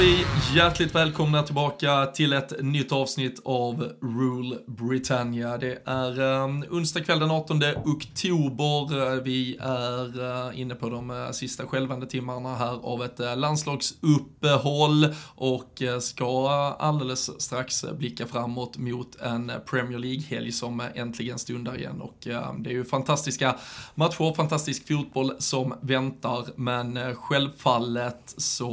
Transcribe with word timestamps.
Då 0.00 0.04
säger 0.04 0.16
vi 0.16 0.39
hjärtligt 0.54 0.94
välkomna 0.94 1.42
tillbaka 1.42 2.06
till 2.06 2.32
ett 2.32 2.62
nytt 2.62 2.92
avsnitt 2.92 3.40
av 3.44 3.92
Rule 4.02 4.56
Britannia. 4.66 5.58
Det 5.58 5.82
är 5.84 6.20
um, 6.20 6.64
onsdag 6.70 7.00
kväll 7.00 7.18
den 7.18 7.30
18 7.30 7.62
oktober. 7.84 9.20
Vi 9.20 9.56
är 9.60 10.20
uh, 10.20 10.60
inne 10.60 10.74
på 10.74 10.90
de 10.90 11.10
uh, 11.10 11.30
sista 11.30 11.66
skälvande 11.66 12.06
timmarna 12.06 12.56
här 12.56 12.78
av 12.82 13.04
ett 13.04 13.20
uh, 13.20 13.36
landslagsuppehåll 13.36 15.14
och 15.34 15.82
uh, 15.82 15.98
ska 15.98 16.48
alldeles 16.78 17.42
strax 17.42 17.84
blicka 17.98 18.26
framåt 18.26 18.78
mot 18.78 19.20
en 19.20 19.52
Premier 19.70 19.98
League-helg 19.98 20.52
som 20.52 20.82
äntligen 20.94 21.38
stundar 21.38 21.78
igen. 21.78 22.00
Och 22.00 22.26
ehm, 22.26 22.62
det 22.62 22.70
är 22.70 22.74
ju 22.74 22.84
fantastiska 22.84 23.56
matcher, 23.94 24.34
fantastisk 24.34 24.88
fotboll 24.88 25.32
som 25.38 25.74
väntar, 25.80 26.44
men 26.56 27.14
självfallet 27.14 28.34
så 28.36 28.70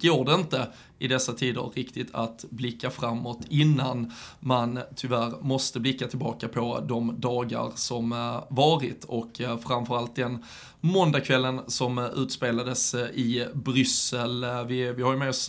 går 0.00 0.24
det 0.24 0.34
inte 0.34 0.66
i 1.02 1.08
dessa 1.08 1.32
tider 1.32 1.70
riktigt 1.74 2.14
att 2.14 2.44
blicka 2.50 2.90
framåt 2.90 3.40
innan 3.48 4.12
man 4.40 4.80
tyvärr 4.96 5.32
måste 5.40 5.80
blicka 5.80 6.06
tillbaka 6.06 6.48
på 6.48 6.80
de 6.88 7.20
dagar 7.20 7.72
som 7.74 8.12
eh, 8.12 8.44
varit 8.48 9.04
och 9.04 9.40
eh, 9.40 9.58
framförallt 9.58 10.16
den 10.16 10.44
måndagskvällen 10.80 11.60
som 11.66 11.98
eh, 11.98 12.04
utspelades 12.16 12.94
i 12.94 13.46
Bryssel. 13.54 14.46
Vi, 14.66 14.92
vi 14.92 15.02
har 15.02 15.12
ju 15.12 15.18
med 15.18 15.28
oss 15.28 15.46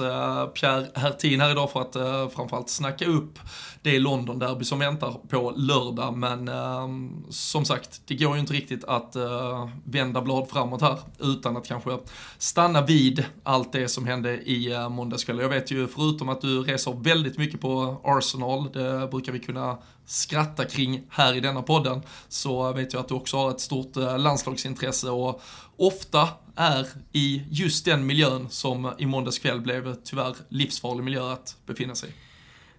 Pierre 0.53 0.87
Hertin 0.95 1.41
här 1.41 1.51
idag 1.51 1.71
för 1.71 1.81
att 1.81 2.33
framförallt 2.33 2.69
snacka 2.69 3.05
upp 3.05 3.39
det 3.83 3.99
London-derby 3.99 4.65
som 4.65 4.79
väntar 4.79 5.11
på 5.29 5.53
lördag. 5.57 6.17
Men 6.17 6.47
eh, 6.47 6.87
som 7.29 7.65
sagt, 7.65 8.01
det 8.05 8.15
går 8.15 8.33
ju 8.33 8.39
inte 8.39 8.53
riktigt 8.53 8.83
att 8.83 9.15
eh, 9.15 9.69
vända 9.83 10.21
blad 10.21 10.49
framåt 10.49 10.81
här 10.81 10.99
utan 11.19 11.57
att 11.57 11.67
kanske 11.67 11.97
stanna 12.37 12.81
vid 12.81 13.25
allt 13.43 13.71
det 13.71 13.87
som 13.87 14.07
hände 14.07 14.37
i 14.41 14.71
eh, 14.71 14.89
måndags 14.89 15.23
kväll. 15.23 15.39
Jag 15.39 15.49
vet 15.49 15.71
ju 15.71 15.87
förutom 15.87 16.29
att 16.29 16.41
du 16.41 16.63
reser 16.63 16.93
väldigt 16.93 17.37
mycket 17.37 17.61
på 17.61 18.01
Arsenal, 18.03 18.71
det 18.73 19.07
brukar 19.11 19.31
vi 19.31 19.39
kunna 19.39 19.77
skratta 20.05 20.65
kring 20.65 21.03
här 21.09 21.33
i 21.33 21.39
denna 21.39 21.61
podden, 21.61 22.01
så 22.29 22.71
vet 22.73 22.93
jag 22.93 22.99
att 22.99 23.07
du 23.07 23.13
också 23.13 23.37
har 23.37 23.51
ett 23.51 23.61
stort 23.61 23.97
eh, 23.97 24.19
landslagsintresse 24.19 25.09
och 25.09 25.41
ofta 25.77 26.29
är 26.55 26.87
i 27.11 27.43
just 27.49 27.85
den 27.85 28.05
miljön 28.05 28.49
som 28.49 28.93
i 28.97 29.05
måndags 29.05 29.39
kväll 29.39 29.61
blev 29.61 29.95
tyvärr 30.03 30.35
livsfarlig 30.49 31.03
miljö 31.03 31.33
att 31.33 31.57
befinna 31.65 31.95
sig 31.95 32.09
i. 32.09 32.22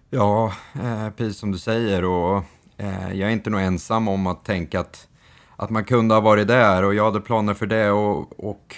Ja, 0.09 0.53
eh, 0.75 1.09
precis 1.09 1.37
som 1.37 1.51
du 1.51 1.57
säger 1.57 2.03
och 2.05 2.43
eh, 2.77 3.13
jag 3.13 3.29
är 3.29 3.33
inte 3.33 3.49
nog 3.49 3.61
ensam 3.61 4.07
om 4.07 4.27
att 4.27 4.45
tänka 4.45 4.79
att, 4.79 5.07
att 5.55 5.69
man 5.69 5.85
kunde 5.85 6.13
ha 6.13 6.21
varit 6.21 6.47
där 6.47 6.83
och 6.83 6.95
jag 6.95 7.05
hade 7.05 7.21
planer 7.21 7.53
för 7.53 7.65
det 7.65 7.91
och, 7.91 8.39
och 8.49 8.75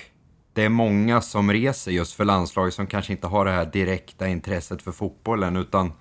det 0.54 0.64
är 0.64 0.70
många 0.70 1.22
som 1.22 1.52
reser 1.52 1.92
just 1.92 2.14
för 2.14 2.26
landslaget 2.26 2.74
som 2.74 2.88
kanske 2.88 3.12
inte 3.14 3.28
har 3.28 3.46
det 3.46 3.52
här 3.52 3.66
direkta 3.66 4.28
intresset 4.28 4.82
för 4.82 4.92
fotbollen 4.92 5.56
utan 5.56 5.94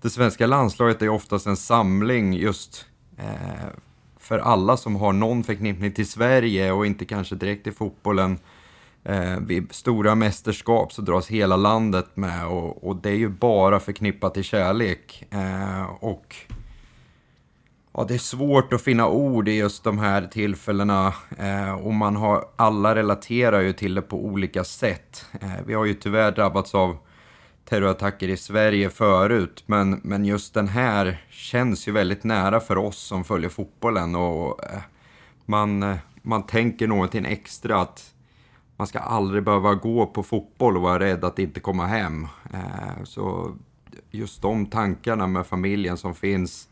det 0.00 0.10
svenska 0.10 0.46
landslaget 0.46 1.02
är 1.02 1.08
oftast 1.08 1.46
en 1.46 1.56
samling 1.56 2.34
just 2.34 2.86
eh, 3.18 3.68
för 4.18 4.38
alla 4.38 4.76
som 4.76 4.96
har 4.96 5.12
någon 5.12 5.44
förknippning 5.44 5.92
till 5.92 6.08
Sverige 6.08 6.72
och 6.72 6.86
inte 6.86 7.04
kanske 7.04 7.34
direkt 7.34 7.64
till 7.64 7.72
fotbollen. 7.72 8.38
Eh, 9.04 9.40
vid 9.40 9.72
stora 9.72 10.14
mästerskap 10.14 10.92
så 10.92 11.02
dras 11.02 11.28
hela 11.28 11.56
landet 11.56 12.06
med 12.14 12.46
och, 12.46 12.88
och 12.88 12.96
det 12.96 13.10
är 13.10 13.16
ju 13.16 13.28
bara 13.28 13.80
förknippat 13.80 14.34
till 14.34 14.44
kärlek. 14.44 15.24
Eh, 15.30 15.84
och 16.00 16.36
ja, 17.92 18.04
det 18.08 18.14
är 18.14 18.18
svårt 18.18 18.72
att 18.72 18.82
finna 18.82 19.08
ord 19.08 19.48
i 19.48 19.52
just 19.52 19.84
de 19.84 19.98
här 19.98 20.26
tillfällena 20.26 21.14
eh, 21.38 21.72
och 21.72 21.94
man 21.94 22.16
har, 22.16 22.44
alla 22.56 22.94
relaterar 22.94 23.60
ju 23.60 23.72
till 23.72 23.94
det 23.94 24.02
på 24.02 24.24
olika 24.24 24.64
sätt. 24.64 25.26
Eh, 25.40 25.66
vi 25.66 25.74
har 25.74 25.84
ju 25.84 25.94
tyvärr 25.94 26.32
drabbats 26.32 26.74
av 26.74 26.96
terrorattacker 27.64 28.28
i 28.28 28.36
Sverige 28.36 28.90
förut, 28.90 29.64
men, 29.66 30.00
men 30.04 30.24
just 30.24 30.54
den 30.54 30.68
här 30.68 31.24
känns 31.30 31.88
ju 31.88 31.92
väldigt 31.92 32.24
nära 32.24 32.60
för 32.60 32.78
oss 32.78 32.98
som 32.98 33.24
följer 33.24 33.50
fotbollen 33.50 34.14
och 34.14 34.64
eh, 34.64 34.80
man, 35.46 35.82
eh, 35.82 35.96
man 36.22 36.42
tänker 36.42 36.86
någonting 36.86 37.24
extra 37.24 37.80
att 37.80 38.11
man 38.82 38.86
ska 38.86 38.98
aldrig 38.98 39.44
behöva 39.44 39.74
gå 39.74 40.06
på 40.06 40.22
fotboll 40.22 40.76
och 40.76 40.82
vara 40.82 40.98
rädd 40.98 41.24
att 41.24 41.38
inte 41.38 41.60
komma 41.60 41.86
hem. 41.86 42.28
Eh, 42.52 43.04
så 43.04 43.54
just 44.10 44.42
de 44.42 44.66
tankarna 44.66 45.26
med 45.26 45.46
familjen 45.46 45.96
som 45.96 46.14
finns 46.14 46.68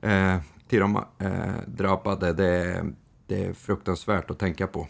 eh, 0.00 0.36
till 0.68 0.80
de 0.80 0.96
eh, 1.18 1.30
drabbade, 1.66 2.32
det, 2.32 2.84
det 3.26 3.44
är 3.44 3.52
fruktansvärt 3.52 4.30
att 4.30 4.38
tänka 4.38 4.66
på. 4.66 4.86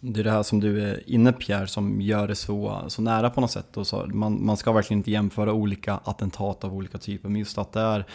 Det 0.00 0.20
är 0.20 0.24
det 0.24 0.30
här 0.30 0.42
som 0.42 0.60
du 0.60 0.82
är 0.82 1.10
inne 1.10 1.32
Pierre 1.32 1.66
som 1.66 2.00
gör 2.00 2.28
det 2.28 2.36
så, 2.36 2.84
så 2.88 3.02
nära 3.02 3.30
på 3.30 3.40
något 3.40 3.50
sätt. 3.50 3.76
Och 3.76 3.86
så, 3.86 4.06
man, 4.06 4.44
man 4.44 4.56
ska 4.56 4.72
verkligen 4.72 4.98
inte 4.98 5.10
jämföra 5.10 5.52
olika 5.52 6.00
attentat 6.04 6.64
av 6.64 6.74
olika 6.74 6.98
typer, 6.98 7.28
men 7.28 7.38
just 7.38 7.58
att 7.58 7.72
det 7.72 7.80
är 7.80 8.06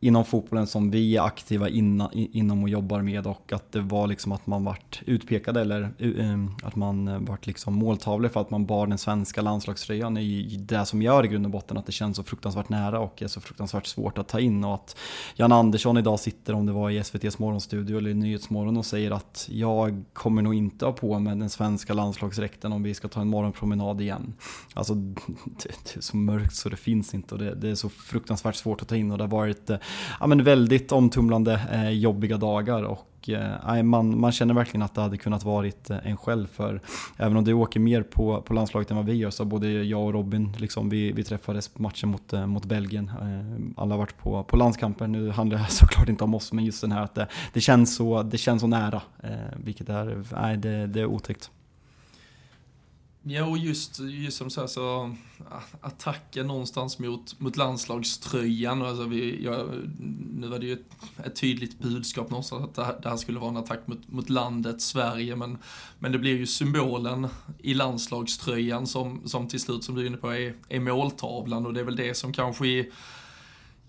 inom 0.00 0.24
fotbollen 0.24 0.66
som 0.66 0.90
vi 0.90 1.16
är 1.16 1.22
aktiva 1.22 1.68
inna, 1.68 2.10
inom 2.12 2.62
och 2.62 2.68
jobbar 2.68 3.02
med 3.02 3.26
och 3.26 3.52
att 3.52 3.72
det 3.72 3.80
var 3.80 4.06
liksom 4.06 4.32
att 4.32 4.46
man 4.46 4.64
vart 4.64 5.02
utpekade 5.06 5.60
eller 5.60 5.90
eh, 5.98 6.30
eh, 6.30 6.38
att 6.62 6.76
man 6.76 7.24
vart 7.24 7.46
liksom 7.46 7.74
måltavlor 7.74 8.28
för 8.28 8.40
att 8.40 8.50
man 8.50 8.66
bar 8.66 8.86
den 8.86 8.98
svenska 8.98 9.42
landslagströjan 9.42 10.16
är 10.16 10.20
ju 10.20 10.56
det 10.56 10.86
som 10.86 11.02
gör 11.02 11.24
i 11.24 11.28
grund 11.28 11.46
och 11.46 11.50
botten 11.50 11.76
att 11.76 11.86
det 11.86 11.92
känns 11.92 12.16
så 12.16 12.22
fruktansvärt 12.22 12.68
nära 12.68 13.00
och 13.00 13.22
är 13.22 13.28
så 13.28 13.40
fruktansvärt 13.40 13.86
svårt 13.86 14.18
att 14.18 14.28
ta 14.28 14.40
in 14.40 14.64
och 14.64 14.74
att 14.74 14.96
Jan 15.36 15.52
Andersson 15.52 15.98
idag 15.98 16.20
sitter, 16.20 16.54
om 16.54 16.66
det 16.66 16.72
var 16.72 16.90
i 16.90 16.98
SVTs 16.98 17.38
morgonstudio 17.38 17.98
eller 17.98 18.10
i 18.10 18.14
Nyhetsmorgon 18.14 18.76
och 18.76 18.86
säger 18.86 19.10
att 19.10 19.48
jag 19.50 20.04
kommer 20.12 20.42
nog 20.42 20.54
inte 20.54 20.84
ha 20.84 20.92
på 20.92 21.18
mig 21.18 21.36
den 21.36 21.50
svenska 21.50 21.94
landslagsdräkten 21.94 22.72
om 22.72 22.82
vi 22.82 22.94
ska 22.94 23.08
ta 23.08 23.20
en 23.20 23.28
morgonpromenad 23.28 24.00
igen. 24.00 24.34
Alltså 24.74 24.94
det, 25.62 25.96
är 25.96 26.00
så 26.00 26.16
mörkt 26.16 26.54
så 26.54 26.68
det 26.68 26.76
finns 26.76 27.14
inte 27.14 27.34
och 27.34 27.40
det, 27.40 27.54
det 27.54 27.68
är 27.68 27.74
så 27.74 27.88
fruktansvärt 27.88 28.54
svårt 28.54 28.82
att 28.82 28.88
ta 28.88 28.96
in 28.96 29.10
och 29.10 29.18
det 29.18 29.24
har 29.24 29.28
varit 29.28 29.70
eh, 29.70 29.76
ja, 30.20 30.26
men 30.26 30.44
väldigt 30.44 30.92
omtumlande, 30.92 31.60
eh, 31.72 31.90
jobbiga 31.90 32.36
dagar. 32.36 32.82
Och 32.82 33.28
eh, 33.28 33.82
man, 33.82 34.20
man 34.20 34.32
känner 34.32 34.54
verkligen 34.54 34.82
att 34.82 34.94
det 34.94 35.00
hade 35.00 35.16
kunnat 35.16 35.44
varit 35.44 35.90
eh, 35.90 35.98
en 36.02 36.16
själv 36.16 36.46
för 36.46 36.80
även 37.16 37.36
om 37.36 37.44
du 37.44 37.52
åker 37.52 37.80
mer 37.80 38.02
på, 38.02 38.42
på 38.42 38.54
landslaget 38.54 38.90
än 38.90 38.96
vad 38.96 39.06
vi 39.06 39.14
gör 39.14 39.30
så 39.30 39.44
både 39.44 39.68
jag 39.68 40.02
och 40.02 40.12
Robin, 40.12 40.52
liksom, 40.58 40.88
vi, 40.88 41.12
vi 41.12 41.24
träffades 41.24 41.68
på 41.68 41.82
matchen 41.82 42.08
mot, 42.08 42.32
eh, 42.32 42.46
mot 42.46 42.64
Belgien. 42.64 43.10
Eh, 43.20 43.82
alla 43.82 43.94
har 43.94 43.98
varit 43.98 44.18
på, 44.18 44.42
på 44.42 44.56
landskamper, 44.56 45.06
nu 45.06 45.30
handlar 45.30 45.58
det 45.58 45.66
såklart 45.68 46.08
inte 46.08 46.24
om 46.24 46.34
oss 46.34 46.52
men 46.52 46.64
just 46.64 46.80
den 46.80 46.92
här 46.92 47.02
att 47.02 47.14
det, 47.14 47.26
det, 47.52 47.60
känns, 47.60 47.96
så, 47.96 48.22
det 48.22 48.38
känns 48.38 48.60
så 48.60 48.66
nära. 48.66 49.02
Vilket 49.56 49.88
är, 49.88 50.24
nej, 50.32 50.56
det, 50.56 50.86
det 50.86 51.00
är 51.00 51.06
otäckt. 51.06 51.50
Ja, 53.22 53.44
och 53.44 53.58
just, 53.58 54.00
just 54.00 54.36
som 54.36 54.50
så, 54.50 54.68
så 54.68 55.14
attacken 55.80 56.46
någonstans 56.46 56.98
mot, 56.98 57.40
mot 57.40 57.56
landslagströjan. 57.56 58.82
Alltså 58.82 59.04
vi, 59.04 59.44
ja, 59.44 59.66
nu 60.32 60.46
var 60.48 60.58
det 60.58 60.66
ju 60.66 60.72
ett, 60.72 60.96
ett 61.24 61.36
tydligt 61.36 61.78
budskap 61.78 62.30
någonstans 62.30 62.64
att 62.64 62.74
det 62.74 62.84
här, 62.84 62.98
det 63.02 63.08
här, 63.08 63.16
skulle 63.16 63.38
vara 63.38 63.50
en 63.50 63.56
attack 63.56 63.86
mot, 63.86 64.08
mot 64.08 64.28
landet 64.30 64.82
Sverige. 64.82 65.36
Men, 65.36 65.58
men 65.98 66.12
det 66.12 66.18
blir 66.18 66.36
ju 66.36 66.46
symbolen 66.46 67.28
i 67.58 67.74
landslagströjan 67.74 68.86
som, 68.86 69.28
som 69.28 69.48
till 69.48 69.60
slut, 69.60 69.84
som 69.84 69.94
du 69.94 70.02
är 70.02 70.06
inne 70.06 70.16
på, 70.16 70.30
är, 70.30 70.54
är 70.68 70.80
måltavlan. 70.80 71.66
Och 71.66 71.74
det 71.74 71.80
är 71.80 71.84
väl 71.84 71.96
det 71.96 72.14
som 72.14 72.32
kanske 72.32 72.66
i 72.66 72.92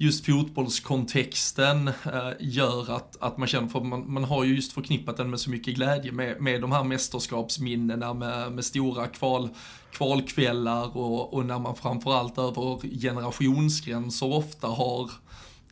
just 0.01 0.25
fotbollskontexten 0.25 1.87
eh, 1.87 2.31
gör 2.39 2.95
att, 2.95 3.17
att 3.19 3.37
man 3.37 3.47
känner, 3.47 3.67
för 3.67 3.79
man, 3.81 4.13
man 4.13 4.23
har 4.23 4.43
ju 4.43 4.55
just 4.55 4.71
förknippat 4.71 5.17
den 5.17 5.29
med 5.29 5.39
så 5.39 5.49
mycket 5.49 5.75
glädje 5.75 6.11
med, 6.11 6.41
med 6.41 6.61
de 6.61 6.71
här 6.71 6.83
mästerskapsminnena 6.83 8.13
med, 8.13 8.51
med 8.51 8.65
stora 8.65 9.07
kval, 9.07 9.49
kvalkvällar 9.91 10.97
och, 10.97 11.33
och 11.33 11.45
när 11.45 11.59
man 11.59 11.75
framförallt 11.75 12.37
över 12.37 12.99
generationsgränser 13.01 14.33
ofta 14.33 14.67
har 14.67 15.11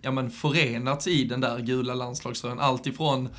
ja, 0.01 0.11
men 0.11 0.31
förenats 0.31 1.07
i 1.07 1.23
den 1.23 1.41
där 1.41 1.59
gula 1.59 1.93
landslagströjan. 1.93 2.59
Alltifrån 2.59 3.29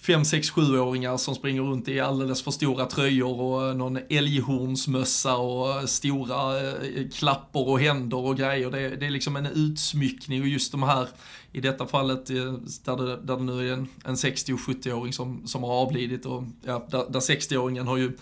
fem, 0.00 0.24
sex, 0.24 0.50
sjuåringar 0.50 1.16
som 1.16 1.34
springer 1.34 1.62
runt 1.62 1.88
i 1.88 2.00
alldeles 2.00 2.42
för 2.42 2.50
stora 2.50 2.86
tröjor 2.86 3.40
och 3.40 3.68
eh, 3.68 3.74
någon 3.74 3.98
älghornsmössa 4.08 5.36
och 5.36 5.70
eh, 5.70 5.86
stora 5.86 6.60
eh, 6.60 7.08
klappor 7.14 7.68
och 7.68 7.80
händer 7.80 8.16
och 8.16 8.36
grejer. 8.36 8.70
Det, 8.70 8.88
det 8.88 9.06
är 9.06 9.10
liksom 9.10 9.36
en 9.36 9.46
utsmyckning 9.46 10.42
och 10.42 10.48
just 10.48 10.72
de 10.72 10.82
här, 10.82 11.08
i 11.52 11.60
detta 11.60 11.86
fallet 11.86 12.26
där 12.26 12.96
det, 12.96 13.16
där 13.16 13.36
det 13.36 13.42
nu 13.42 13.68
är 13.68 13.72
en, 13.72 13.88
en 14.04 14.16
60 14.16 14.52
och 14.52 14.58
70-åring 14.58 15.12
som, 15.12 15.46
som 15.46 15.62
har 15.62 15.72
avlidit 15.72 16.26
och 16.26 16.44
ja, 16.64 16.86
där, 16.90 17.04
där 17.08 17.20
60-åringen 17.20 17.84
har 17.86 17.96
ju 17.96 18.12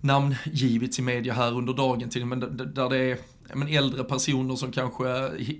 namngivits 0.00 0.98
i 0.98 1.02
media 1.02 1.32
här 1.32 1.52
under 1.52 1.72
dagen 1.72 2.10
till, 2.10 2.26
men 2.26 2.40
där 2.74 2.88
det 2.88 2.98
är 2.98 3.18
men 3.52 3.68
äldre 3.68 4.04
personer 4.04 4.56
som 4.56 4.72
kanske 4.72 5.04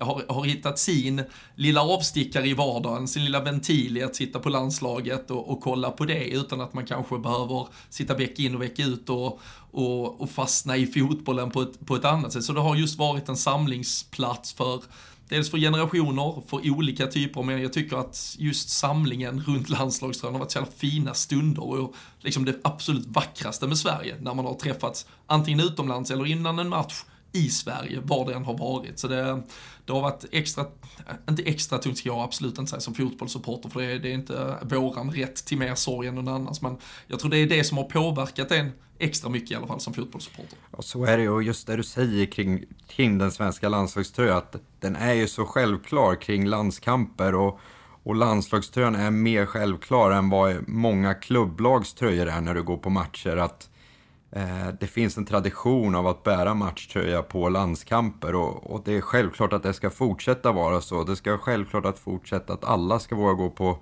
har, 0.01 0.33
har 0.33 0.45
hittat 0.45 0.79
sin 0.79 1.23
lilla 1.55 1.83
avstickare 1.83 2.47
i 2.47 2.55
vardagen, 2.55 3.09
sin 3.09 3.25
lilla 3.25 3.41
ventil 3.41 3.97
i 3.97 4.03
att 4.03 4.17
sitta 4.17 4.39
på 4.39 4.49
landslaget 4.49 5.31
och, 5.31 5.51
och 5.51 5.61
kolla 5.61 5.91
på 5.91 6.05
det 6.05 6.25
utan 6.25 6.61
att 6.61 6.75
man 6.75 6.87
kanske 6.87 7.19
behöver 7.19 7.67
sitta 7.91 8.15
vecka 8.15 8.43
in 8.43 8.55
och 8.55 8.63
vecka 8.63 8.83
ut 8.83 9.11
och, 9.11 9.41
och, 9.71 10.21
och 10.21 10.31
fastna 10.31 10.77
i 10.77 10.87
fotbollen 10.87 11.51
på 11.51 11.63
ett, 11.63 11.87
på 11.87 11.97
ett 11.97 12.05
annat 12.05 12.33
sätt. 12.33 12.45
Så 12.45 12.53
det 12.53 12.61
har 12.61 12.77
just 12.77 12.99
varit 12.99 13.29
en 13.29 13.37
samlingsplats 13.37 14.53
för 14.53 14.83
Dels 15.29 15.51
för 15.51 15.59
generationer, 15.59 16.43
för 16.47 16.71
olika 16.71 17.07
typer, 17.07 17.43
men 17.43 17.63
jag 17.63 17.73
tycker 17.73 17.97
att 17.97 18.37
just 18.39 18.69
samlingen 18.69 19.43
runt 19.47 19.69
landslagströn 19.69 20.33
har 20.33 20.39
varit 20.39 20.51
så 20.51 20.59
jävla 20.59 20.73
fina 20.73 21.15
stunder 21.15 21.63
och 21.63 21.95
liksom 22.21 22.45
det 22.45 22.61
absolut 22.65 23.07
vackraste 23.07 23.67
med 23.67 23.79
Sverige 23.79 24.17
när 24.21 24.35
man 24.35 24.45
har 24.45 24.55
träffats 24.55 25.07
antingen 25.27 25.61
utomlands 25.61 26.11
eller 26.11 26.27
innan 26.27 26.59
en 26.59 26.69
match 26.69 27.05
i 27.35 27.49
Sverige, 27.49 28.01
var 28.03 28.27
det 28.27 28.35
än 28.35 28.45
har 28.45 28.59
varit. 28.59 28.99
Så 28.99 29.09
det, 29.09 29.43
det 29.85 29.93
har 29.93 30.01
varit 30.01 30.25
extra, 30.31 30.65
inte 31.29 31.43
extra 31.43 31.79
tungt 31.79 31.99
ska 31.99 32.09
jag 32.09 32.21
absolut 32.21 32.59
inte 32.59 32.71
säga 32.71 32.81
som 32.81 32.95
fotbollssupporter, 32.95 33.69
för 33.69 33.81
det 33.81 33.87
är, 33.87 33.99
det 33.99 34.11
är 34.11 34.15
inte 34.15 34.59
våran 34.63 35.11
rätt 35.11 35.45
till 35.45 35.59
mer 35.59 35.75
sorg 35.75 36.09
än 36.09 36.15
någon 36.15 36.29
annans, 36.29 36.63
men 36.63 36.77
jag 37.07 37.21
tror 37.21 37.31
det 37.31 37.39
är 37.39 37.47
det 37.47 37.65
som 37.65 37.79
har 37.79 37.85
påverkat 37.85 38.51
en 38.51 38.73
extra 38.99 39.31
mycket 39.31 39.51
i 39.51 39.55
alla 39.55 39.67
fall 39.67 39.81
som 39.81 39.95
fotbollssupporter. 39.95 40.59
Ja, 40.77 40.83
så 40.83 41.05
är 41.05 41.19
det 41.19 41.29
och 41.29 41.43
just 41.43 41.67
det 41.67 41.77
du 41.77 41.83
säger 41.83 42.27
kring, 42.27 42.65
kring 42.89 43.19
den 43.19 43.33
svenska 43.33 43.69
landslagströjan, 43.69 44.37
att 44.37 44.57
den 44.81 44.97
är 44.97 45.13
ju 45.13 45.29
så 45.29 45.47
självklar 45.47 46.15
kring 46.15 46.47
landskamper 46.47 47.35
och, 47.35 47.61
och 48.03 48.15
landslagströjan 48.15 48.95
är 48.95 49.11
mer 49.11 49.47
självklar 49.47 50.11
än 50.11 50.31
vad 50.31 50.69
många 50.69 51.15
klubblags 51.15 51.95
tröjor 51.95 52.29
är 52.29 52.41
när 52.41 52.55
du 52.55 52.63
går 52.63 52.77
på 52.77 52.91
matcher. 52.91 53.37
Att 53.37 53.71
Eh, 54.37 54.69
det 54.81 54.87
finns 54.87 55.19
en 55.19 55.25
tradition 55.25 55.95
av 55.95 56.07
att 56.07 56.23
bära 56.23 56.55
matchtröja 56.55 57.23
på 57.23 57.49
landskamper 57.49 58.35
och, 58.35 58.71
och, 58.71 58.83
det 58.85 58.97
är 58.97 59.01
självklart 59.01 59.53
att 59.53 59.63
det 59.63 59.73
ska 59.73 59.91
fortsätta 59.91 60.53
vara 60.53 60.81
så. 60.81 61.05
Det 61.05 61.17
ska 61.17 61.39
självklart 61.39 61.85
att 61.85 61.99
fortsätta 61.99 62.53
att 62.53 62.65
alla 62.65 62.99
ska 62.99 63.15
våga 63.15 63.33
gå 63.33 63.51
på, 63.51 63.79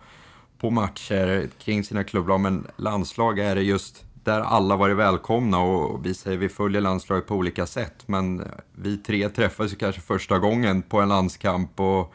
på 0.58 0.70
matcher 0.70 1.48
kring 1.58 1.84
sina 1.84 2.04
klubblag, 2.04 2.40
men 2.40 2.66
landslag 2.76 3.38
är 3.38 3.54
det 3.54 3.62
just 3.62 4.04
där 4.24 4.40
alla 4.40 4.76
varit 4.76 4.96
välkomna 4.96 5.58
och 5.58 6.06
vi 6.06 6.14
säger 6.14 6.38
vi 6.38 6.48
följer 6.48 6.80
landslaget 6.80 7.26
på 7.26 7.34
olika 7.34 7.66
sätt, 7.66 8.02
men 8.06 8.42
vi 8.72 8.96
tre 8.96 9.28
träffas 9.28 9.72
ju 9.72 9.76
kanske 9.76 10.00
första 10.00 10.38
gången 10.38 10.82
på 10.82 11.00
en 11.00 11.08
landskamp 11.08 11.80
och 11.80 12.14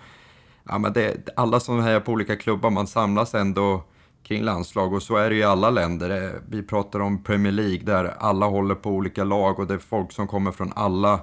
ja, 0.64 0.78
men 0.78 0.94
det, 0.94 1.30
alla 1.36 1.60
som 1.60 1.80
hejar 1.80 2.00
på 2.00 2.12
olika 2.12 2.36
klubbar, 2.36 2.70
man 2.70 2.88
samlas 2.88 3.36
ändå 3.36 3.84
kring 4.28 4.44
landslag 4.44 4.94
och 4.94 5.04
så 5.04 5.16
är 5.16 5.30
det 5.30 5.36
ju 5.36 5.42
i 5.42 5.44
alla 5.44 5.70
länder. 5.70 6.24
Eh, 6.24 6.32
vi 6.50 6.64
pratar 6.64 7.00
om 7.00 7.24
Premier 7.24 7.52
League 7.54 7.84
där 7.84 8.14
alla 8.20 8.46
håller 8.46 8.76
på 8.76 8.90
olika 8.90 9.24
lag 9.24 9.60
och 9.60 9.68
det 9.68 9.74
är 9.74 9.78
folk 9.78 10.12
som 10.12 10.28
kommer 10.28 10.52
från 10.52 10.74
alla 10.76 11.20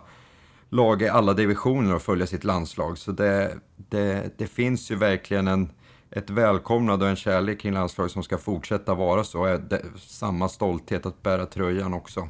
lag 0.69 1.03
i 1.03 1.09
alla 1.09 1.33
divisioner 1.33 1.95
och 1.95 2.03
följer 2.03 2.27
sitt 2.27 2.45
landslag. 2.45 2.99
Så 2.99 3.13
det, 3.13 3.59
det, 3.77 4.39
det 4.39 4.47
finns 4.47 4.91
ju 4.91 4.95
verkligen 4.95 5.49
en, 5.49 5.71
ett 6.11 6.31
välkomnande 6.31 7.05
och 7.05 7.11
en 7.11 7.17
kärlek 7.17 7.61
kring 7.61 7.73
landslaget 7.73 8.13
som 8.13 8.23
ska 8.23 8.39
fortsätta 8.39 8.95
vara 8.95 9.25
så. 9.25 9.47
Det, 9.47 9.83
samma 9.97 10.49
stolthet 10.49 11.07
att 11.07 11.23
bära 11.23 11.47
tröjan 11.47 11.95
också. 11.95 12.29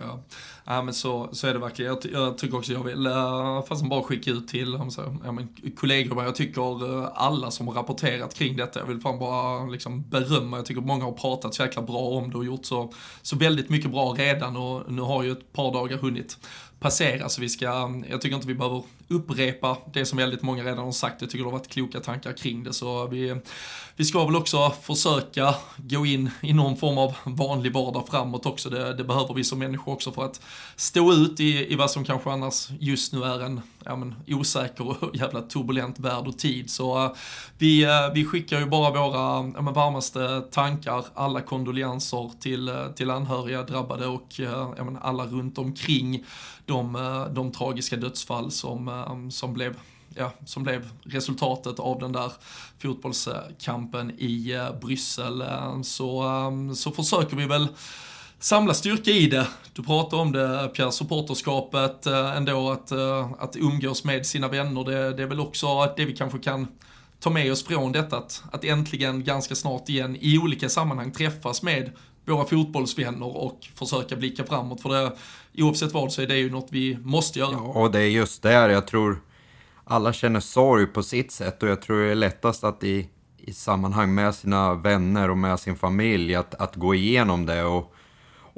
Ja. 0.00 0.20
Ja 0.64 0.82
men 0.82 0.94
så, 0.94 1.28
så 1.32 1.46
är 1.46 1.52
det 1.52 1.58
verkligen. 1.58 1.92
Jag, 2.02 2.12
jag 2.12 2.38
tycker 2.38 2.56
också 2.56 2.72
jag 2.72 2.84
vill 2.84 3.06
eh, 3.06 3.64
fast 3.64 3.84
bara 3.84 4.02
skicka 4.02 4.30
ut 4.30 4.48
till 4.48 4.78
så, 4.90 5.16
ja, 5.24 5.32
men, 5.32 5.48
kollegor, 5.76 6.16
men 6.16 6.24
jag 6.24 6.34
tycker 6.34 7.00
eh, 7.02 7.08
alla 7.14 7.50
som 7.50 7.68
har 7.68 7.74
rapporterat 7.74 8.34
kring 8.34 8.56
detta, 8.56 8.80
jag 8.80 8.86
vill 8.86 9.00
fan 9.00 9.18
bara 9.18 9.66
liksom 9.66 10.02
berömma, 10.08 10.56
jag 10.56 10.66
tycker 10.66 10.80
många 10.80 11.04
har 11.04 11.12
pratat 11.12 11.54
så 11.54 11.62
jäkla 11.62 11.82
bra 11.82 11.98
om 11.98 12.30
det 12.30 12.36
och 12.36 12.44
gjort 12.44 12.64
så, 12.64 12.92
så 13.22 13.36
väldigt 13.36 13.68
mycket 13.68 13.90
bra 13.90 14.14
redan 14.18 14.56
och 14.56 14.92
nu 14.92 15.02
har 15.02 15.22
ju 15.22 15.32
ett 15.32 15.52
par 15.52 15.72
dagar 15.72 15.96
hunnit 15.96 16.38
passera 16.80 17.28
så 17.28 17.40
vi 17.40 17.48
ska, 17.48 17.84
um, 17.84 18.04
jag 18.10 18.20
tycker 18.20 18.36
inte 18.36 18.48
vi 18.48 18.54
behöver 18.54 18.82
upprepa 19.08 19.76
det 19.92 20.06
som 20.06 20.18
väldigt 20.18 20.42
många 20.42 20.64
redan 20.64 20.84
har 20.84 20.92
sagt. 20.92 21.20
Jag 21.20 21.30
tycker 21.30 21.44
det 21.44 21.50
har 21.50 21.58
varit 21.58 21.68
kloka 21.68 22.00
tankar 22.00 22.32
kring 22.32 22.64
det 22.64 22.72
så 22.72 23.06
vi, 23.06 23.36
vi 23.96 24.04
ska 24.04 24.24
väl 24.24 24.36
också 24.36 24.70
försöka 24.82 25.54
gå 25.76 26.06
in 26.06 26.30
i 26.40 26.52
någon 26.52 26.76
form 26.76 26.98
av 26.98 27.14
vanlig 27.24 27.72
vardag 27.72 28.08
framåt 28.10 28.46
också. 28.46 28.70
Det, 28.70 28.94
det 28.94 29.04
behöver 29.04 29.34
vi 29.34 29.44
som 29.44 29.58
människor 29.58 29.92
också 29.92 30.12
för 30.12 30.24
att 30.24 30.40
stå 30.76 31.12
ut 31.12 31.40
i, 31.40 31.72
i 31.72 31.76
vad 31.76 31.90
som 31.90 32.04
kanske 32.04 32.30
annars 32.30 32.68
just 32.78 33.12
nu 33.12 33.24
är 33.24 33.40
en 33.40 33.60
ja, 33.84 33.96
men, 33.96 34.14
osäker 34.26 34.88
och 34.88 35.10
jävla 35.16 35.42
turbulent 35.42 35.98
värld 35.98 36.26
och 36.26 36.38
tid. 36.38 36.70
Så 36.70 37.04
uh, 37.04 37.12
vi, 37.58 37.86
uh, 37.86 37.90
vi 38.14 38.24
skickar 38.24 38.60
ju 38.60 38.66
bara 38.66 38.90
våra 38.90 39.52
ja, 39.54 39.62
men, 39.62 39.74
varmaste 39.74 40.40
tankar, 40.40 41.04
alla 41.14 41.40
kondolenser 41.40 42.30
till, 42.40 42.68
uh, 42.68 42.92
till 42.92 43.10
anhöriga 43.10 43.62
drabbade 43.62 44.06
och 44.06 44.28
ja, 44.36 44.84
men, 44.84 44.96
alla 44.96 45.26
runt 45.26 45.58
omkring 45.58 46.24
de, 46.66 46.92
de 47.32 47.52
tragiska 47.52 47.96
dödsfall 47.96 48.50
som, 48.50 49.30
som 49.32 49.54
blev 49.54 49.76
ja, 50.14 50.32
som 50.44 50.62
blev 50.62 50.88
resultatet 51.02 51.78
av 51.78 51.98
den 51.98 52.12
där 52.12 52.32
fotbollskampen 52.78 54.10
i 54.10 54.58
Bryssel. 54.80 55.44
Så, 55.82 56.24
så 56.76 56.90
försöker 56.90 57.36
vi 57.36 57.46
väl 57.46 57.68
samla 58.40 58.74
styrka 58.74 59.10
i 59.10 59.26
det. 59.26 59.46
Du 59.72 59.82
pratar 59.82 60.16
om 60.16 60.32
det 60.32 60.70
Pierre, 60.74 60.92
supporterskapet 60.92 62.06
eh, 62.06 62.36
ändå, 62.36 62.70
att, 62.70 62.90
eh, 62.90 63.32
att 63.38 63.56
umgås 63.56 64.04
med 64.04 64.26
sina 64.26 64.48
vänner. 64.48 64.84
Det, 64.84 65.12
det 65.12 65.22
är 65.22 65.26
väl 65.26 65.40
också 65.40 65.92
det 65.96 66.04
vi 66.04 66.16
kanske 66.16 66.38
kan 66.38 66.68
ta 67.20 67.30
med 67.30 67.52
oss 67.52 67.64
från 67.64 67.92
detta, 67.92 68.16
att, 68.16 68.42
att 68.52 68.64
äntligen 68.64 69.24
ganska 69.24 69.54
snart 69.54 69.88
igen 69.88 70.16
i 70.20 70.38
olika 70.38 70.68
sammanhang 70.68 71.10
träffas 71.10 71.62
med 71.62 71.90
våra 72.26 72.44
fotbollsvänner 72.44 73.36
och 73.36 73.58
försöka 73.74 74.16
blicka 74.16 74.44
framåt. 74.44 74.80
För 74.80 74.88
det, 74.88 75.12
oavsett 75.62 75.92
vad 75.92 76.12
så 76.12 76.22
är 76.22 76.26
det 76.26 76.38
ju 76.38 76.50
något 76.50 76.68
vi 76.70 76.98
måste 77.02 77.38
göra. 77.38 77.52
Ja, 77.52 77.58
och 77.58 77.90
det 77.90 77.98
är 77.98 78.08
just 78.08 78.42
där 78.42 78.68
jag 78.68 78.86
tror 78.86 79.22
alla 79.84 80.12
känner 80.12 80.40
sorg 80.40 80.86
på 80.86 81.02
sitt 81.02 81.32
sätt 81.32 81.62
och 81.62 81.68
jag 81.68 81.82
tror 81.82 82.04
det 82.04 82.10
är 82.10 82.14
lättast 82.14 82.64
att 82.64 82.84
i, 82.84 83.08
i 83.38 83.52
sammanhang 83.52 84.14
med 84.14 84.34
sina 84.34 84.74
vänner 84.74 85.30
och 85.30 85.38
med 85.38 85.60
sin 85.60 85.76
familj 85.76 86.34
att, 86.34 86.54
att 86.54 86.76
gå 86.76 86.94
igenom 86.94 87.46
det 87.46 87.64
och 87.64 87.94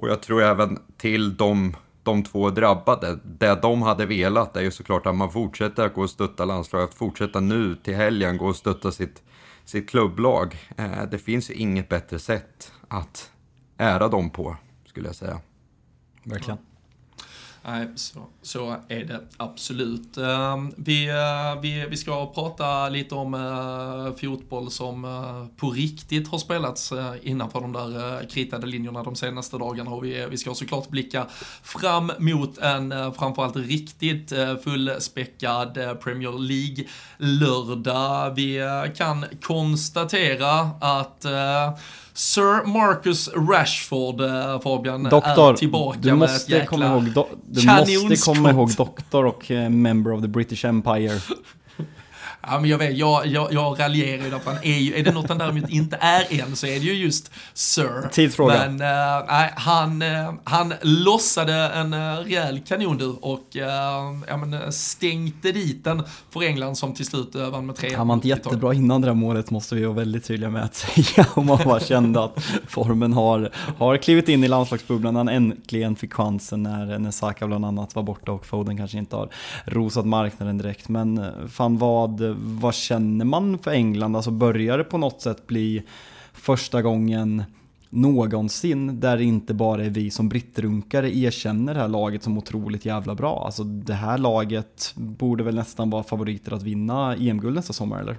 och 0.03 0.09
jag 0.09 0.23
tror 0.23 0.43
även 0.43 0.79
till 0.97 1.37
de, 1.37 1.77
de 2.03 2.25
två 2.25 2.51
drabbade, 2.51 3.19
det 3.25 3.55
de 3.63 3.83
hade 3.83 4.07
velat 4.07 4.57
är 4.57 4.61
ju 4.61 4.71
såklart 4.71 5.07
att 5.07 5.15
man 5.15 5.31
fortsätter 5.33 5.87
att 5.87 5.95
gå 5.95 6.03
och 6.03 6.11
stötta 6.11 6.45
landslaget, 6.45 6.89
att 6.89 6.95
fortsätta 6.95 7.41
nu 7.41 7.77
till 7.77 7.95
helgen 7.95 8.37
gå 8.37 8.47
och 8.47 8.57
stötta 8.57 8.93
sitt, 8.93 9.23
sitt 9.65 9.91
klubblag. 9.91 10.57
Eh, 10.77 11.03
det 11.11 11.19
finns 11.19 11.51
ju 11.51 11.55
inget 11.55 11.89
bättre 11.89 12.19
sätt 12.19 12.73
att 12.89 13.31
ära 13.77 14.09
dem 14.09 14.31
på, 14.31 14.57
skulle 14.87 15.09
jag 15.09 15.17
säga. 15.17 15.41
Verkligen. 16.25 16.59
Nej, 17.65 17.89
så, 17.97 18.27
så 18.43 18.77
är 18.89 19.05
det 19.05 19.21
absolut. 19.37 20.17
Ehm, 20.17 20.73
vi, 20.77 21.09
eh, 21.09 21.61
vi, 21.63 21.87
vi 21.91 21.97
ska 21.97 22.33
prata 22.33 22.89
lite 22.89 23.15
om 23.15 23.35
uh, 23.35 24.15
fotboll 24.17 24.71
som 24.71 25.03
på 25.57 25.71
riktigt 25.71 26.29
har 26.29 26.39
spelats 26.39 26.93
innanför 27.23 27.61
de 27.61 27.73
där 27.73 28.23
kritade 28.31 28.67
linjerna 28.67 29.03
de 29.03 29.17
senaste 29.17 29.59
dagarna 29.59 29.91
och 29.91 30.05
vi, 30.05 30.27
vi 30.31 30.39
ska 30.39 30.55
såklart 30.55 30.89
blicka 30.89 31.27
fram 31.63 32.13
mot 32.19 32.59
en 32.59 33.15
framförallt 33.15 33.57
riktigt 33.57 34.33
fullspäckad 34.65 35.75
Premier 35.75 36.39
League-lördag. 36.39 38.35
Vi 38.35 38.61
kan 38.97 39.25
konstatera 39.41 40.61
att 40.81 41.27
Sir 42.15 42.67
Marcus 42.67 43.29
Rashford, 43.29 44.21
Fabian, 44.63 45.03
doktor, 45.03 45.51
är 45.51 45.55
tillbaka 45.55 45.99
du 46.03 46.15
måste 46.15 46.51
med 46.53 46.63
ett 46.63 46.69
komma 46.69 46.87
ihåg, 46.87 47.05
do, 47.05 47.27
Du 47.47 47.67
måste 47.67 48.17
komma 48.37 48.51
ihåg 48.51 48.75
Doktor 48.77 49.27
och 49.27 49.51
uh, 49.51 49.69
Member 49.69 50.13
of 50.13 50.23
the 50.23 50.29
British 50.29 50.65
Empire. 50.65 51.19
Ja, 52.47 52.61
men 52.61 52.71
jag 52.71 52.79
vet, 52.79 52.97
jag, 52.97 53.27
jag, 53.27 53.53
jag 53.53 53.81
raljerar 53.81 54.25
ju 54.25 54.31
därför 54.31 54.51
han 54.51 54.63
är 54.63 54.79
ju, 54.79 54.95
är 54.95 55.05
det 55.05 55.13
något 55.13 55.29
han 55.29 55.39
däremot 55.39 55.71
inte 55.71 55.97
är 56.01 56.41
än 56.41 56.57
så 56.57 56.67
är 56.67 56.81
det 56.81 56.87
ju 56.87 56.93
just 56.93 57.31
Sir. 57.55 58.09
Tidsfråga. 58.13 58.55
Men 58.55 58.73
uh, 58.73 59.27
nej, 59.29 59.53
han, 59.57 60.03
uh, 60.03 60.33
han 60.45 60.75
lossade 60.83 61.55
en 61.55 61.95
uh, 61.95 62.01
rejäl 62.01 62.61
kanon 62.61 62.99
du 62.99 63.07
och 63.07 63.57
uh, 63.57 63.63
ja, 64.29 64.37
men, 64.37 64.73
stänkte 64.73 65.53
dit 65.53 65.85
den 65.85 66.03
för 66.31 66.43
England 66.43 66.77
som 66.77 66.95
till 66.95 67.07
slut 67.07 67.37
uh, 67.37 67.51
vann 67.51 67.67
med 67.67 67.77
3 67.77 67.95
Han 67.95 68.09
var 68.09 68.15
inte 68.15 68.29
jättebra 68.29 68.75
innan 68.75 69.01
det 69.01 69.07
där 69.07 69.15
målet 69.15 69.51
måste 69.51 69.75
vi 69.75 69.85
vara 69.85 69.97
väldigt 69.97 70.25
tydliga 70.25 70.51
med 70.51 70.65
att 70.65 70.75
säga. 70.75 71.27
Om 71.35 71.47
man 71.47 71.59
bara 71.65 71.81
kände 71.81 72.25
att 72.25 72.45
formen 72.69 73.13
har, 73.13 73.51
har 73.79 73.97
klivit 73.97 74.29
in 74.29 74.45
i 74.45 74.49
landslagsbubblan. 74.49 75.17
Han 75.17 75.29
äntligen 75.29 75.97
fick 75.97 76.13
chansen 76.13 76.63
när, 76.63 76.99
när 76.99 77.11
Saka 77.11 77.47
bland 77.47 77.65
annat 77.65 77.95
var 77.95 78.03
borta 78.03 78.33
och 78.33 78.47
Foden 78.47 78.77
kanske 78.77 78.99
inte 78.99 79.17
har 79.17 79.29
rosat 79.65 80.07
marknaden 80.07 80.59
direkt. 80.59 80.89
Men 80.89 81.33
fan 81.49 81.79
vad 81.79 82.32
vad 82.39 82.75
känner 82.75 83.25
man 83.25 83.59
för 83.59 83.71
England? 83.71 84.17
Alltså 84.17 84.31
börjar 84.31 84.79
det 84.79 84.85
på 84.85 84.99
något 84.99 85.23
sätt 85.23 85.47
bli 85.47 85.83
första 86.33 86.83
gången 86.83 87.45
någonsin 87.91 89.01
där 89.01 89.17
det 89.17 89.25
inte 89.25 89.55
bara 89.55 89.85
är 89.85 89.91
vi 89.91 90.11
som 90.11 90.29
brittrunkare 90.29 91.17
erkänner 91.17 91.75
det 91.75 91.81
här 91.81 91.89
laget 91.89 92.23
som 92.23 92.39
otroligt 92.39 92.87
jävla 92.87 93.15
bra. 93.15 93.43
Alltså 93.45 93.65
det 93.65 93.95
här 93.95 94.19
laget 94.19 94.93
borde 94.97 95.45
väl 95.45 95.55
nästan 95.55 95.91
vara 95.91 96.03
favoriter 96.03 96.53
att 96.53 96.63
vinna 96.63 97.17
EM-guld 97.17 97.55
nästa 97.55 97.73
sommar 97.73 98.01
eller? 98.01 98.17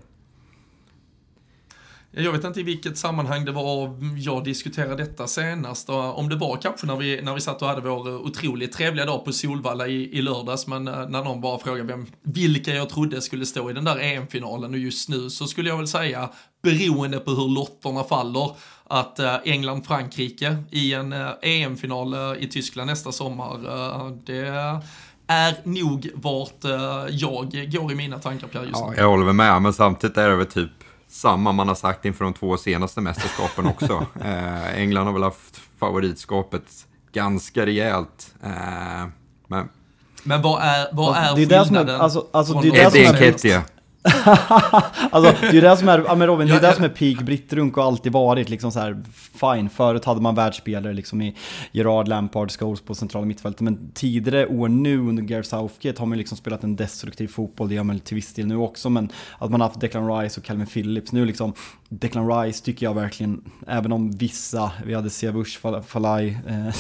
Jag 2.15 2.31
vet 2.31 2.43
inte 2.43 2.59
i 2.59 2.63
vilket 2.63 2.97
sammanhang 2.97 3.45
det 3.45 3.51
var 3.51 3.99
jag 4.17 4.43
diskuterade 4.43 4.95
detta 4.95 5.27
senast. 5.27 5.89
Om 5.89 6.29
det 6.29 6.35
var 6.35 6.57
kanske 6.57 6.87
när 6.87 6.95
vi, 6.95 7.21
när 7.21 7.33
vi 7.33 7.41
satt 7.41 7.61
och 7.61 7.67
hade 7.67 7.81
vår 7.81 8.09
otroligt 8.09 8.71
trevliga 8.71 9.05
dag 9.05 9.25
på 9.25 9.31
Solvalla 9.31 9.87
i, 9.87 10.17
i 10.17 10.21
lördags. 10.21 10.67
Men 10.67 10.87
eh, 10.87 11.09
när 11.09 11.23
någon 11.23 11.41
bara 11.41 11.59
frågade 11.59 11.83
vem, 11.83 12.07
vilka 12.23 12.71
jag 12.75 12.89
trodde 12.89 13.21
skulle 13.21 13.45
stå 13.45 13.69
i 13.69 13.73
den 13.73 13.83
där 13.83 13.99
EM-finalen. 13.99 14.73
Och 14.73 14.79
just 14.79 15.09
nu 15.09 15.29
så 15.29 15.47
skulle 15.47 15.69
jag 15.69 15.77
väl 15.77 15.87
säga, 15.87 16.29
beroende 16.63 17.19
på 17.19 17.31
hur 17.31 17.47
lotterna 17.47 18.03
faller, 18.03 18.51
att 18.83 19.19
eh, 19.19 19.35
England-Frankrike 19.43 20.57
i 20.71 20.93
en 20.93 21.13
eh, 21.13 21.29
EM-final 21.41 22.15
i 22.39 22.47
Tyskland 22.47 22.89
nästa 22.89 23.11
sommar, 23.11 23.59
det 24.25 24.81
är 25.27 25.55
nog 25.63 26.09
vart 26.13 26.63
jag 27.09 27.71
går 27.71 27.91
i 27.91 27.95
mina 27.95 28.19
tankar 28.19 28.47
Pierre 28.47 28.65
just 28.65 28.85
nu. 28.85 28.93
Ja, 28.95 29.01
jag 29.01 29.09
håller 29.09 29.25
väl 29.25 29.35
med, 29.35 29.61
men 29.61 29.73
samtidigt 29.73 30.17
är 30.17 30.29
det 30.29 30.35
väl 30.35 30.45
typ 30.45 30.71
samma 31.13 31.51
man 31.51 31.67
har 31.67 31.75
sagt 31.75 32.05
inför 32.05 32.25
de 32.25 32.33
två 32.33 32.57
senaste 32.57 33.01
mästerskapen 33.01 33.65
också. 33.65 34.05
eh, 34.21 34.79
England 34.79 35.05
har 35.05 35.13
väl 35.13 35.23
haft 35.23 35.61
favoritskapet 35.79 36.87
ganska 37.11 37.65
rejält. 37.65 38.35
Eh, 38.43 38.51
men... 39.47 39.69
men 40.23 40.41
vad 40.41 40.61
är, 40.61 40.87
vad 40.91 41.17
är 41.17 41.35
det 41.35 41.55
är 41.55 41.63
skillnaden? 41.63 41.87
Det 41.87 41.93
är, 41.93 41.97
alltså, 41.97 42.27
alltså, 42.31 42.61
det 42.61 42.67
är 42.67 42.71
det 42.71 42.91
som 42.91 42.99
är, 43.01 43.07
alltså 43.07 43.43
det 43.43 43.51
är 43.51 43.59
det 43.59 43.72
som 45.77 45.89
är, 45.89 46.03
ja 46.07 46.15
men 46.15 46.27
Robin, 46.27 46.47
det 46.47 46.55
är 46.55 46.61
det 46.61 46.73
som 46.73 46.83
är 46.83 46.89
peak 46.89 47.21
brittrunk 47.21 47.77
och 47.77 47.83
alltid 47.83 48.11
varit 48.11 48.49
liksom 48.49 48.71
så 48.71 48.79
här, 48.79 49.03
fine. 49.33 49.69
Förut 49.69 50.05
hade 50.05 50.21
man 50.21 50.35
världsspelare 50.35 50.93
liksom 50.93 51.21
i 51.21 51.35
Gerard, 51.71 52.07
Lampard, 52.07 52.51
Scholes 52.51 52.81
på 52.81 52.95
centrala 52.95 53.25
mittfältet. 53.25 53.61
Men 53.61 53.91
tidigare 53.93 54.47
år 54.47 54.67
nu 54.67 54.99
under 54.99 55.23
Gareth 55.23 55.49
Southgate 55.49 56.01
har 56.01 56.05
man 56.05 56.17
liksom 56.17 56.37
spelat 56.37 56.63
en 56.63 56.75
destruktiv 56.75 57.27
fotboll. 57.27 57.69
Det 57.69 57.75
gör 57.75 57.83
man 57.83 57.99
till 57.99 58.15
viss 58.15 58.33
del 58.33 58.47
nu 58.47 58.57
också. 58.57 58.89
Men 58.89 59.09
att 59.37 59.51
man 59.51 59.61
har 59.61 59.67
haft 59.67 59.81
Declan 59.81 60.19
Rice 60.19 60.39
och 60.39 60.45
Calvin 60.45 60.67
Phillips. 60.67 61.11
Nu 61.11 61.25
liksom, 61.25 61.53
Declan 61.89 62.43
Rice 62.43 62.65
tycker 62.65 62.85
jag 62.85 62.93
verkligen, 62.93 63.41
även 63.67 63.91
om 63.91 64.11
vissa, 64.11 64.71
vi 64.85 64.93
hade 64.93 65.09
Siavush 65.09 65.59
Falai 65.85 66.37
eh, 66.47 66.75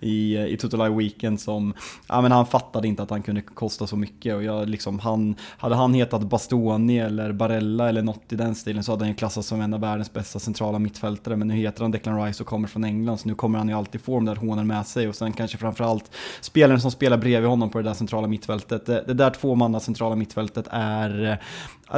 i, 0.00 0.38
i 0.38 0.56
Tutolai 0.56 0.90
Weekend 0.90 1.40
som, 1.40 1.74
ja 2.08 2.20
men 2.20 2.32
han 2.32 2.46
fattade 2.46 2.88
inte 2.88 3.02
att 3.02 3.10
han 3.10 3.22
kunde 3.22 3.42
kosta 3.42 3.86
så 3.86 3.96
mycket. 3.96 4.34
Och 4.34 4.44
jag 4.44 4.68
liksom, 4.68 4.98
han, 4.98 5.36
hade 5.56 5.74
han 5.74 5.94
hetat 5.94 6.22
Bastoni 6.64 6.98
eller 6.98 7.32
Barella 7.32 7.88
eller 7.88 8.02
något 8.02 8.32
i 8.32 8.36
den 8.36 8.54
stilen 8.54 8.84
så 8.84 8.92
hade 8.92 9.04
han 9.04 9.08
ju 9.08 9.14
klassats 9.14 9.48
som 9.48 9.60
en 9.60 9.74
av 9.74 9.80
världens 9.80 10.12
bästa 10.12 10.38
centrala 10.38 10.78
mittfältare. 10.78 11.36
Men 11.36 11.48
nu 11.48 11.54
heter 11.54 11.82
han 11.82 11.90
Declan 11.90 12.24
Rice 12.24 12.42
och 12.42 12.48
kommer 12.48 12.68
från 12.68 12.84
England, 12.84 13.18
så 13.18 13.28
nu 13.28 13.34
kommer 13.34 13.58
han 13.58 13.68
ju 13.68 13.74
alltid 13.74 14.00
få 14.00 14.14
de 14.14 14.24
där 14.24 14.36
hånen 14.36 14.66
med 14.66 14.86
sig. 14.86 15.08
Och 15.08 15.14
sen 15.14 15.32
kanske 15.32 15.58
framförallt 15.58 16.10
spelaren 16.40 16.80
som 16.80 16.90
spelar 16.90 17.18
bredvid 17.18 17.50
honom 17.50 17.70
på 17.70 17.78
det 17.78 17.84
där 17.84 17.94
centrala 17.94 18.26
mittfältet. 18.26 18.86
Det, 18.86 19.04
det 19.06 19.14
där 19.14 19.30
tvåmanna 19.30 19.80
centrala 19.80 20.16
mittfältet 20.16 20.66
är, 20.70 21.38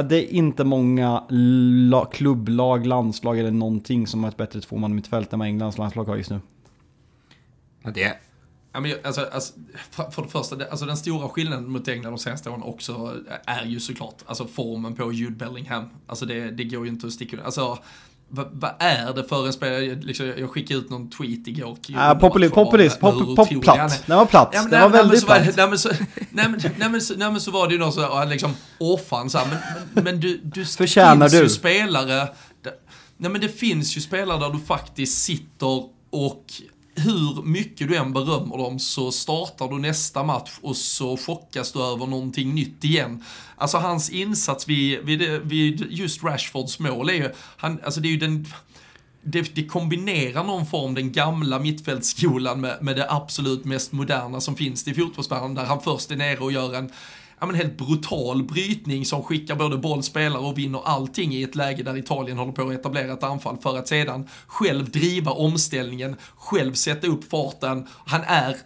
det 0.09 0.15
är 0.15 0.33
inte 0.33 0.63
många 0.63 1.23
la, 1.29 2.05
klubblag, 2.05 2.85
landslag 2.85 3.39
eller 3.39 3.51
någonting 3.51 4.07
som 4.07 4.23
har 4.23 4.31
ett 4.31 4.37
bättre 4.37 4.61
tvåmanna 4.61 4.95
mittfält 4.95 5.33
än 5.33 5.39
vad 5.39 5.47
Englands 5.47 5.77
landslag 5.77 6.05
har 6.05 6.15
just 6.15 6.29
nu. 6.29 6.39
Ja, 7.83 7.91
det 7.91 8.13
Ja, 8.73 8.79
men 8.79 8.93
alltså, 9.03 9.27
alltså, 9.31 9.53
för 10.11 10.21
det 10.21 10.29
första, 10.29 10.55
alltså 10.69 10.85
den 10.85 10.97
stora 10.97 11.29
skillnaden 11.29 11.71
mot 11.71 11.87
England 11.87 12.11
de 12.11 12.19
senaste 12.19 12.49
åren 12.49 12.63
också 12.63 13.15
är 13.45 13.65
ju 13.65 13.79
såklart 13.79 14.23
alltså 14.25 14.47
formen 14.47 14.95
på 14.95 15.13
Jude 15.13 15.35
Bellingham. 15.35 15.89
Alltså 16.07 16.25
det, 16.25 16.51
det 16.51 16.63
går 16.63 16.85
ju 16.85 16.91
inte 16.91 17.07
att 17.07 17.13
sticka 17.13 17.43
Alltså 17.43 17.77
vad, 18.29 18.47
vad, 18.51 18.71
är 18.79 19.13
det 19.13 19.23
för 19.23 19.45
en 19.45 19.53
spelare? 19.53 19.95
Liksom, 19.95 20.33
jag 20.37 20.49
skickade 20.49 20.79
ut 20.79 20.89
någon 20.89 21.09
tweet 21.09 21.47
igår. 21.47 21.77
Ah, 21.95 22.15
populist, 22.15 22.53
populist, 22.53 22.99
pop, 22.99 23.35
pop, 23.35 23.61
platt. 23.61 24.03
Den 24.05 24.17
var 24.17 24.25
platt. 24.25 24.49
Ja, 24.53 24.63
den 24.63 24.81
var 24.81 24.89
väldigt 24.89 25.25
platt. 25.25 25.55
Nej 25.57 25.69
men, 25.69 25.79
så, 25.79 25.89
nej, 25.89 26.49
men, 26.49 26.59
nej, 26.77 26.89
men, 26.89 27.01
nej 27.17 27.31
men 27.31 27.41
så 27.41 27.51
var 27.51 27.67
det 27.67 27.73
ju 27.73 27.79
någon 27.79 27.93
så 27.93 28.25
liksom, 28.25 28.51
åh 28.79 28.99
fan 28.99 29.29
så 29.29 29.37
här, 29.37 29.47
men, 29.47 29.57
men, 29.93 30.03
men 30.03 30.19
du, 30.19 30.37
du 30.43 30.65
Förtjänar 30.65 31.29
finns 31.29 31.31
du? 31.31 31.43
ju 31.43 31.49
spelare, 31.49 32.27
nej 33.17 33.31
men 33.31 33.41
det 33.41 33.49
finns 33.49 33.97
ju 33.97 34.01
spelare 34.01 34.39
där 34.39 34.49
du 34.49 34.59
faktiskt 34.59 35.23
sitter 35.23 35.83
och 36.09 36.43
hur 36.97 37.43
mycket 37.43 37.87
du 37.87 37.95
än 37.95 38.13
berömmer 38.13 38.57
dem 38.57 38.79
så 38.79 39.11
startar 39.11 39.67
du 39.67 39.79
nästa 39.79 40.23
match 40.23 40.51
och 40.61 40.77
så 40.77 41.17
chockas 41.17 41.71
du 41.71 41.79
över 41.79 42.05
någonting 42.05 42.55
nytt 42.55 42.83
igen. 42.83 43.23
Alltså 43.55 43.77
hans 43.77 44.09
insats 44.09 44.67
vid, 44.67 44.99
vid, 44.99 45.41
vid 45.43 45.87
just 45.89 46.23
Rashfords 46.23 46.79
mål 46.79 47.09
är 47.09 47.13
ju, 47.13 47.29
han, 47.57 47.79
alltså 47.83 47.99
det 47.99 48.07
är 48.07 48.11
ju 48.11 48.17
den 48.17 48.47
det, 49.21 49.55
det, 49.55 49.65
kombinerar 49.65 50.43
någon 50.43 50.65
form, 50.65 50.93
den 50.93 51.11
gamla 51.11 51.59
mittfältsskolan 51.59 52.61
med, 52.61 52.77
med 52.81 52.95
det 52.95 53.11
absolut 53.11 53.65
mest 53.65 53.91
moderna 53.91 54.41
som 54.41 54.55
finns 54.55 54.87
i 54.87 54.93
fotbollsvärlden, 54.93 55.55
där 55.55 55.65
han 55.65 55.81
först 55.81 56.11
är 56.11 56.15
nere 56.15 56.39
och 56.39 56.51
gör 56.51 56.75
en 56.75 56.91
ja, 57.39 57.45
men 57.45 57.55
helt 57.55 57.77
brutal 57.77 58.43
brytning 58.43 59.05
som 59.05 59.23
skickar 59.23 59.55
både 59.55 59.77
boll, 59.77 60.03
spelare 60.03 60.41
och 60.41 60.57
vinner 60.57 60.81
allting 60.85 61.33
i 61.33 61.43
ett 61.43 61.55
läge 61.55 61.83
där 61.83 61.97
Italien 61.97 62.37
håller 62.37 62.51
på 62.51 62.61
att 62.61 62.73
etablera 62.73 63.13
ett 63.13 63.23
anfall 63.23 63.57
för 63.57 63.77
att 63.77 63.87
sedan 63.87 64.27
själv 64.47 64.89
driva 64.89 65.31
omställningen, 65.31 66.15
själv 66.35 66.73
sätta 66.73 67.07
upp 67.07 67.29
farten. 67.29 67.87
Han 68.05 68.21
är 68.27 68.57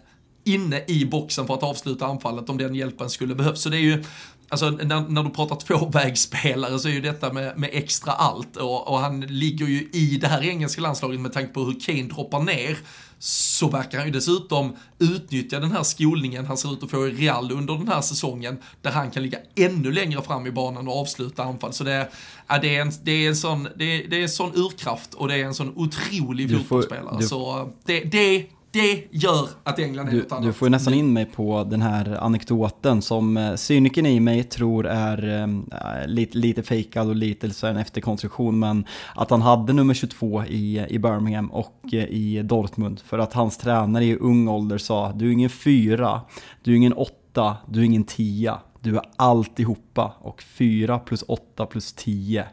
inne 0.44 0.84
i 0.88 1.06
boxen 1.06 1.46
för 1.46 1.54
att 1.54 1.62
avsluta 1.62 2.06
anfallet 2.06 2.48
om 2.48 2.58
den 2.58 2.74
hjälpen 2.74 3.10
skulle 3.10 3.34
behövas. 3.34 3.62
Så 3.62 3.68
det 3.68 3.76
är 3.76 3.80
ju, 3.80 4.04
Alltså 4.52 4.70
när, 4.70 5.08
när 5.08 5.22
du 5.22 5.30
pratar 5.30 5.56
tvåvägsspelare 5.56 6.78
så 6.78 6.88
är 6.88 6.92
ju 6.92 7.00
detta 7.00 7.32
med, 7.32 7.58
med 7.58 7.70
extra 7.72 8.12
allt 8.12 8.56
och, 8.56 8.88
och, 8.88 8.98
han 8.98 9.20
ligger 9.20 9.66
ju 9.66 9.88
i 9.92 10.18
det 10.20 10.28
här 10.28 10.42
engelska 10.42 10.80
landslaget 10.80 11.20
med 11.20 11.32
tanke 11.32 11.52
på 11.52 11.64
hur 11.64 11.80
Kane 11.80 12.02
droppar 12.02 12.40
ner 12.40 12.78
så 13.18 13.68
verkar 13.68 13.98
han 13.98 14.06
ju 14.06 14.12
dessutom 14.12 14.76
utnyttja 14.98 15.60
den 15.60 15.72
här 15.72 15.82
skolningen 15.82 16.46
han 16.46 16.56
ser 16.56 16.72
ut 16.72 16.82
att 16.82 16.90
få 16.90 17.08
i 17.08 17.10
Real 17.10 17.52
under 17.52 17.74
den 17.74 17.88
här 17.88 18.00
säsongen, 18.00 18.58
där 18.82 18.90
han 18.90 19.10
kan 19.10 19.22
ligga 19.22 19.38
ännu 19.54 19.92
längre 19.92 20.22
fram 20.22 20.46
i 20.46 20.50
banan 20.50 20.88
och 20.88 21.00
avsluta 21.00 21.42
anfall. 21.42 21.72
Så 21.72 21.84
det, 21.84 22.08
ja, 22.46 22.58
det, 22.58 22.76
är, 22.76 22.80
en, 22.82 22.92
det, 23.02 23.12
är, 23.12 23.28
en 23.28 23.36
sån, 23.36 23.68
det, 23.76 23.84
är, 23.84 24.08
det 24.08 24.16
är 24.16 24.22
en 24.22 24.28
sån 24.28 24.52
urkraft 24.54 25.14
och 25.14 25.28
det 25.28 25.34
är 25.34 25.44
en 25.44 25.54
sån 25.54 25.72
otrolig 25.76 26.50
fotbollsspelare. 26.50 27.22
Så 27.22 27.70
det, 27.84 28.00
det 28.00 28.46
det 28.72 29.04
gör 29.10 29.48
att 29.62 29.78
England 29.78 30.08
är 30.08 30.12
du, 30.12 30.18
något 30.18 30.32
annat. 30.32 30.44
Du 30.44 30.52
får 30.52 30.66
ju 30.66 30.70
nästan 30.70 30.94
in 30.94 31.12
mig 31.12 31.24
på 31.24 31.64
den 31.64 31.82
här 31.82 32.16
anekdoten 32.20 33.02
som 33.02 33.36
eh, 33.36 33.54
cynikern 33.54 34.06
i 34.06 34.20
mig 34.20 34.44
tror 34.44 34.86
är 34.86 35.42
äh, 35.42 36.06
lite, 36.06 36.38
lite 36.38 36.62
fejkad 36.62 37.08
och 37.08 37.16
lite 37.16 37.50
så 37.50 37.66
en 37.66 37.76
efterkonstruktion. 37.76 38.58
Men 38.58 38.86
att 39.14 39.30
han 39.30 39.42
hade 39.42 39.72
nummer 39.72 39.94
22 39.94 40.44
i, 40.44 40.86
i 40.88 40.98
Birmingham 40.98 41.52
och 41.52 41.80
äh, 41.92 42.04
i 42.04 42.42
Dortmund. 42.42 43.00
För 43.00 43.18
att 43.18 43.32
hans 43.32 43.58
tränare 43.58 44.04
i 44.04 44.16
ung 44.16 44.48
ålder 44.48 44.78
sa, 44.78 45.12
du 45.12 45.28
är 45.28 45.32
ingen 45.32 45.50
fyra, 45.50 46.20
du 46.62 46.72
är 46.72 46.76
ingen 46.76 46.92
åtta, 46.92 47.56
du 47.68 47.80
är 47.80 47.84
ingen 47.84 48.04
tia. 48.04 48.60
Du 48.80 48.96
är 48.96 49.02
alltihopa 49.16 50.14
och 50.20 50.42
4 50.42 50.98
plus 50.98 51.24
8 51.28 51.66
plus 51.66 51.92
10, 51.92 52.46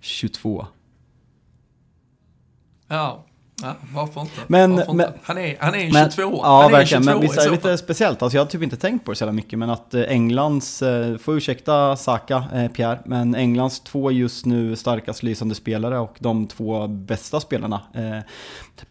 22. 0.00 0.66
Ja, 2.88 3.24
Ja, 3.62 3.74
varför 3.94 4.20
inte? 4.20 4.32
Men- 4.46 4.76
varför 4.76 4.92
men- 4.92 5.06
inte? 5.06 5.18
Han 5.22 5.38
är, 5.38 5.56
han 5.60 5.74
är 5.74 5.78
en 5.78 5.92
Men, 5.92 6.10
22 6.10 6.40
ja, 6.42 6.56
han 6.62 6.66
är 6.72 6.76
verkligen. 6.78 7.02
22 7.02 7.12
Men 7.12 7.20
visst 7.22 7.34
är 7.34 7.40
det 7.40 7.44
så 7.46 7.50
lite 7.50 7.78
speciellt. 7.78 8.22
Alltså, 8.22 8.36
jag 8.36 8.44
har 8.44 8.50
typ 8.50 8.62
inte 8.62 8.76
tänkt 8.76 9.04
på 9.04 9.10
det 9.12 9.16
så 9.16 9.22
jävla 9.22 9.32
mycket. 9.32 9.58
Men 9.58 9.70
att 9.70 9.94
eh, 9.94 10.02
Englands, 10.08 10.82
eh, 10.82 11.16
får 11.16 11.36
ursäkta 11.36 11.96
Saka, 11.96 12.44
eh, 12.54 12.68
Pierre, 12.68 12.98
men 13.04 13.34
Englands 13.34 13.80
två 13.80 14.10
just 14.10 14.46
nu 14.46 14.76
starkast 14.76 15.22
lysande 15.22 15.54
spelare 15.54 15.98
och 15.98 16.16
de 16.18 16.46
två 16.46 16.88
bästa 16.88 17.40
spelarna. 17.40 17.80
Eh, 17.94 18.18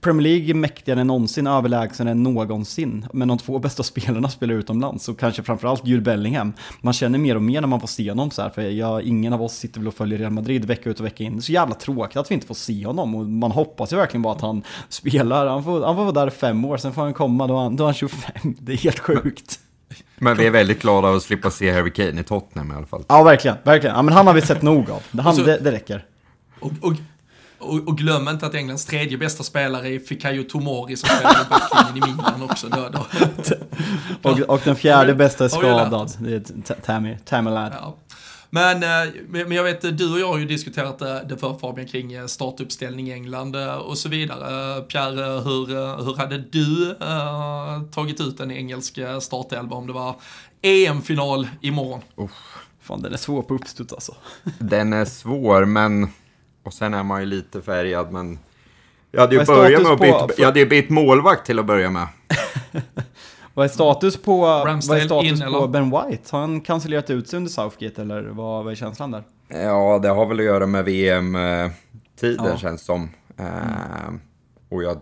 Premier 0.02 0.22
League 0.24 0.50
är 0.50 0.54
mäktigare 0.54 1.02
än 1.02 1.08
någonsin, 1.08 1.48
överlägsen 1.48 2.08
än 2.08 2.24
någonsin. 2.24 3.06
Men 3.14 3.28
de 3.28 3.38
två 3.38 3.60
bästa 3.60 3.84
spelarna 3.94 4.30
spelar 4.30 4.54
utomlands. 4.54 5.10
Och 5.10 5.20
kanske 5.20 5.44
framförallt 5.44 5.88
Jude 5.88 6.02
Bellingham. 6.02 6.54
Man 6.82 6.94
känner 6.94 7.20
mer 7.20 7.36
och 7.36 7.42
mer 7.42 7.62
när 7.62 7.68
man 7.68 7.80
får 7.80 7.88
se 7.88 8.10
honom 8.10 8.32
så 8.32 8.42
här. 8.42 8.50
För 8.50 8.62
jag, 8.62 9.02
ingen 9.02 9.34
av 9.34 9.44
oss 9.44 9.54
sitter 9.54 9.80
väl 9.80 9.88
och 9.88 9.94
följer 9.94 10.20
Real 10.20 10.32
Madrid 10.32 10.66
vecka 10.66 10.90
ut 10.90 11.00
och 11.00 11.06
vecka 11.06 11.24
in. 11.24 11.34
Det 11.34 11.40
är 11.40 11.42
så 11.42 11.52
jävla 11.52 11.76
tråkigt 11.76 12.18
att 12.18 12.32
vi 12.32 12.36
inte 12.36 12.48
får 12.48 12.56
se 12.56 12.86
honom. 12.86 13.16
Och 13.16 13.26
man 13.26 13.52
hoppas 13.52 13.94
ju 13.94 13.98
verkligen 13.98 14.22
bara 14.22 14.34
att 14.34 14.42
han 14.42 14.53
spelar. 14.90 15.48
Han 15.48 15.64
får, 15.64 15.86
han 15.86 15.96
får 15.96 16.04
vara 16.04 16.26
där 16.26 16.30
fem 16.30 16.66
år, 16.66 16.78
sen 16.78 16.94
får 16.94 17.02
han 17.02 17.14
komma, 17.14 17.48
då 17.48 17.58
han, 17.60 17.76
då 17.76 17.86
han 17.86 17.94
25. 17.94 18.32
Det 18.60 18.74
är 18.74 18.78
helt 18.78 19.00
sjukt. 19.00 19.60
Men 20.18 20.38
vi 20.38 20.46
är 20.46 20.52
väldigt 20.52 20.82
glada 20.82 21.10
att 21.10 21.24
slippa 21.24 21.52
se 21.52 21.72
Harry 21.72 21.94
Kane 21.94 22.22
i 22.22 22.24
Tottenham 22.24 22.72
i 22.72 22.76
alla 22.76 22.86
fall. 22.86 23.04
Ja, 23.08 23.24
verkligen. 23.24 23.58
verkligen. 23.64 23.96
Ja, 23.96 24.02
men 24.02 24.14
han 24.14 24.28
har 24.28 24.34
vi 24.34 24.42
sett 24.42 24.62
nog 24.62 24.90
av. 24.90 25.02
Han, 25.22 25.28
Och 25.28 25.36
så- 25.36 25.44
det, 25.44 25.58
det 25.58 25.72
räcker. 25.72 26.06
Och, 26.60 26.72
och, 26.82 26.94
och, 27.60 27.88
och 27.88 27.98
glöm 27.98 28.28
inte 28.28 28.46
att 28.46 28.56
Englands 28.56 28.86
tredje 28.86 29.18
bästa 29.18 29.44
spelare 29.44 29.90
är 29.90 30.00
Fikayo 30.00 30.44
Tomori 30.44 30.96
som 30.98 31.10
spelar 31.10 31.32
i 31.42 31.50
backlinjen 31.50 32.10
i 32.10 32.12
Milan 32.12 32.44
också. 32.44 32.68
Då, 32.68 32.90
då. 32.92 33.06
Och, 34.30 34.40
och 34.40 34.62
den 34.64 34.76
fjärde 34.76 35.16
bästa 35.16 35.46
är 35.46 35.50
skadad. 35.50 36.12
Det 36.20 36.34
är 36.36 36.74
Tammy, 36.82 37.18
Tammy 37.26 37.52
Ladd. 37.52 37.74
Ja. 37.82 37.96
Men, 38.54 38.84
eh, 38.84 39.14
men 39.30 39.52
jag 39.52 39.64
vet, 39.64 39.98
du 39.98 40.14
och 40.14 40.20
jag 40.20 40.28
har 40.28 40.38
ju 40.38 40.46
diskuterat 40.46 41.00
det, 41.00 41.26
det 41.30 41.38
för 41.38 41.54
Fabian 41.54 41.88
kring 41.88 42.14
eh, 42.14 42.26
startuppställning 42.26 43.08
i 43.08 43.12
England 43.12 43.56
eh, 43.56 43.76
och 43.76 43.98
så 43.98 44.10
vidare. 44.10 44.76
Eh, 44.78 44.84
Pierre, 44.84 45.26
eh, 45.26 45.44
hur, 45.44 45.76
eh, 45.76 46.06
hur 46.06 46.16
hade 46.18 46.38
du 46.38 46.92
eh, 46.92 47.82
tagit 47.92 48.22
ut 48.22 48.40
en 48.40 48.52
engelsk 48.52 48.98
eh, 48.98 49.20
startelva 49.20 49.76
om 49.76 49.88
det 49.88 49.94
var 49.94 50.16
EM-final 50.62 51.48
imorgon? 51.62 52.02
Fan, 52.82 53.02
den 53.02 53.14
är 53.14 53.18
svår 53.18 53.42
på 53.42 53.54
uppstuds 53.54 53.94
alltså. 53.94 54.16
Den 54.60 54.94
är 54.94 55.06
svår, 55.06 55.66
men... 55.66 56.08
Och 56.64 56.74
sen 56.74 56.94
är 56.94 57.04
man 57.04 57.20
ju 57.20 57.26
lite 57.26 57.62
färgad, 57.62 58.12
men... 58.12 58.40
Jag 59.12 59.22
hade 59.22 59.36
ju 59.36 59.46
börjat 59.46 59.84
med 59.84 59.92
att 59.92 60.00
byta, 60.00 60.28
jag 60.38 60.46
hade 60.46 60.60
ju 60.60 60.66
bytt 60.66 60.90
målvakt 60.90 61.46
till 61.46 61.60
att 61.60 61.66
börja 61.66 61.90
med. 61.90 62.08
Vad 63.54 63.66
är 63.66 63.70
status 63.70 64.18
på, 64.18 64.38
vad 64.38 64.70
är 64.70 64.80
status 64.82 65.42
in, 65.42 65.54
på? 65.54 65.68
Ben 65.68 65.84
White? 65.90 66.24
Har 66.32 66.40
han 66.40 66.62
cancellerat 66.62 67.10
ut 67.10 67.28
sig 67.28 67.38
under 67.38 67.52
Southgate 67.52 68.02
eller 68.02 68.24
vad, 68.24 68.64
vad 68.64 68.72
är 68.72 68.76
känslan 68.76 69.12
där? 69.12 69.24
Ja, 69.48 70.00
det 70.02 70.10
har 70.10 70.26
väl 70.26 70.40
att 70.40 70.46
göra 70.46 70.66
med 70.68 70.86
VM-tiden 70.86 72.46
Ja. 72.46 72.58
känns 72.58 72.86
som. 72.86 73.10
Eh, 73.38 74.14
och 74.70 74.84
jag... 74.84 75.02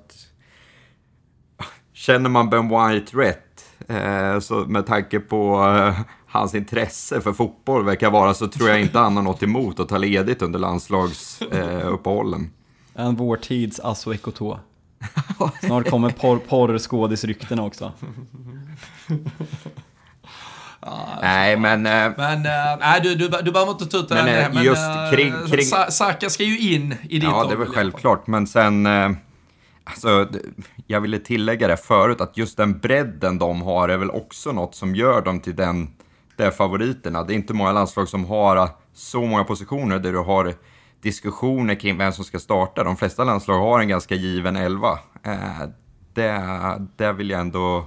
Känner 1.93 2.29
man 2.29 2.49
Ben 2.49 2.69
White 2.69 3.17
rätt, 3.17 3.65
eh, 3.87 4.39
så 4.39 4.55
med 4.55 4.85
tanke 4.85 5.19
på 5.19 5.55
eh, 5.55 5.99
hans 6.27 6.55
intresse 6.55 7.21
för 7.21 7.33
fotboll 7.33 7.85
verkar 7.85 8.11
vara, 8.11 8.33
så 8.33 8.47
tror 8.47 8.69
jag 8.69 8.81
inte 8.81 8.99
han 8.99 9.15
har 9.15 9.23
något 9.23 9.43
emot 9.43 9.79
att 9.79 9.89
ta 9.89 9.97
ledigt 9.97 10.41
under 10.41 10.59
landslagsuppehållen. 10.59 11.79
Eh, 11.81 11.87
uppehållen. 11.93 12.51
En 12.93 13.15
vår 13.15 13.37
tids 13.37 13.79
Asso 13.79 14.13
Ekoto. 14.13 14.59
Snart 15.63 15.89
kommer 15.89 16.09
porr, 16.09 16.37
porrskådisryktena 16.37 17.63
också. 17.63 17.91
Nej, 21.21 21.57
men... 21.57 21.85
Eh, 21.85 22.11
Men 22.17 22.45
eh, 22.45 22.77
nej, 22.79 23.01
du, 23.03 23.15
du, 23.15 23.27
du 23.43 23.51
behöver 23.51 23.71
inte 23.71 23.85
ta 23.85 23.97
ut 23.97 24.09
den 24.09 24.25
Men, 24.25 24.45
än, 24.51 24.57
eh, 24.57 24.63
just 24.63 24.81
eh, 24.81 25.11
kring- 25.11 25.33
kring- 25.51 25.65
Sa- 25.65 25.91
Saka 25.91 26.29
ska 26.29 26.43
ju 26.43 26.73
in 26.73 26.95
i 27.03 27.19
ditt 27.19 27.23
Ja, 27.23 27.45
det 27.47 27.53
är 27.53 27.57
väl 27.57 27.67
självklart. 27.67 28.27
Men 28.27 28.47
sen, 28.47 28.87
alltså, 29.83 30.27
jag 30.87 31.01
ville 31.01 31.19
tillägga 31.19 31.67
det 31.67 31.77
förut, 31.77 32.21
att 32.21 32.37
just 32.37 32.57
den 32.57 32.79
bredden 32.79 33.37
de 33.37 33.61
har 33.61 33.89
är 33.89 33.97
väl 33.97 34.09
också 34.11 34.51
något 34.51 34.75
som 34.75 34.95
gör 34.95 35.21
dem 35.21 35.39
till 35.39 35.55
den, 35.55 35.89
de 36.35 36.51
favoriterna. 36.51 37.23
Det 37.23 37.33
är 37.33 37.35
inte 37.35 37.53
många 37.53 37.71
landslag 37.71 38.07
som 38.09 38.25
har 38.25 38.69
så 38.93 39.21
många 39.21 39.43
positioner 39.43 39.99
där 39.99 40.11
du 40.11 40.17
har 40.19 40.53
diskussioner 41.01 41.75
kring 41.75 41.97
vem 41.97 42.13
som 42.13 42.25
ska 42.25 42.39
starta. 42.39 42.83
De 42.83 42.97
flesta 42.97 43.23
landslag 43.23 43.59
har 43.59 43.79
en 43.79 43.87
ganska 43.87 44.15
given 44.15 44.55
elva. 44.55 44.99
Eh, 45.23 45.61
det, 46.13 46.41
det 46.95 47.13
vill 47.13 47.29
jag 47.29 47.41
ändå, 47.41 47.85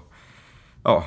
ja, 0.83 1.05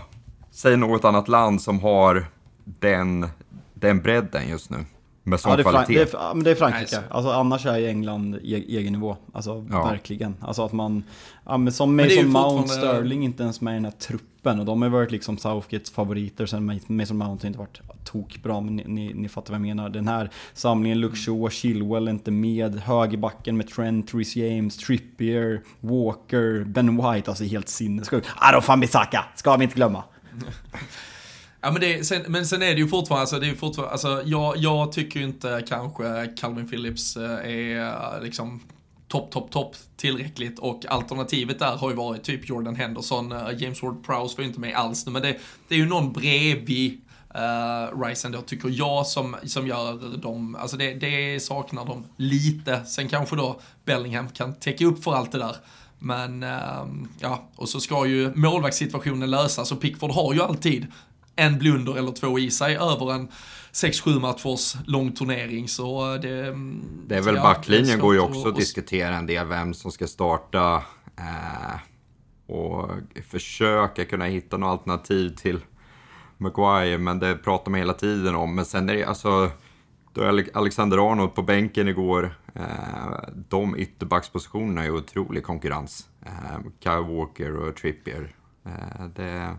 säg 0.52 0.78
något 0.78 1.06
annat 1.06 1.28
land 1.28 1.62
som 1.62 1.80
har 1.80 2.26
den, 2.66 3.28
den 3.74 4.02
bredden 4.02 4.50
just 4.50 4.70
nu. 4.70 4.86
Med 5.28 5.40
sån 5.40 5.50
Ja, 5.50 5.56
det 5.56 5.62
är, 5.62 5.64
kvalitet. 5.64 5.94
det, 5.94 6.14
är, 6.14 6.34
men 6.34 6.44
det 6.44 6.52
är 6.52 6.56
Frankrike. 6.56 7.00
Alltså, 7.10 7.32
annars 7.32 7.66
är 7.66 7.78
ju 7.78 7.88
England 7.88 8.36
e 8.36 8.40
egen 8.68 8.94
nivå. 8.94 9.18
Alltså 9.34 9.66
Ja. 9.72 9.86
verkligen. 9.86 10.36
Alltså 10.42 10.66
att 10.66 10.72
man, 10.74 11.04
ja, 11.46 11.58
men 11.58 11.74
som 11.74 11.96
Mason 11.96 12.30
Mount, 12.30 12.62
fortfarande- 12.62 12.94
Sterling 12.98 13.24
inte 13.24 13.44
ens 13.44 13.62
med 13.62 13.72
i 13.72 13.76
den 13.76 13.86
här 13.86 13.92
truppen. 13.92 14.60
Och 14.60 14.66
de 14.66 14.82
har 14.82 14.90
varit 14.90 15.12
liksom 15.12 15.38
Southgates 15.38 15.92
favoriter 15.92 16.46
sen 16.46 16.66
Mason 16.88 17.18
Mount 17.18 17.44
har 17.44 17.48
inte 17.48 17.60
varit 17.60 17.82
tokbra. 18.04 18.62
Men 18.62 18.76
ni, 18.76 18.84
ni, 18.88 19.14
ni 19.14 19.30
fattar 19.30 19.54
vad 19.54 19.60
jag 19.60 19.68
menar. 19.68 19.90
Den 19.90 20.08
här 20.08 20.30
samlingen, 20.54 21.16
Shaw, 21.16 21.50
Chilwell 21.50 22.08
är 22.08 22.12
inte 22.12 22.32
med. 22.32 22.76
Högerbacken 22.80 23.58
med 23.58 23.68
Trent, 23.70 24.14
Reece 24.14 24.36
James, 24.36 24.78
Trippier, 24.78 25.62
Walker, 25.80 26.64
Ben 26.64 26.98
White. 26.98 27.32
Alltså 27.32 27.44
helt 27.44 27.70
sinnessjukt. 27.70 28.28
Aaron 28.36 28.62
Fambisaka, 28.62 29.26
ska 29.36 29.56
vi 29.58 29.64
inte 29.64 29.76
glömma. 29.76 30.04
Ja, 31.62 31.72
men, 31.72 31.82
det, 31.82 32.08
sen, 32.08 32.22
men 32.28 32.46
sen 32.46 32.62
är 32.62 32.76
det 32.76 32.82
ju 32.82 32.88
fortfarande, 32.88 33.22
alltså, 33.22 33.40
det 33.40 33.50
är 33.50 33.56
fortfarande 33.56 33.92
alltså, 33.92 34.22
jag, 34.26 34.58
jag 34.58 34.92
tycker 34.92 35.20
ju 35.20 35.26
inte 35.26 35.64
kanske 35.68 36.28
Calvin 36.38 36.68
Phillips 36.68 37.18
eh, 37.18 37.32
är 37.32 38.16
eh, 38.16 38.24
liksom 38.24 38.62
topp, 39.08 39.32
topp, 39.32 39.52
topp 39.52 39.76
tillräckligt 39.98 40.60
och 40.60 40.86
alternativet 40.90 41.60
där 41.60 41.78
har 41.78 41.90
ju 41.90 41.96
varit 41.96 42.24
typ 42.24 42.50
Jordan 42.50 42.76
Henderson, 42.76 43.32
eh, 43.32 43.38
James 43.58 43.82
Ward-Prowse 43.82 44.38
var 44.38 44.42
ju 44.42 44.46
inte 44.46 44.60
med 44.60 44.76
alls 44.76 45.06
nu, 45.06 45.12
men 45.12 45.22
det, 45.22 45.38
det 45.68 45.76
är 45.76 45.80
ju 45.80 45.86
någon 45.86 46.14
bredvid 46.14 47.02
uh, 47.36 48.02
Rice 48.02 48.28
ändå, 48.28 48.42
tycker 48.42 48.70
jag, 48.70 49.08
som, 49.08 49.36
som 49.44 49.68
gör 49.68 50.18
dem, 50.18 50.56
alltså 50.56 50.78
det, 50.78 50.94
det 50.94 51.44
saknar 51.44 51.86
de 51.86 52.06
lite. 52.18 52.86
Sen 52.86 53.10
kanske 53.10 53.36
då 53.36 53.60
Bellingham 53.86 54.30
kan 54.30 54.56
täcka 54.56 54.86
upp 54.86 55.04
för 55.04 55.14
allt 55.14 55.32
det 55.32 55.38
där. 55.38 55.56
Men 56.00 56.44
ehm, 56.44 57.08
ja, 57.20 57.44
och 57.56 57.70
så 57.70 57.80
ska 57.80 58.06
ju 58.06 58.36
målvaktssituationen 58.36 59.32
lösas 59.32 59.72
och 59.72 59.82
Pickford 59.82 60.12
har 60.12 60.34
ju 60.34 60.42
alltid 60.42 60.88
en 61.38 61.58
blunder 61.60 61.98
eller 61.98 62.12
två 62.12 62.40
i 62.40 62.52
sig 62.52 62.76
över 62.78 63.14
en 63.14 63.28
6-7 63.72 64.20
matchers 64.20 64.76
lång 64.86 65.12
turnering. 65.12 65.68
Så 65.68 66.18
det, 66.18 66.56
Det 67.08 67.16
är 67.18 67.22
väl 67.22 67.36
ja, 67.36 67.42
backlinjen 67.44 68.00
går 68.00 68.14
ju 68.14 68.20
också 68.20 68.42
att 68.42 68.48
att- 68.48 68.56
diskutera 68.56 69.16
en 69.16 69.26
del 69.26 69.48
vem 69.48 69.74
som 69.74 69.92
ska 69.92 70.08
starta. 70.08 70.84
Eh, 71.18 71.80
och 72.56 72.90
försöka 73.30 74.06
kunna 74.06 74.26
hitta 74.26 74.58
något 74.58 74.68
alternativ 74.80 75.30
till 75.36 75.60
Maguire, 76.38 76.98
men 76.98 77.20
det 77.20 77.36
pratar 77.36 77.72
man 77.72 77.80
hela 77.80 77.94
tiden 77.94 78.36
om. 78.36 78.56
Men 78.56 78.66
sen 78.66 78.90
är 78.90 78.94
det 78.94 79.04
alltså, 79.06 79.52
då 80.14 80.22
är 80.22 80.28
Ale- 80.28 80.50
Alexander 80.54 81.12
Arnold 81.12 81.36
på 81.36 81.42
bänken 81.42 81.88
igår. 81.88 82.36
Eh, 82.56 82.64
de 83.50 83.78
ytterbackspositionerna 83.78 84.86
är 84.86 84.92
otrolig 84.92 85.44
konkurrens. 85.44 86.08
Eh, 86.26 86.60
Kyle 86.84 87.16
Walker 87.18 87.56
och 87.56 87.76
Trippier. 87.76 88.36
Eh, 88.66 89.06
det, 89.16 89.56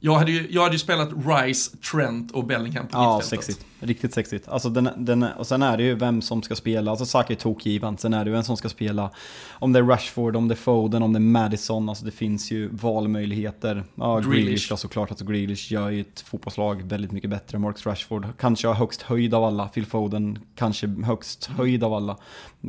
Jag 0.00 0.14
hade, 0.14 0.32
ju, 0.32 0.46
jag 0.50 0.62
hade 0.62 0.74
ju 0.74 0.78
spelat 0.78 1.08
Rice, 1.26 1.76
Trent 1.92 2.30
och 2.32 2.44
Bellingham 2.46 2.86
på 2.86 2.98
Ja, 2.98 3.16
mittfältet. 3.16 3.46
sexigt. 3.46 3.66
Riktigt 3.80 4.14
sexigt. 4.14 4.48
Alltså 4.48 4.68
den, 4.68 4.88
den, 4.96 5.22
och 5.22 5.46
sen 5.46 5.62
är 5.62 5.76
det 5.76 5.82
ju 5.82 5.94
vem 5.94 6.22
som 6.22 6.42
ska 6.42 6.54
spela. 6.56 6.90
Alltså 6.90 7.06
Saka 7.06 7.32
är 7.32 7.36
tokgiven. 7.36 7.98
Sen 7.98 8.14
är 8.14 8.24
det 8.24 8.28
ju 8.28 8.32
vem 8.34 8.42
som 8.42 8.56
ska 8.56 8.68
spela. 8.68 9.10
Om 9.50 9.72
det 9.72 9.78
är 9.78 9.82
Rashford, 9.82 10.36
om 10.36 10.48
det 10.48 10.54
är 10.54 10.56
Foden, 10.56 11.02
om 11.02 11.12
det 11.12 11.16
är 11.16 11.20
Madison. 11.20 11.88
Alltså 11.88 12.04
det 12.04 12.10
finns 12.10 12.50
ju 12.50 12.68
valmöjligheter. 12.72 13.84
Ja, 13.94 14.18
Grealish. 14.18 14.44
Grealish. 14.44 14.76
Såklart. 14.78 15.10
Alltså 15.10 15.24
Grealish 15.24 15.72
gör 15.72 15.90
ju 15.90 16.00
ett 16.00 16.20
fotbollslag 16.20 16.82
väldigt 16.82 17.12
mycket 17.12 17.30
bättre. 17.30 17.58
Marcus 17.58 17.86
Rashford 17.86 18.26
kanske 18.38 18.66
har 18.68 18.74
högst 18.74 19.02
höjd 19.02 19.34
av 19.34 19.44
alla. 19.44 19.68
Phil 19.68 19.86
Foden 19.86 20.38
kanske 20.54 20.86
högst 21.04 21.46
höjd 21.46 21.84
av 21.84 21.94
alla. 21.94 22.16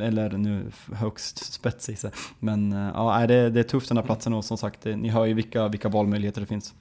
Eller 0.00 0.30
nu 0.30 0.70
högst 0.92 1.52
spetsig. 1.52 1.98
så. 1.98 2.10
Men 2.38 2.72
eh, 2.72 2.90
ja, 2.94 3.26
det, 3.26 3.50
det 3.50 3.60
är 3.60 3.64
tufft 3.64 3.88
den 3.88 3.96
här 3.96 4.04
platsen 4.04 4.32
och 4.32 4.44
som 4.44 4.56
sagt, 4.58 4.82
det, 4.82 4.96
ni 4.96 5.08
hör 5.08 5.24
ju 5.26 5.34
vilka, 5.34 5.68
vilka 5.68 5.88
valmöjligheter 5.88 6.40
det 6.40 6.46
finns. 6.46 6.74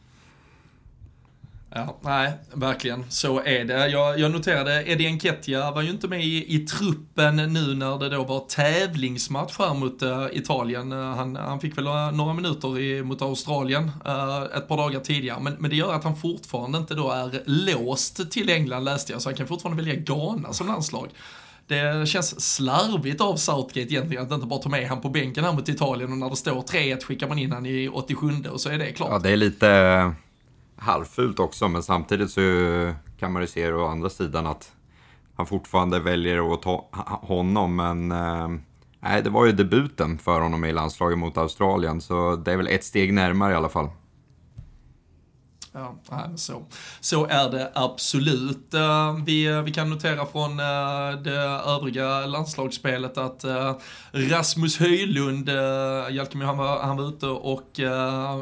Ja, 1.76 1.98
nej, 2.02 2.32
verkligen. 2.54 3.06
Så 3.10 3.40
är 3.40 3.66
det. 3.66 3.88
Jag, 3.88 4.20
jag 4.20 4.32
noterade, 4.32 4.84
Eddie 4.88 5.08
Enketia 5.08 5.72
var 5.72 5.82
ju 5.82 5.90
inte 5.90 6.08
med 6.08 6.24
i, 6.24 6.56
i 6.56 6.60
truppen 6.60 7.36
nu 7.36 7.76
när 7.76 8.00
det 8.00 8.10
då 8.10 8.24
var 8.24 8.40
tävlingsmatch 8.40 9.60
här 9.60 9.74
mot 9.74 10.04
uh, 10.04 10.28
Italien. 10.32 10.92
Uh, 10.92 11.16
han, 11.16 11.36
han 11.36 11.60
fick 11.60 11.78
väl 11.78 11.84
några 12.14 12.34
minuter 12.34 12.80
i, 12.80 13.04
mot 13.04 13.22
Australien 13.22 13.84
uh, 13.84 14.58
ett 14.58 14.68
par 14.68 14.78
dagar 14.78 15.00
tidigare. 15.00 15.40
Men, 15.40 15.54
men 15.60 15.70
det 15.70 15.76
gör 15.76 15.94
att 15.94 16.04
han 16.04 16.16
fortfarande 16.16 16.78
inte 16.78 16.96
då 16.96 17.12
är 17.12 17.42
låst 17.46 18.32
till 18.32 18.50
England 18.50 18.84
läste 18.84 19.12
jag, 19.12 19.22
så 19.22 19.30
han 19.30 19.36
kan 19.36 19.48
fortfarande 19.48 19.84
välja 19.84 20.02
Ghana 20.02 20.54
som 20.54 20.68
landslag. 20.68 21.10
Det 21.68 22.08
känns 22.08 22.56
slarvigt 22.56 23.22
av 23.22 23.36
Southgate 23.36 23.94
egentligen 23.94 24.26
att 24.26 24.32
inte 24.32 24.48
bara 24.48 24.60
ta 24.60 24.70
med 24.70 24.88
han 24.88 25.02
på 25.02 25.10
bänken 25.10 25.44
här 25.44 25.54
mot 25.54 25.70
Italien 25.70 26.12
och 26.12 26.18
när 26.18 26.30
det 26.30 26.36
står 26.36 26.62
3-1 26.62 27.04
skickar 27.04 27.28
man 27.28 27.40
in 27.40 27.52
han 27.52 27.66
i 27.66 27.90
87 27.90 28.28
och 28.52 28.62
så 28.62 28.70
är 28.70 28.78
det 28.78 28.92
klart. 28.92 29.10
ja, 29.12 29.20
det 29.20 29.30
är 29.30 29.38
lite 29.38 29.68
halvfult 30.82 31.40
också, 31.40 31.68
men 31.68 31.84
samtidigt 31.84 32.32
så 32.32 32.42
kan 33.20 33.34
man 33.34 33.42
ju 33.42 33.48
se 33.48 33.72
å 33.72 33.88
andra 33.88 34.10
sidan 34.10 34.48
att 34.48 34.72
han 35.36 35.46
fortfarande 35.46 36.00
väljer 36.00 36.54
att 36.54 36.62
ta 36.62 36.90
honom, 37.22 37.76
men 37.76 38.12
eh, 38.12 38.50
Nej, 39.02 39.22
det 39.22 39.30
var 39.30 39.46
ju 39.46 39.52
debuten 39.52 40.18
för 40.18 40.42
honom 40.42 40.66
i 40.66 40.72
landslaget 40.72 41.18
mot 41.18 41.38
Australien, 41.38 42.02
så 42.02 42.36
det 42.36 42.52
är 42.52 42.58
väl 42.58 42.68
ett 42.68 42.84
steg 42.84 43.14
närmare 43.14 43.52
i 43.52 43.56
alla 43.56 43.70
fall. 43.70 43.90
Ja, 45.72 45.96
så, 46.36 46.66
så 47.00 47.26
är 47.26 47.50
det 47.50 47.72
absolut. 47.76 48.74
Eh, 48.74 49.18
vi, 49.26 49.46
eh, 49.46 49.62
vi 49.62 49.72
kan 49.72 49.90
notera 49.90 50.26
från 50.26 50.60
eh, 50.60 51.22
det 51.24 51.40
övriga 51.66 52.26
landslagsspelet 52.26 53.18
att 53.18 53.46
Rasmus 54.12 54.78
Höjlund, 54.78 55.50
Jalkemi, 56.12 56.46
han 56.46 56.58
var, 56.58 56.80
han 56.84 56.98
var 56.98 57.10
ute 57.10 57.28
och 57.28 57.72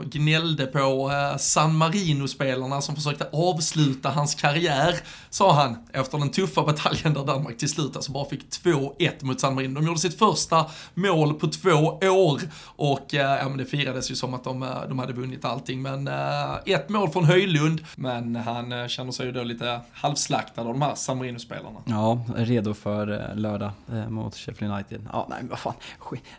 gnällde 0.05 0.65
på 0.65 1.11
San 1.39 1.77
Marino-spelarna 1.77 2.81
som 2.81 2.95
försökte 2.95 3.29
avsluta 3.33 4.09
hans 4.09 4.35
karriär, 4.35 4.95
sa 5.29 5.53
han, 5.53 5.77
efter 5.93 6.17
den 6.17 6.31
tuffa 6.31 6.63
bataljen 6.63 7.13
där 7.13 7.25
Danmark 7.25 7.57
till 7.57 7.69
slut 7.69 7.95
alltså 7.95 8.11
bara 8.11 8.29
fick 8.29 8.43
2-1 8.63 9.25
mot 9.25 9.39
San 9.39 9.55
Marino. 9.55 9.75
De 9.75 9.87
gjorde 9.87 9.99
sitt 9.99 10.19
första 10.19 10.65
mål 10.93 11.33
på 11.33 11.47
två 11.47 11.99
år 12.01 12.41
och 12.63 13.05
ja, 13.09 13.49
men 13.49 13.57
det 13.57 13.65
firades 13.65 14.11
ju 14.11 14.15
som 14.15 14.33
att 14.33 14.43
de, 14.43 14.59
de 14.89 14.99
hade 14.99 15.13
vunnit 15.13 15.45
allting, 15.45 15.81
men 15.81 16.07
ett 16.65 16.89
mål 16.89 17.09
från 17.17 17.25
Höjlund, 17.25 17.82
men 17.95 18.36
han 18.36 18.71
eh, 18.71 18.88
känner 18.88 19.12
sig 19.12 19.25
ju 19.25 19.32
då 19.32 19.43
lite 19.43 19.82
halvslaktad 19.91 20.62
av 20.62 20.67
de 20.67 20.82
här 20.82 20.95
Samarino-spelarna. 20.95 21.80
Ja, 21.86 22.21
redo 22.36 22.73
för 22.73 23.12
eh, 23.12 23.36
lördag 23.36 23.71
eh, 23.91 24.10
mot 24.10 24.36
Sheffield 24.36 24.73
United. 24.73 25.08
Ja, 25.13 25.27
nej 25.30 25.38
men 25.41 25.49
vad 25.49 25.60
fan, 25.60 25.73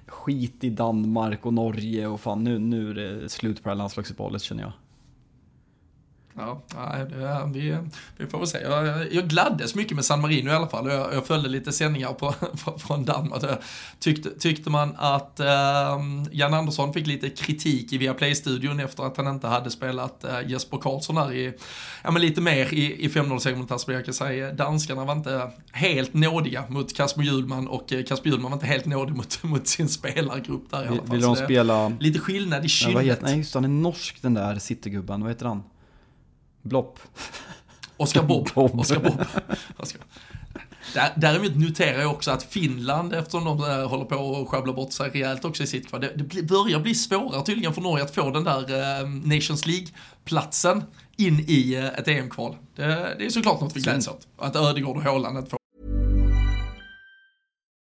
skit 0.07 0.65
i 0.65 0.71
Danmark 0.71 1.47
och 1.47 1.55
Norge 1.55 2.07
och 2.07 2.21
fan 2.21 2.45
nu, 2.45 2.59
nu 2.59 2.91
är 2.91 2.95
det 2.95 3.29
slut 3.29 3.63
på 3.63 3.69
det 3.69 3.71
här 3.71 3.79
landslagsuppehållet 3.79 4.43
känner 4.43 4.63
jag. 4.63 4.73
Ja, 6.39 6.63
det, 7.11 7.51
vi, 7.53 7.79
vi 8.17 8.27
får 8.27 8.39
väl 8.39 8.47
se. 8.47 8.59
Jag, 8.59 9.13
jag 9.13 9.29
gladdes 9.29 9.75
mycket 9.75 9.95
med 9.95 10.05
San 10.05 10.21
Marino 10.21 10.51
i 10.51 10.55
alla 10.55 10.69
fall. 10.69 10.91
Jag, 10.91 11.15
jag 11.15 11.27
följde 11.27 11.49
lite 11.49 11.73
sändningar 11.73 12.13
på, 12.13 12.35
från 12.79 13.05
Danmark. 13.05 13.43
Tyckte, 13.99 14.31
tyckte 14.39 14.71
man 14.71 14.95
att 14.97 15.41
eh, 15.41 15.47
Jan 16.31 16.55
Andersson 16.55 16.93
fick 16.93 17.07
lite 17.07 17.31
kritik 17.31 17.93
i 17.93 17.99
Viaplay-studion 17.99 18.81
efter 18.81 19.03
att 19.03 19.17
han 19.17 19.29
inte 19.29 19.47
hade 19.47 19.71
spelat 19.71 20.25
eh, 20.25 20.41
Jesper 20.47 20.79
Karlsson 20.79 21.17
här 21.17 21.33
i, 21.33 21.53
ja 22.05 22.11
men 22.11 22.23
lite 22.23 22.41
mer 22.41 22.75
i, 22.75 23.05
i 23.05 23.09
5-0-segern 23.09 23.59
mot 23.59 23.71
Asperger. 23.71 23.99
Jag 23.99 24.05
kan 24.05 24.15
säga 24.15 24.53
danskarna 24.53 25.05
var 25.05 25.13
inte 25.13 25.51
helt 25.73 26.15
nådiga 26.15 26.65
mot 26.69 26.97
Kasper 26.97 27.23
Hjulman 27.23 27.69
och 27.69 27.93
eh, 27.93 28.05
Kasper 28.05 28.31
Hjulman 28.31 28.51
var 28.51 28.57
inte 28.57 28.67
helt 28.67 28.87
nådig 28.87 29.17
mot, 29.17 29.43
mot 29.43 29.67
sin 29.67 29.89
spelargrupp 29.89 30.71
där 30.71 30.85
i 30.85 30.89
alla 30.89 30.97
fall. 30.97 31.11
Vill 31.11 31.21
de 31.21 31.37
spela... 31.37 31.89
Lite 32.01 32.19
skillnad 32.19 32.65
i 32.65 32.69
kynnet. 32.69 33.23
Nej, 33.23 33.39
just 33.39 33.55
han 33.55 33.65
är 33.65 33.69
norsk 33.69 34.23
den 34.23 34.35
där 34.35 34.59
citygubben. 34.59 35.21
Vad 35.21 35.31
heter 35.31 35.47
han? 35.47 35.63
Blopp. 36.69 36.99
Oskar 37.97 38.23
Bob. 38.23 38.49
Bob. 38.55 38.81
Oscar 38.81 39.01
Bob. 39.01 39.25
Oscar. 39.77 40.01
Däremot 41.17 41.57
noterar 41.57 42.01
jag 42.01 42.11
också 42.11 42.31
att 42.31 42.43
Finland, 42.43 43.15
eftersom 43.15 43.45
de 43.45 43.61
eh, 43.61 43.89
håller 43.89 44.05
på 44.05 44.43
att 44.43 44.49
sjabbla 44.49 44.73
bort 44.73 44.93
sig 44.93 45.11
rejält 45.11 45.45
också 45.45 45.63
i 45.63 45.67
sitt 45.67 45.89
kvar, 45.89 45.99
det, 45.99 46.13
det 46.17 46.43
börjar 46.43 46.81
bli 46.81 46.95
svårare 46.95 47.45
tydligen 47.45 47.75
för 47.75 47.81
Norge 47.81 48.05
att 48.05 48.15
få 48.15 48.31
den 48.31 48.45
där 48.45 48.61
eh, 48.61 49.09
Nations 49.09 49.67
League-platsen 49.67 50.85
in 51.17 51.45
i 51.49 51.75
eh, 51.75 51.87
ett 51.87 52.09
EM-kval. 52.09 52.57
Det, 52.77 53.15
det, 53.19 53.27
är 53.27 53.31
såklart 53.31 53.61
något 53.61 53.77
vi 53.77 53.81
gläds 53.81 54.09
åt. 54.09 54.27
Att 54.39 54.57
Ödegård 54.57 54.97
och 54.97 55.03
Haaland 55.03 55.51
får 55.51 55.58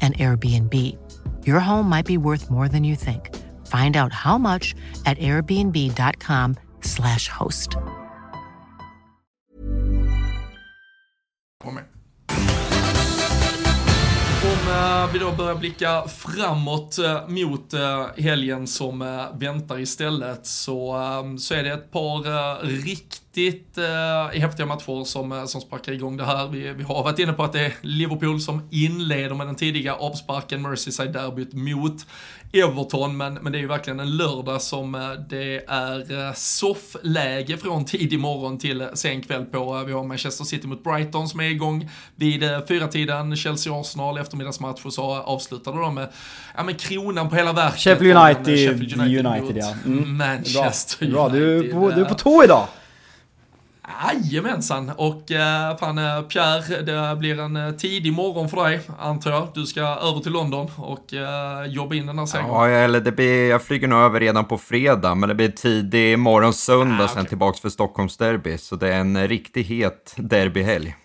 an 0.00 0.12
Airbnb. 0.12 0.96
Your 1.44 1.60
home 1.60 1.88
might 1.88 2.06
be 2.06 2.18
worth 2.18 2.50
more 2.50 2.68
than 2.68 2.84
you 2.84 2.96
think. 2.96 3.30
Find 3.66 3.96
out 3.96 4.12
how 4.12 4.38
much 4.38 4.74
at 5.04 5.18
airbnb.com 5.18 6.56
slash 6.80 7.28
host. 7.28 7.76
Om 11.64 11.78
uh, 14.68 15.12
vi 15.12 15.18
då 15.18 15.32
börjar 15.32 15.54
blicka 15.54 16.02
framåt 16.08 16.98
uh, 16.98 17.28
mot 17.28 17.74
uh, 17.74 18.06
helgen 18.16 18.66
som 18.66 19.26
väntar 19.34 19.78
istället 19.78 20.46
så, 20.46 20.96
så 21.38 21.54
är 21.54 21.62
det 21.62 21.72
ett 21.72 21.90
par 21.90 22.62
riktigt 22.64 23.25
riktigt 23.36 23.78
eh, 23.78 24.40
häftiga 24.40 24.66
matcher 24.66 25.04
som, 25.04 25.32
eh, 25.32 25.44
som 25.44 25.60
sparkar 25.60 25.92
igång 25.92 26.16
det 26.16 26.24
här. 26.24 26.48
Vi, 26.48 26.72
vi 26.72 26.82
har 26.82 27.04
varit 27.04 27.18
inne 27.18 27.32
på 27.32 27.44
att 27.44 27.52
det 27.52 27.60
är 27.60 27.72
Liverpool 27.80 28.40
som 28.40 28.68
inleder 28.70 29.34
med 29.34 29.46
den 29.46 29.54
tidiga 29.54 29.94
avsparken, 29.94 30.66
Merseyside-derbyt 30.66 31.54
mot 31.54 32.06
Everton, 32.52 33.16
men, 33.16 33.34
men 33.34 33.52
det 33.52 33.58
är 33.58 33.60
ju 33.60 33.66
verkligen 33.66 34.00
en 34.00 34.16
lördag 34.16 34.62
som 34.62 34.94
eh, 34.94 35.00
det 35.28 35.64
är 35.68 36.26
eh, 36.26 36.32
soffläge 36.34 37.56
från 37.56 37.84
tidig 37.84 38.20
morgon 38.20 38.58
till 38.58 38.88
sen 38.94 39.22
kväll 39.22 39.44
på. 39.44 39.84
Vi 39.86 39.92
har 39.92 40.04
Manchester 40.04 40.44
City 40.44 40.66
mot 40.66 40.84
Brighton 40.84 41.28
som 41.28 41.40
är 41.40 41.44
igång 41.44 41.90
vid 42.16 42.44
fyra 42.68 42.88
tiden 42.88 43.36
Chelsea-Arsenal 43.36 44.20
eftermiddagsmatch 44.20 44.84
och 44.84 44.92
så 44.92 45.02
avslutade 45.02 45.80
de 45.80 45.94
med, 45.94 46.08
ja 46.56 46.62
men 46.62 46.74
kronan 46.74 47.28
på 47.28 47.36
hela 47.36 47.52
verket. 47.52 47.80
Sheffield 47.80 48.18
United, 48.18 48.58
Sheffield 48.58 49.00
United, 49.00 49.26
United 49.26 49.56
ja. 49.56 49.74
Mm. 49.86 50.16
Manchester 50.16 51.06
Bra. 51.06 51.28
Bra. 51.28 51.38
Du, 51.38 51.58
är 51.58 51.72
på, 51.72 51.90
du 51.90 52.00
är 52.00 52.04
på 52.04 52.14
tå 52.14 52.44
idag. 52.44 52.68
Jajamensan, 53.86 54.92
och 54.96 55.30
eh, 55.30 55.76
fan 55.76 55.98
eh, 55.98 56.22
Pierre, 56.22 56.82
det 56.82 57.16
blir 57.16 57.40
en 57.40 57.56
eh, 57.56 57.70
tidig 57.70 58.12
morgon 58.12 58.48
för 58.48 58.64
dig, 58.64 58.80
antar 58.98 59.30
jag. 59.30 59.48
Du 59.54 59.66
ska 59.66 59.80
över 59.80 60.20
till 60.20 60.32
London 60.32 60.70
och 60.76 61.06
jobba 61.66 61.94
in 61.94 62.06
den 62.06 62.18
här 62.18 62.26
segern. 62.26 62.46
Ja, 62.48 62.68
eller 62.68 63.00
det 63.00 63.12
blir, 63.12 63.50
jag 63.50 63.62
flyger 63.62 63.88
nog 63.88 63.98
över 63.98 64.20
redan 64.20 64.44
på 64.44 64.58
fredag, 64.58 65.14
men 65.14 65.28
det 65.28 65.34
blir 65.34 65.48
tidig 65.48 66.18
morgon 66.18 66.52
söndag, 66.52 67.00
ah, 67.00 67.04
okay. 67.04 67.14
sen 67.14 67.26
tillbaks 67.26 67.60
för 67.60 67.68
Stockholms 67.68 68.16
derby. 68.16 68.58
Så 68.58 68.76
det 68.76 68.94
är 68.94 69.00
en 69.00 69.28
riktigt 69.28 69.66
het 69.66 70.14
derbyhelg. 70.16 70.96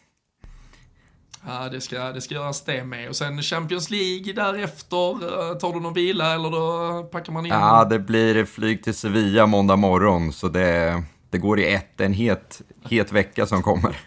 Ja, 1.47 1.69
det 1.71 1.81
ska, 1.81 2.11
det 2.11 2.21
ska 2.21 2.35
göras 2.35 2.63
det 2.65 2.83
med. 2.83 3.09
Och 3.09 3.15
sen 3.15 3.41
Champions 3.41 3.89
League 3.89 4.33
därefter, 4.33 5.59
tar 5.59 5.73
du 5.73 5.79
någon 5.79 5.93
vila 5.93 6.33
eller 6.33 6.49
då 6.49 7.03
packar 7.03 7.33
man 7.33 7.45
in? 7.45 7.51
Ja, 7.51 7.85
det 7.89 7.99
blir 7.99 8.45
flyg 8.45 8.83
till 8.83 8.93
Sevilla 8.93 9.45
måndag 9.45 9.75
morgon, 9.75 10.33
så 10.33 10.47
det 10.47 11.03
det 11.31 11.37
går 11.37 11.59
i 11.59 11.73
ett, 11.73 12.01
en 12.01 12.13
het, 12.13 12.61
het 12.89 13.11
vecka 13.11 13.45
som 13.45 13.63
kommer. 13.63 13.97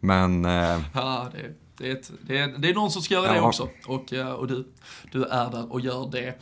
Men... 0.00 0.44
Eh, 0.44 0.80
ja, 0.94 1.28
det, 1.32 1.54
Det 1.78 1.90
är, 1.90 1.92
ett, 1.92 2.10
det, 2.26 2.38
är, 2.38 2.48
det 2.58 2.70
är 2.70 2.74
någon 2.74 2.90
som 2.90 3.02
ska 3.02 3.14
göra 3.14 3.26
ja. 3.26 3.32
det 3.32 3.40
också. 3.40 3.68
Och, 3.86 4.12
eh, 4.12 4.32
och 4.32 4.46
du, 4.46 4.72
du 5.12 5.24
är 5.24 5.50
där 5.50 5.72
och 5.72 5.80
gör 5.80 6.10
det. 6.10 6.34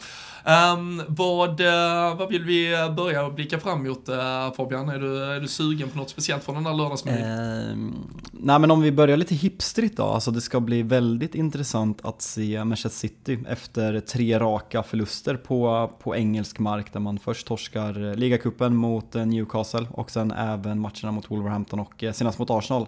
Um, 0.47 1.03
vad, 1.09 1.61
uh, 1.61 2.17
vad 2.19 2.29
vill 2.29 2.45
vi 2.45 2.75
börja 2.97 3.31
blicka 3.31 3.59
fram 3.59 3.87
uh, 3.87 3.93
eh, 3.93 4.53
Fabian? 4.53 4.89
Är 4.89 4.99
du, 4.99 5.25
är 5.25 5.41
du 5.41 5.49
sugen 5.49 5.89
på 5.89 5.99
något 5.99 6.11
speciellt 6.11 6.45
från 6.45 6.55
den 6.55 6.65
där 6.65 6.75
lördagsmenyn? 6.75 7.25
Uh, 7.25 7.73
ehm, 7.73 7.95
nej 8.33 8.59
men 8.59 8.71
om 8.71 8.81
vi 8.81 8.93
börjar 8.93 9.17
lite 9.17 9.35
hipstrigt 9.35 9.97
då. 9.97 10.03
Alltså 10.03 10.31
det 10.31 10.41
ska 10.41 10.61
bli 10.61 10.83
väldigt 10.83 11.35
intressant 11.35 12.01
att 12.05 12.23
se 12.23 12.65
Manchester 12.65 12.99
City 12.99 13.39
efter 13.49 14.01
tre 14.01 14.39
raka 14.39 14.83
förluster 14.83 15.37
på, 15.37 15.91
på 16.03 16.17
engelsk 16.17 16.59
mark 16.59 16.93
där 16.93 17.01
man 17.01 17.19
först 17.19 17.47
torskar 17.47 18.17
ligacupen 18.17 18.77
mot 18.77 19.15
eh, 19.15 19.27
Newcastle 19.27 19.87
och 19.91 20.11
sen 20.11 20.31
även 20.31 20.81
matcherna 20.81 21.13
mot 21.13 21.31
Wolverhampton 21.31 21.81
och 21.81 22.05
senast 22.13 22.39
mot 22.39 22.51
Arsenal. 22.51 22.87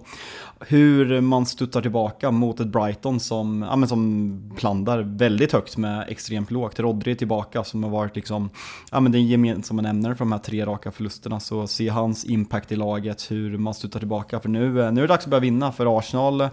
Hur 0.60 1.20
man 1.20 1.46
stuttar 1.46 1.82
tillbaka 1.82 2.30
mot 2.30 2.60
ett 2.60 2.66
Brighton 2.66 3.20
som, 3.20 3.62
ja, 3.62 3.76
men 3.76 3.88
som 3.88 4.52
plandar 4.56 4.98
väldigt 4.98 5.52
högt 5.52 5.76
med 5.76 6.04
extremt 6.08 6.50
lågt. 6.50 6.80
Rodri 6.80 7.12
är 7.12 7.14
tillbaka 7.14 7.45
som 7.64 7.82
har 7.82 7.90
varit 7.90 8.16
liksom, 8.16 8.50
ja, 8.90 9.00
men 9.00 9.12
den 9.12 9.26
gemensamma 9.26 9.82
nämnaren 9.82 10.16
för 10.16 10.24
de 10.24 10.32
här 10.32 10.38
tre 10.38 10.66
raka 10.66 10.90
förlusterna. 10.90 11.40
Så 11.40 11.66
se 11.66 11.88
hans 11.88 12.24
impact 12.24 12.72
i 12.72 12.76
laget, 12.76 13.30
hur 13.30 13.58
man 13.58 13.74
stuttar 13.74 13.98
tillbaka. 13.98 14.40
För 14.40 14.48
nu, 14.48 14.82
eh, 14.82 14.92
nu 14.92 15.00
är 15.00 15.06
det 15.06 15.14
dags 15.14 15.24
att 15.24 15.30
börja 15.30 15.40
vinna 15.40 15.72
för 15.72 15.98
Arsenal. 15.98 16.40
Eh, 16.40 16.48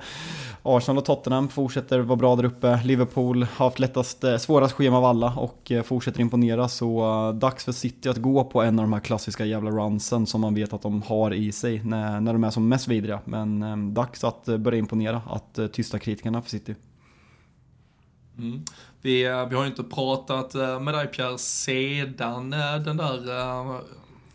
Arsenal 0.63 0.97
och 0.97 1.05
Tottenham 1.05 1.49
fortsätter 1.49 1.99
vara 1.99 2.15
bra 2.15 2.35
där 2.35 2.43
uppe. 2.43 2.79
Liverpool 2.83 3.43
har 3.43 3.65
haft 3.65 3.79
lättast, 3.79 4.23
eh, 4.23 4.37
svårast 4.37 4.73
schema 4.73 4.97
av 4.97 5.05
alla 5.05 5.33
och 5.35 5.71
fortsätter 5.85 6.21
imponera. 6.21 6.67
Så 6.67 7.31
dags 7.31 7.63
för 7.63 7.71
City 7.71 8.09
att 8.09 8.17
gå 8.17 8.43
på 8.43 8.61
en 8.61 8.79
av 8.79 8.85
de 8.85 8.93
här 8.93 8.99
klassiska 8.99 9.45
jävla 9.45 9.71
runsen 9.71 10.25
som 10.25 10.41
man 10.41 10.55
vet 10.55 10.73
att 10.73 10.81
de 10.81 11.01
har 11.01 11.33
i 11.33 11.51
sig 11.51 11.83
när, 11.83 12.21
när 12.21 12.33
de 12.33 12.43
är 12.43 12.49
som 12.49 12.69
mest 12.69 12.87
vidriga. 12.87 13.19
Men 13.25 13.93
dags 13.93 14.23
att 14.23 14.45
börja 14.45 14.77
imponera, 14.77 15.21
att 15.29 15.59
tysta 15.71 15.99
kritikerna 15.99 16.41
för 16.41 16.49
City. 16.49 16.75
Mm. 18.37 18.61
Vi, 19.03 19.25
eh, 19.25 19.47
vi 19.47 19.55
har 19.55 19.63
ju 19.63 19.69
inte 19.69 19.83
pratat 19.83 20.55
eh, 20.55 20.79
med 20.79 20.93
dig 20.93 21.07
Pierre 21.07 21.37
sedan 21.37 22.53
eh, 22.53 22.75
den 22.75 22.97
där, 22.97 23.81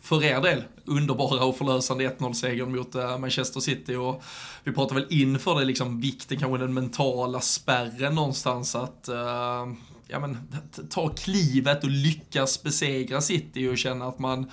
för 0.01 0.25
er 0.25 0.41
del, 0.41 0.65
underbara 0.85 1.45
och 1.45 1.57
förlösande 1.57 2.09
1-0-segern 2.09 2.77
mot 2.77 3.21
Manchester 3.21 3.61
City. 3.61 3.95
Och 3.95 4.23
vi 4.65 4.73
pratar 4.73 4.95
väl 4.95 5.07
inför 5.11 5.59
det, 5.59 5.65
liksom 5.65 6.01
vikten, 6.01 6.39
kanske 6.39 6.59
den 6.59 6.75
mentala 6.75 7.41
spärren 7.41 8.15
någonstans 8.15 8.75
att 8.75 9.09
uh, 9.09 9.75
ja, 10.09 10.19
men, 10.21 10.49
ta 10.91 11.09
klivet 11.09 11.85
och 11.85 11.91
lyckas 11.91 12.63
besegra 12.63 13.21
City 13.21 13.69
och 13.69 13.79
känna 13.79 14.09
att 14.09 14.19
man 14.19 14.51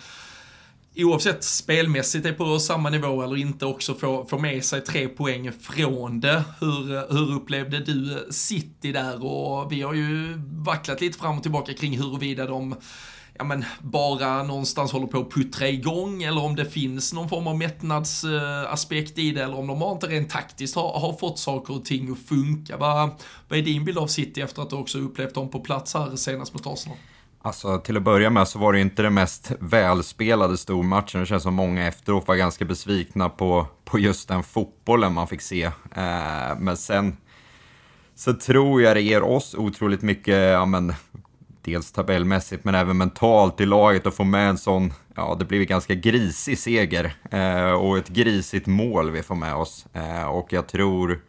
oavsett 0.97 1.43
spelmässigt 1.43 2.25
är 2.25 2.33
på 2.33 2.59
samma 2.59 2.89
nivå 2.89 3.21
eller 3.21 3.37
inte 3.37 3.65
också 3.65 3.93
få, 3.93 4.25
få 4.25 4.37
med 4.37 4.65
sig 4.65 4.81
tre 4.81 5.07
poäng 5.07 5.51
från 5.51 6.19
det. 6.19 6.43
Hur, 6.59 7.13
hur 7.13 7.35
upplevde 7.35 7.79
du 7.79 8.27
City 8.31 8.91
där? 8.91 9.25
Och 9.25 9.71
vi 9.71 9.81
har 9.81 9.93
ju 9.93 10.41
vacklat 10.65 11.01
lite 11.01 11.19
fram 11.19 11.37
och 11.37 11.43
tillbaka 11.43 11.73
kring 11.73 11.97
huruvida 11.97 12.45
de 12.45 12.75
ja 13.37 13.43
men, 13.43 13.65
bara 13.81 14.43
någonstans 14.43 14.91
håller 14.91 15.07
på 15.07 15.17
att 15.17 15.31
puttra 15.31 15.67
igång 15.67 16.23
eller 16.23 16.43
om 16.43 16.55
det 16.55 16.65
finns 16.65 17.13
någon 17.13 17.29
form 17.29 17.47
av 17.47 17.57
mättnadsaspekt 17.57 19.17
i 19.17 19.31
det 19.31 19.43
eller 19.43 19.57
om 19.57 19.67
de 19.67 19.81
har 19.81 19.91
inte 19.91 20.07
rent 20.07 20.29
taktiskt 20.29 20.75
har, 20.75 20.99
har 20.99 21.13
fått 21.13 21.39
saker 21.39 21.75
och 21.75 21.85
ting 21.85 22.11
att 22.11 22.19
funka. 22.29 22.77
Vad, 22.77 23.09
vad 23.47 23.59
är 23.59 23.63
din 23.63 23.85
bild 23.85 23.97
av 23.97 24.07
City 24.07 24.41
efter 24.41 24.61
att 24.61 24.69
du 24.69 24.75
också 24.75 24.97
upplevt 24.97 25.33
dem 25.33 25.49
på 25.49 25.59
plats 25.59 25.93
här 25.93 26.15
senast 26.15 26.53
mot 26.53 26.67
Arsenal? 26.67 26.97
Alltså 27.45 27.79
till 27.79 27.97
att 27.97 28.03
börja 28.03 28.29
med 28.29 28.47
så 28.47 28.59
var 28.59 28.73
det 28.73 28.79
inte 28.79 29.01
den 29.01 29.13
mest 29.13 29.51
välspelade 29.59 30.57
stormatchen. 30.57 31.19
Det 31.19 31.25
känns 31.25 31.43
som 31.43 31.53
många 31.53 31.87
efteråt 31.87 32.27
var 32.27 32.35
ganska 32.35 32.65
besvikna 32.65 33.29
på, 33.29 33.67
på 33.83 33.99
just 33.99 34.27
den 34.27 34.43
fotbollen 34.43 35.13
man 35.13 35.27
fick 35.27 35.41
se. 35.41 35.63
Eh, 35.95 36.59
men 36.59 36.77
sen 36.77 37.17
så 38.15 38.33
tror 38.33 38.81
jag 38.81 38.95
det 38.95 39.01
ger 39.01 39.23
oss 39.23 39.55
otroligt 39.55 40.01
mycket 40.01 40.35
ja, 40.35 40.65
men, 40.65 40.93
dels 41.61 41.91
tabellmässigt 41.91 42.65
men 42.65 42.75
även 42.75 42.97
mentalt 42.97 43.61
i 43.61 43.65
laget 43.65 44.07
att 44.07 44.15
få 44.15 44.23
med 44.23 44.49
en 44.49 44.57
sån, 44.57 44.93
ja 45.15 45.35
det 45.39 45.45
blir 45.45 45.59
en 45.59 45.65
ganska 45.65 45.95
grisig 45.95 46.59
seger 46.59 47.13
eh, 47.31 47.71
och 47.71 47.97
ett 47.97 48.09
grisigt 48.09 48.67
mål 48.67 49.11
vi 49.11 49.23
får 49.23 49.35
med 49.35 49.55
oss. 49.55 49.85
Eh, 49.93 50.25
och 50.25 50.53
jag 50.53 50.67
tror, 50.67 51.21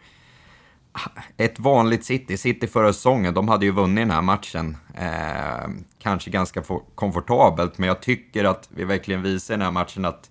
ett 1.37 1.59
vanligt 1.59 2.05
City, 2.05 2.37
City 2.37 2.67
förra 2.67 2.93
säsongen, 2.93 3.35
de 3.35 3.49
hade 3.49 3.67
ju 3.67 3.73
vunnit 3.73 4.03
den 4.03 4.11
här 4.11 4.23
matchen. 4.23 4.77
Eh, 4.95 5.69
kanske 5.99 6.31
ganska 6.31 6.63
komfortabelt, 6.95 7.79
men 7.79 7.89
jag 7.89 8.03
tycker 8.03 8.45
att 8.45 8.69
vi 8.75 8.85
verkligen 8.85 9.23
visar 9.23 9.55
i 9.55 9.57
den 9.57 9.65
här 9.65 9.73
matchen 9.73 10.05
att 10.05 10.31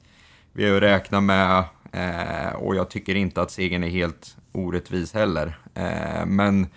vi 0.54 0.70
har 0.70 0.82
räknat 0.82 1.24
med, 1.24 1.64
eh, 1.92 2.56
och 2.56 2.76
jag 2.76 2.90
tycker 2.90 3.16
inte 3.16 3.42
att 3.42 3.52
segern 3.52 3.84
är 3.84 3.90
helt 3.90 4.38
orättvis 4.52 5.14
heller. 5.14 5.60
Eh, 5.74 6.26
men 6.26 6.68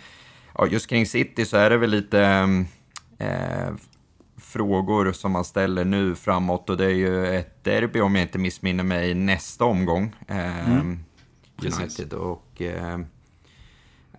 ja, 0.55 0.67
just 0.67 0.87
kring 0.87 1.07
City 1.07 1.47
så 1.47 1.57
är 1.57 1.71
det 1.71 1.77
väl 1.77 1.91
lite 1.91 2.21
eh, 3.19 3.71
frågor 4.37 5.13
som 5.13 5.33
man 5.33 5.45
ställer 5.45 5.85
nu 5.85 6.15
framåt 6.15 6.71
och 6.71 6.77
det 6.77 6.85
är 6.85 6.95
ju 6.95 7.27
ett 7.27 7.65
derby 7.65 8.01
om 8.01 8.15
jag 8.15 8.25
inte 8.25 8.39
missminner 8.39 8.85
mig 8.85 9.15
nästa 9.15 9.65
omgång. 9.65 10.15
Eh, 10.29 10.71
mm. 10.71 11.05
United 11.63 12.13
och... 12.13 12.63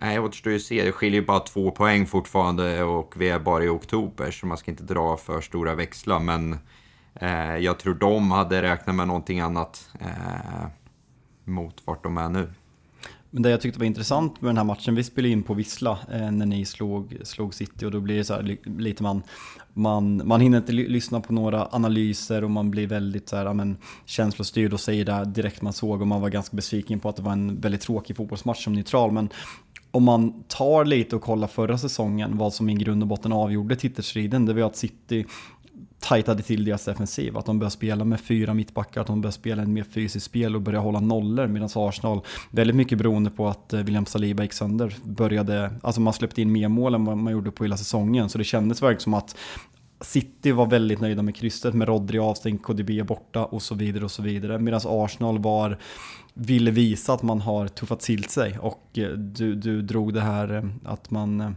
Nej, 0.02 0.20
återstår 0.20 0.52
ju 0.52 0.56
att 0.56 0.62
se. 0.62 0.84
Det 0.84 0.92
skiljer 0.92 1.20
ju 1.20 1.26
bara 1.26 1.40
två 1.40 1.70
poäng 1.70 2.06
fortfarande 2.06 2.82
och 2.82 3.14
vi 3.16 3.28
är 3.28 3.38
bara 3.38 3.64
i 3.64 3.68
oktober 3.68 4.30
så 4.30 4.46
man 4.46 4.58
ska 4.58 4.70
inte 4.70 4.82
dra 4.82 5.16
för 5.16 5.40
stora 5.40 5.74
växlar. 5.74 6.20
Men 6.20 6.58
eh, 7.14 7.56
jag 7.56 7.78
tror 7.78 7.94
de 7.94 8.30
hade 8.30 8.62
räknat 8.62 8.96
med 8.96 9.06
någonting 9.06 9.40
annat 9.40 9.90
eh, 10.00 10.66
mot 11.44 11.82
vart 11.84 12.02
de 12.02 12.18
är 12.18 12.28
nu. 12.28 12.52
Men 13.30 13.42
det 13.42 13.50
jag 13.50 13.60
tyckte 13.60 13.78
var 13.78 13.86
intressant 13.86 14.40
med 14.40 14.48
den 14.48 14.56
här 14.56 14.64
matchen, 14.64 14.94
vi 14.94 15.04
spelade 15.04 15.32
in 15.32 15.42
på 15.42 15.54
Vissla 15.54 15.98
eh, 16.12 16.30
när 16.30 16.46
ni 16.46 16.64
slog, 16.64 17.16
slog 17.22 17.54
City 17.54 17.86
och 17.86 17.90
då 17.90 18.00
blir 18.00 18.16
det 18.16 18.24
så 18.24 18.34
här, 18.34 18.56
lite 18.78 19.02
man, 19.02 19.22
man, 19.74 20.22
man 20.24 20.40
hinner 20.40 20.58
inte 20.58 20.72
lyssna 20.72 21.20
på 21.20 21.32
några 21.32 21.68
analyser 21.70 22.44
och 22.44 22.50
man 22.50 22.70
blir 22.70 22.86
väldigt 22.86 23.28
så 23.28 23.36
här, 23.36 23.44
ja, 23.44 23.52
men, 23.52 23.76
känslostyrd 24.04 24.72
och 24.72 24.80
säger 24.80 25.04
det 25.04 25.24
direkt 25.24 25.62
man 25.62 25.72
såg 25.72 26.00
och 26.00 26.06
man 26.06 26.20
var 26.20 26.28
ganska 26.28 26.56
besviken 26.56 27.00
på 27.00 27.08
att 27.08 27.16
det 27.16 27.22
var 27.22 27.32
en 27.32 27.60
väldigt 27.60 27.80
tråkig 27.80 28.16
fotbollsmatch 28.16 28.64
som 28.64 28.72
neutral. 28.72 29.12
Men 29.12 29.28
om 29.90 30.04
man 30.04 30.42
tar 30.48 30.84
lite 30.84 31.16
och 31.16 31.22
kollar 31.22 31.48
förra 31.48 31.78
säsongen, 31.78 32.38
vad 32.38 32.54
som 32.54 32.70
i 32.70 32.74
grund 32.74 33.02
och 33.02 33.08
botten 33.08 33.32
avgjorde 33.32 33.76
titelstriden, 33.76 34.46
det 34.46 34.54
var 34.54 34.62
att 34.62 34.76
City 34.76 35.26
tajtade 36.00 36.42
till 36.42 36.64
deras 36.64 36.84
defensiv. 36.84 37.36
Att 37.36 37.46
de 37.46 37.58
började 37.58 37.74
spela 37.74 38.04
med 38.04 38.20
fyra 38.20 38.54
mittbackar, 38.54 39.00
att 39.00 39.06
de 39.06 39.20
började 39.20 39.34
spela 39.34 39.62
ett 39.62 39.68
mer 39.68 39.84
fysiskt 39.84 40.26
spel 40.26 40.56
och 40.56 40.62
började 40.62 40.84
hålla 40.84 41.00
nollor. 41.00 41.46
Medan 41.46 41.68
Arsenal, 41.74 42.20
väldigt 42.50 42.76
mycket 42.76 42.98
beroende 42.98 43.30
på 43.30 43.48
att 43.48 43.72
eh, 43.72 43.80
William 43.80 44.06
Saliba 44.06 44.42
gick 44.42 44.52
sönder, 44.52 44.96
började, 45.04 45.74
alltså 45.82 46.00
man 46.00 46.12
släppte 46.12 46.42
in 46.42 46.52
mer 46.52 46.68
mål 46.68 46.94
än 46.94 47.04
vad 47.04 47.16
man 47.16 47.32
gjorde 47.32 47.50
på 47.50 47.64
hela 47.64 47.76
säsongen. 47.76 48.28
Så 48.28 48.38
det 48.38 48.44
kändes 48.44 48.82
verkligen 48.82 49.00
som 49.00 49.14
att 49.14 49.36
City 50.00 50.52
var 50.52 50.66
väldigt 50.66 51.00
nöjda 51.00 51.22
med 51.22 51.36
krysset 51.36 51.74
med 51.74 51.88
Rodri 51.88 52.18
avstängd, 52.18 52.62
KDB 52.62 53.06
borta 53.06 53.44
och 53.44 53.62
så 53.62 53.74
vidare 53.74 54.04
och 54.04 54.10
så 54.10 54.22
vidare. 54.22 54.58
Medan 54.58 54.80
Arsenal 54.84 55.38
var 55.38 55.78
ville 56.34 56.70
visa 56.70 57.12
att 57.12 57.22
man 57.22 57.40
har 57.40 57.68
tuffat 57.68 58.00
till 58.00 58.24
sig 58.24 58.58
och 58.58 58.98
eh, 58.98 59.08
du, 59.08 59.54
du 59.54 59.82
drog 59.82 60.14
det 60.14 60.20
här 60.20 60.54
eh, 60.54 60.64
att 60.84 61.10
man 61.10 61.40
eh, 61.40 61.50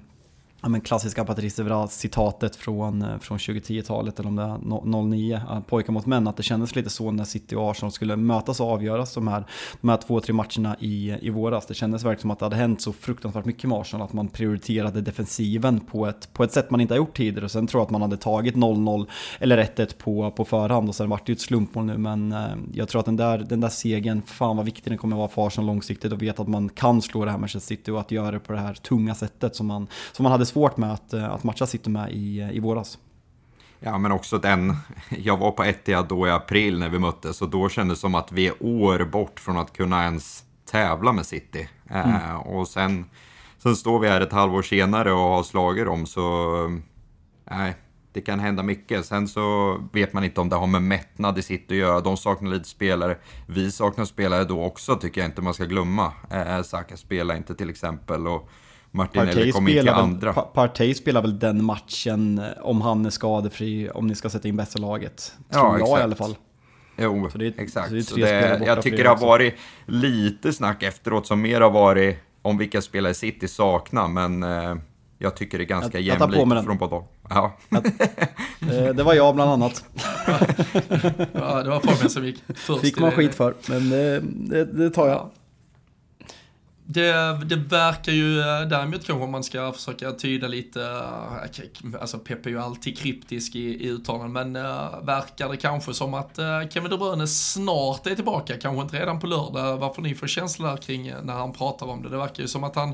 ja, 0.63 0.69
men 0.69 0.82
klassiska 0.82 1.26
Patrice 1.26 1.60
Evra-citatet 1.60 2.56
från, 2.56 3.02
eh, 3.02 3.19
från 3.19 3.38
2010-talet, 3.38 4.19
eller 4.19 4.30
om 4.30 4.36
det 4.36 4.43
är 4.43 5.02
09, 5.04 5.36
eh, 5.36 5.60
pojkar 5.60 5.93
mot 5.93 6.06
män, 6.06 6.28
att 6.28 6.38
det 6.38 6.43
kändes 6.43 6.76
lite 6.76 6.89
så 6.89 7.12
när 7.12 7.23
City 7.23 7.56
och 7.56 7.71
Arsenal 7.71 7.91
skulle 7.91 8.15
mötas 8.15 8.60
och 8.60 8.67
avgöras 8.67 9.13
de 9.13 9.28
här, 9.28 9.45
de 9.82 9.89
här 9.89 9.97
två, 9.97 10.19
tre 10.19 10.34
matcherna 10.34 10.76
i, 10.80 11.17
i 11.21 11.30
våras. 11.30 11.65
Det 11.65 11.73
kändes 11.73 12.04
verkligen 12.04 12.21
som 12.21 12.32
att 12.32 12.39
det 12.39 12.45
hade 12.45 12.56
hänt 12.56 12.82
så 12.82 12.93
fruktansvärt 12.93 13.45
mycket 13.45 13.63
med 13.69 13.78
Arsenal, 13.78 14.06
att 14.06 14.13
man 14.13 14.28
prioriterade 14.28 15.02
defensiven 15.02 15.80
på 15.80 16.08
ett, 16.08 16.34
på 16.34 16.43
ett 16.43 16.52
sätt 16.52 16.71
man 16.71 16.82
inte 16.82 16.93
har 16.93 16.97
gjort 16.97 17.17
tidigare. 17.17 17.45
Och 17.45 17.52
sen 17.52 17.67
tror 17.67 17.80
jag 17.80 17.86
att 17.86 17.91
man 17.91 18.02
hade 18.02 18.17
tagit 18.17 18.56
0-0 18.56 19.08
eller 19.39 19.58
1-1 19.58 19.97
på, 19.97 20.32
på 20.32 20.45
förhand 20.45 20.89
och 20.89 20.95
sen 20.95 21.10
vart 21.10 21.26
det 21.26 21.32
ju 21.32 21.34
ett 21.34 21.41
slumpmål 21.41 21.86
nu, 21.86 21.97
men 21.97 22.32
eh, 22.32 22.39
jag 22.73 22.88
tror 22.89 22.99
att 22.99 23.06
den 23.06 23.17
där, 23.17 23.38
den 23.38 23.62
där 23.62 23.69
segern, 23.69 24.21
fan 24.21 24.58
vad 24.58 24.65
viktig 24.65 24.91
den 24.91 24.97
kommer 24.97 25.17
vara 25.17 25.28
för 25.28 25.47
Arsenal 25.47 25.67
långsiktigt 25.67 26.12
och 26.12 26.21
veta 26.21 26.41
att 26.41 26.47
man 26.47 26.69
kan 26.69 27.02
slå 27.02 27.26
det 27.26 27.32
här 27.32 27.38
Manchester 27.38 27.76
City 27.76 27.91
och 27.91 27.99
att 27.99 28.12
göra 28.12 28.32
det 28.32 28.39
på 28.39 28.54
det 28.54 28.60
här 28.60 28.73
tunga 28.73 29.15
sättet 29.15 29.56
som 29.56 29.67
man, 29.67 29.88
som 30.12 30.23
man 30.23 30.32
hade 30.32 30.45
svårt 30.53 30.77
med 30.77 30.93
att, 30.93 31.13
eh, 31.13 31.31
att 31.31 31.43
matcha 31.43 31.67
City 31.67 31.89
med 31.89 32.11
i, 32.11 32.49
i 32.53 32.59
våras. 32.59 32.97
Ja, 33.79 33.97
men 33.97 34.11
också 34.11 34.37
den, 34.37 34.75
jag 35.09 35.37
var 35.37 35.51
på 35.51 35.63
Etihad 35.63 36.07
då 36.07 36.27
i 36.27 36.31
april 36.31 36.79
när 36.79 36.89
vi 36.89 36.99
möttes 36.99 37.41
och 37.41 37.49
då 37.49 37.69
kändes 37.69 37.97
det 37.97 38.01
som 38.01 38.15
att 38.15 38.31
vi 38.31 38.47
är 38.47 38.53
år 38.59 39.05
bort 39.05 39.39
från 39.39 39.57
att 39.57 39.73
kunna 39.73 40.03
ens 40.03 40.43
tävla 40.71 41.11
med 41.11 41.25
City. 41.25 41.69
Eh, 41.89 42.09
mm. 42.09 42.15
Eh, 42.15 42.35
och 42.35 42.67
sen, 42.67 43.05
sen 43.57 43.75
står 43.75 43.99
vi 43.99 44.07
här 44.07 44.21
ett 44.21 44.31
halvår 44.31 44.61
senare 44.61 45.11
och 45.11 45.19
har 45.19 45.43
slagit 45.43 45.85
dem 45.85 46.05
så, 46.05 46.79
nej, 47.51 47.75
det 48.13 48.21
kan 48.21 48.39
hända 48.39 48.63
mycket. 48.63 49.05
Sen 49.05 49.27
så 49.27 49.77
vet 49.93 50.13
man 50.13 50.23
inte 50.23 50.41
om 50.41 50.49
det 50.49 50.55
har 50.55 50.67
med 50.67 50.83
mättnad 50.83 51.37
i 51.37 51.41
City 51.41 51.73
att 51.73 51.77
göra. 51.77 52.01
De 52.01 52.17
saknar 52.17 52.51
lite 52.51 52.69
spelare. 52.69 53.17
Vi 53.47 53.71
saknar 53.71 54.05
spelare 54.05 54.43
då 54.43 54.63
också, 54.63 54.95
tycker 54.95 55.21
jag 55.21 55.27
inte 55.27 55.41
man 55.41 55.53
ska 55.53 55.65
glömma. 55.65 56.13
Eh, 56.29 56.61
Saka 56.61 56.97
spelar 56.97 57.35
inte 57.35 57.55
till 57.55 57.69
exempel. 57.69 58.27
Och, 58.27 58.49
Martinelli 58.95 59.51
kom 59.51 59.67
in 59.67 59.79
till 59.79 59.89
andra. 59.89 60.34
Partey 60.34 60.93
spelar 60.93 61.21
väl 61.21 61.39
den 61.39 61.63
matchen 61.63 62.39
eh, 62.39 62.45
om 62.62 62.82
han 62.82 63.06
är 63.06 63.10
skadefri, 63.10 63.89
om 63.89 64.08
ni 64.08 64.15
ska 64.15 64.29
sätta 64.29 64.47
in 64.47 64.56
bästa 64.56 64.79
laget. 64.79 65.34
Tror 65.53 65.79
ja, 65.79 65.79
jag 65.79 65.99
i 65.99 66.03
alla 66.03 66.15
fall. 66.15 66.36
Jo, 66.97 67.29
det, 67.34 67.60
exakt. 67.60 67.88
Så 67.88 67.93
det, 67.93 68.03
så 68.03 68.15
det 68.15 68.62
jag 68.65 68.82
tycker 68.82 69.03
det 69.03 69.10
har 69.10 69.17
varit 69.17 69.56
lite 69.86 70.53
snack 70.53 70.84
efteråt 70.84 71.27
som 71.27 71.41
mer 71.41 71.62
har 71.62 71.69
varit 71.69 72.17
om 72.41 72.58
vilka 72.58 72.82
spelare 72.82 73.13
City 73.13 73.47
saknar, 73.47 74.08
men 74.08 74.43
eh, 74.43 74.75
jag 75.17 75.36
tycker 75.36 75.58
det 75.58 75.63
är 75.63 75.65
ganska 75.65 75.99
jag, 75.99 76.19
jag 76.19 76.32
jämlikt 76.32 76.65
från 76.65 76.77
båda 76.77 77.03
ja. 77.29 77.58
Eh, 78.62 78.95
det 78.95 79.03
var 79.03 79.13
jag 79.13 79.36
bland 79.36 79.51
annat. 79.51 79.84
ja, 81.34 81.63
det 81.63 81.69
var 81.69 81.79
Fabian 81.79 82.10
som 82.10 82.25
gick 82.25 82.43
först. 82.56 82.82
Fick 82.82 82.99
man 82.99 83.12
skit 83.12 83.36
för, 83.36 83.53
men 83.69 83.89
det, 83.89 84.19
det, 84.23 84.65
det 84.65 84.89
tar 84.89 85.08
jag. 85.08 85.29
Det, 86.85 87.39
det 87.45 87.55
verkar 87.55 88.11
ju 88.11 88.39
eh, 88.39 88.61
däremot 88.61 89.05
kanske 89.05 89.23
om 89.23 89.31
man 89.31 89.43
ska 89.43 89.71
försöka 89.71 90.11
tyda 90.11 90.47
lite, 90.47 90.81
eh, 90.83 92.01
alltså 92.01 92.19
Pepe 92.19 92.49
är 92.49 92.51
ju 92.51 92.59
alltid 92.59 92.97
kryptisk 92.97 93.55
i, 93.55 93.85
i 93.85 93.89
uttalanden, 93.89 94.31
men 94.31 94.65
äh, 94.65 95.05
verkar 95.05 95.49
det 95.49 95.57
kanske 95.57 95.93
som 95.93 96.13
att 96.13 96.37
äh, 96.39 96.69
Kevin 96.69 96.89
De 96.89 96.99
Bruyne 96.99 97.27
snart 97.27 98.07
är 98.07 98.15
tillbaka, 98.15 98.57
kanske 98.57 98.81
inte 98.81 98.99
redan 98.99 99.19
på 99.19 99.27
lördag, 99.27 99.77
varför 99.77 100.01
ni 100.01 100.15
får 100.15 100.27
känsla 100.27 100.77
kring 100.77 101.13
när 101.23 101.33
han 101.33 101.53
pratar 101.53 101.85
om 101.85 102.03
det. 102.03 102.09
Det 102.09 102.17
verkar 102.17 102.43
ju 102.43 102.47
som 102.47 102.63
att 102.63 102.75
han 102.75 102.93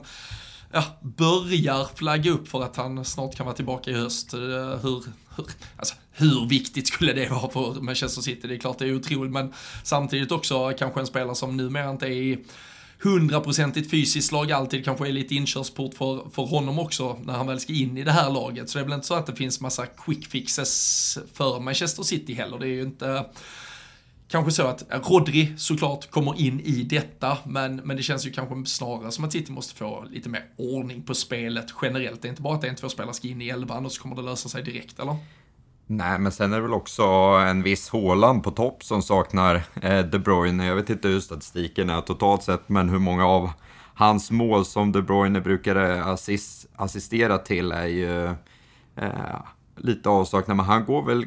ja, 0.71 0.84
börjar 1.02 1.95
flagga 1.95 2.32
upp 2.32 2.47
för 2.47 2.63
att 2.63 2.75
han 2.75 3.06
snart 3.06 3.36
kan 3.36 3.45
vara 3.45 3.56
tillbaka 3.56 3.91
i 3.91 3.93
höst. 3.93 4.34
Hur, 4.34 5.04
hur, 5.36 5.47
alltså, 5.75 5.95
hur 6.12 6.47
viktigt 6.47 6.88
skulle 6.88 7.13
det 7.13 7.30
vara 7.30 7.52
för 7.52 7.82
Manchester 7.82 8.21
City? 8.21 8.47
Det 8.47 8.56
är 8.56 8.60
klart 8.60 8.80
det 8.80 8.88
är 8.88 8.95
otroligt, 8.95 9.32
men 9.32 9.54
samtidigt 9.84 10.32
också 10.32 10.73
kanske 10.78 10.99
en 10.99 11.08
spelare 11.08 11.36
som 11.36 11.58
numera 11.58 11.89
inte 11.89 12.06
är 12.06 12.12
i 12.12 12.45
hundraprocentigt 13.04 13.92
fysiskt 13.92 14.32
lag 14.32 14.52
alltid 14.52 14.86
kanske 14.86 15.08
är 15.08 15.12
lite 15.12 15.36
inkörsport 15.36 15.94
för, 15.94 16.30
för 16.30 16.44
honom 16.44 16.80
också 16.80 17.20
när 17.24 17.34
han 17.34 17.48
väl 17.48 17.60
ska 17.60 17.74
in 17.74 17.98
i 17.98 18.04
det 18.04 18.12
här 18.12 18.30
laget. 18.30 18.70
Så 18.70 18.78
det 18.78 18.82
är 18.82 18.86
väl 18.86 18.94
inte 18.94 19.08
så 19.08 19.14
att 19.14 19.26
det 19.26 19.36
finns 19.36 19.62
massa 19.62 19.86
quick 19.86 20.28
fixes 20.28 21.18
för 21.34 21.60
Manchester 21.60 22.04
City 22.04 22.34
heller. 22.34 22.60
Det 22.60 22.66
är 22.66 22.74
ju 22.74 22.82
inte 22.82 23.26
kanske 24.28 24.52
så 24.52 24.68
att 24.68 24.84
Rodri 24.90 25.54
såklart 25.58 26.12
kommer 26.12 26.40
in 26.42 26.60
i 26.60 26.84
detta, 26.84 27.38
men, 27.46 27.76
men 27.76 27.98
det 27.98 28.04
känns 28.04 28.28
ju 28.28 28.32
kanske 28.32 28.66
snarare 28.66 29.12
som 29.12 29.24
att 29.24 29.32
City 29.32 29.52
måste 29.52 29.76
få 29.76 30.06
lite 30.10 30.30
mer 30.30 30.46
ordning 30.58 31.04
på 31.04 31.16
spelet 31.16 31.66
generellt. 31.82 32.22
Det 32.22 32.28
är 32.28 32.30
inte 32.30 32.42
bara 32.42 32.56
att 32.56 32.64
en, 32.64 32.76
två 32.76 32.90
spelare 32.90 33.14
ska 33.14 33.28
in 33.28 33.42
i 33.42 33.50
elvan 33.50 33.86
och 33.86 33.92
så 33.92 34.02
kommer 34.02 34.16
det 34.16 34.22
lösa 34.22 34.50
sig 34.50 34.64
direkt, 34.64 35.00
eller? 35.00 35.16
Nej, 35.91 36.19
men 36.19 36.32
sen 36.32 36.54
är 36.54 36.56
det 36.56 36.62
väl 36.62 36.73
också 36.73 37.04
en 37.47 37.63
viss 37.63 37.89
Håland 37.89 38.43
på 38.43 38.52
topp 38.52 38.84
som 38.84 39.02
saknar 39.02 39.63
eh, 39.82 40.06
De 40.06 40.19
Bruyne. 40.19 40.65
Jag 40.65 40.75
vet 40.75 40.89
inte 40.89 41.08
hur 41.08 41.19
statistiken 41.19 41.89
är 41.89 42.02
totalt 42.02 42.43
sett, 42.43 42.69
men 42.69 42.89
hur 42.89 42.99
många 42.99 43.25
av 43.28 43.52
hans 43.93 44.32
mål 44.32 44.65
som 44.65 44.91
De 44.91 45.02
Bruyne 45.02 45.41
brukar 45.41 45.75
assist, 45.75 46.67
assistera 46.75 47.38
till 47.38 47.71
är 47.71 47.86
ju 47.86 48.25
eh, 48.95 49.41
lite 49.75 50.10
avsaknad. 50.10 50.58
Men 50.58 50.65
han 50.65 50.86
går 50.86 51.04
väl 51.06 51.25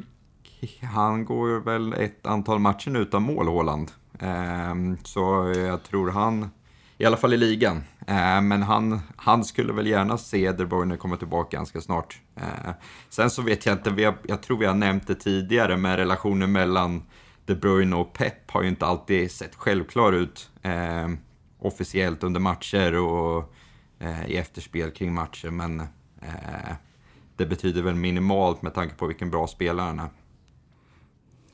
han 0.83 1.25
går 1.25 1.61
väl 1.61 1.93
ett 1.93 2.27
antal 2.27 2.59
matcher 2.59 2.97
utan 2.97 3.23
mål, 3.23 3.49
Håland. 3.49 3.91
Eh, 4.19 4.75
så 5.05 5.53
jag 5.57 5.83
tror 5.83 6.11
han, 6.11 6.51
i 6.99 7.05
alla 7.05 7.17
fall 7.17 7.33
i 7.33 7.37
ligan. 7.37 7.83
Eh, 8.07 8.41
men 8.41 8.63
han, 8.63 9.01
han 9.17 9.45
skulle 9.45 9.73
väl 9.73 9.87
gärna 9.87 10.19
se 10.19 10.53
De 10.53 10.67
Bruyne 10.67 10.97
komma 10.97 11.17
tillbaka 11.17 11.57
ganska 11.57 11.81
snart. 11.81 12.21
Eh, 12.37 12.73
sen 13.09 13.31
så 13.31 13.43
vet 13.43 13.67
jag 13.67 13.75
inte, 13.75 13.91
vi 13.91 14.05
har, 14.05 14.15
jag 14.23 14.43
tror 14.43 14.59
vi 14.59 14.67
har 14.67 14.75
nämnt 14.75 15.07
det 15.07 15.15
tidigare, 15.15 15.77
men 15.77 15.97
relationen 15.97 16.53
mellan 16.53 17.03
De 17.45 17.55
Bruyne 17.55 17.97
och 17.97 18.13
Pep 18.13 18.51
har 18.51 18.63
ju 18.63 18.69
inte 18.69 18.87
alltid 18.87 19.31
sett 19.31 19.55
självklar 19.55 20.13
ut 20.13 20.51
eh, 20.63 21.09
officiellt 21.59 22.25
under 22.25 22.41
matcher 22.41 22.95
och 22.95 23.55
eh, 23.99 24.27
i 24.27 24.37
efterspel 24.37 24.91
kring 24.91 25.15
matcher. 25.15 25.51
Men 25.51 25.81
eh, 26.21 26.75
det 27.37 27.47
betyder 27.47 27.83
väl 27.83 27.95
minimalt 27.95 28.63
med 28.63 28.75
tanke 28.75 28.95
på 28.95 29.07
vilken 29.07 29.31
bra 29.31 29.47
spelare 29.47 29.87
han 29.87 30.01
är. 30.01 30.09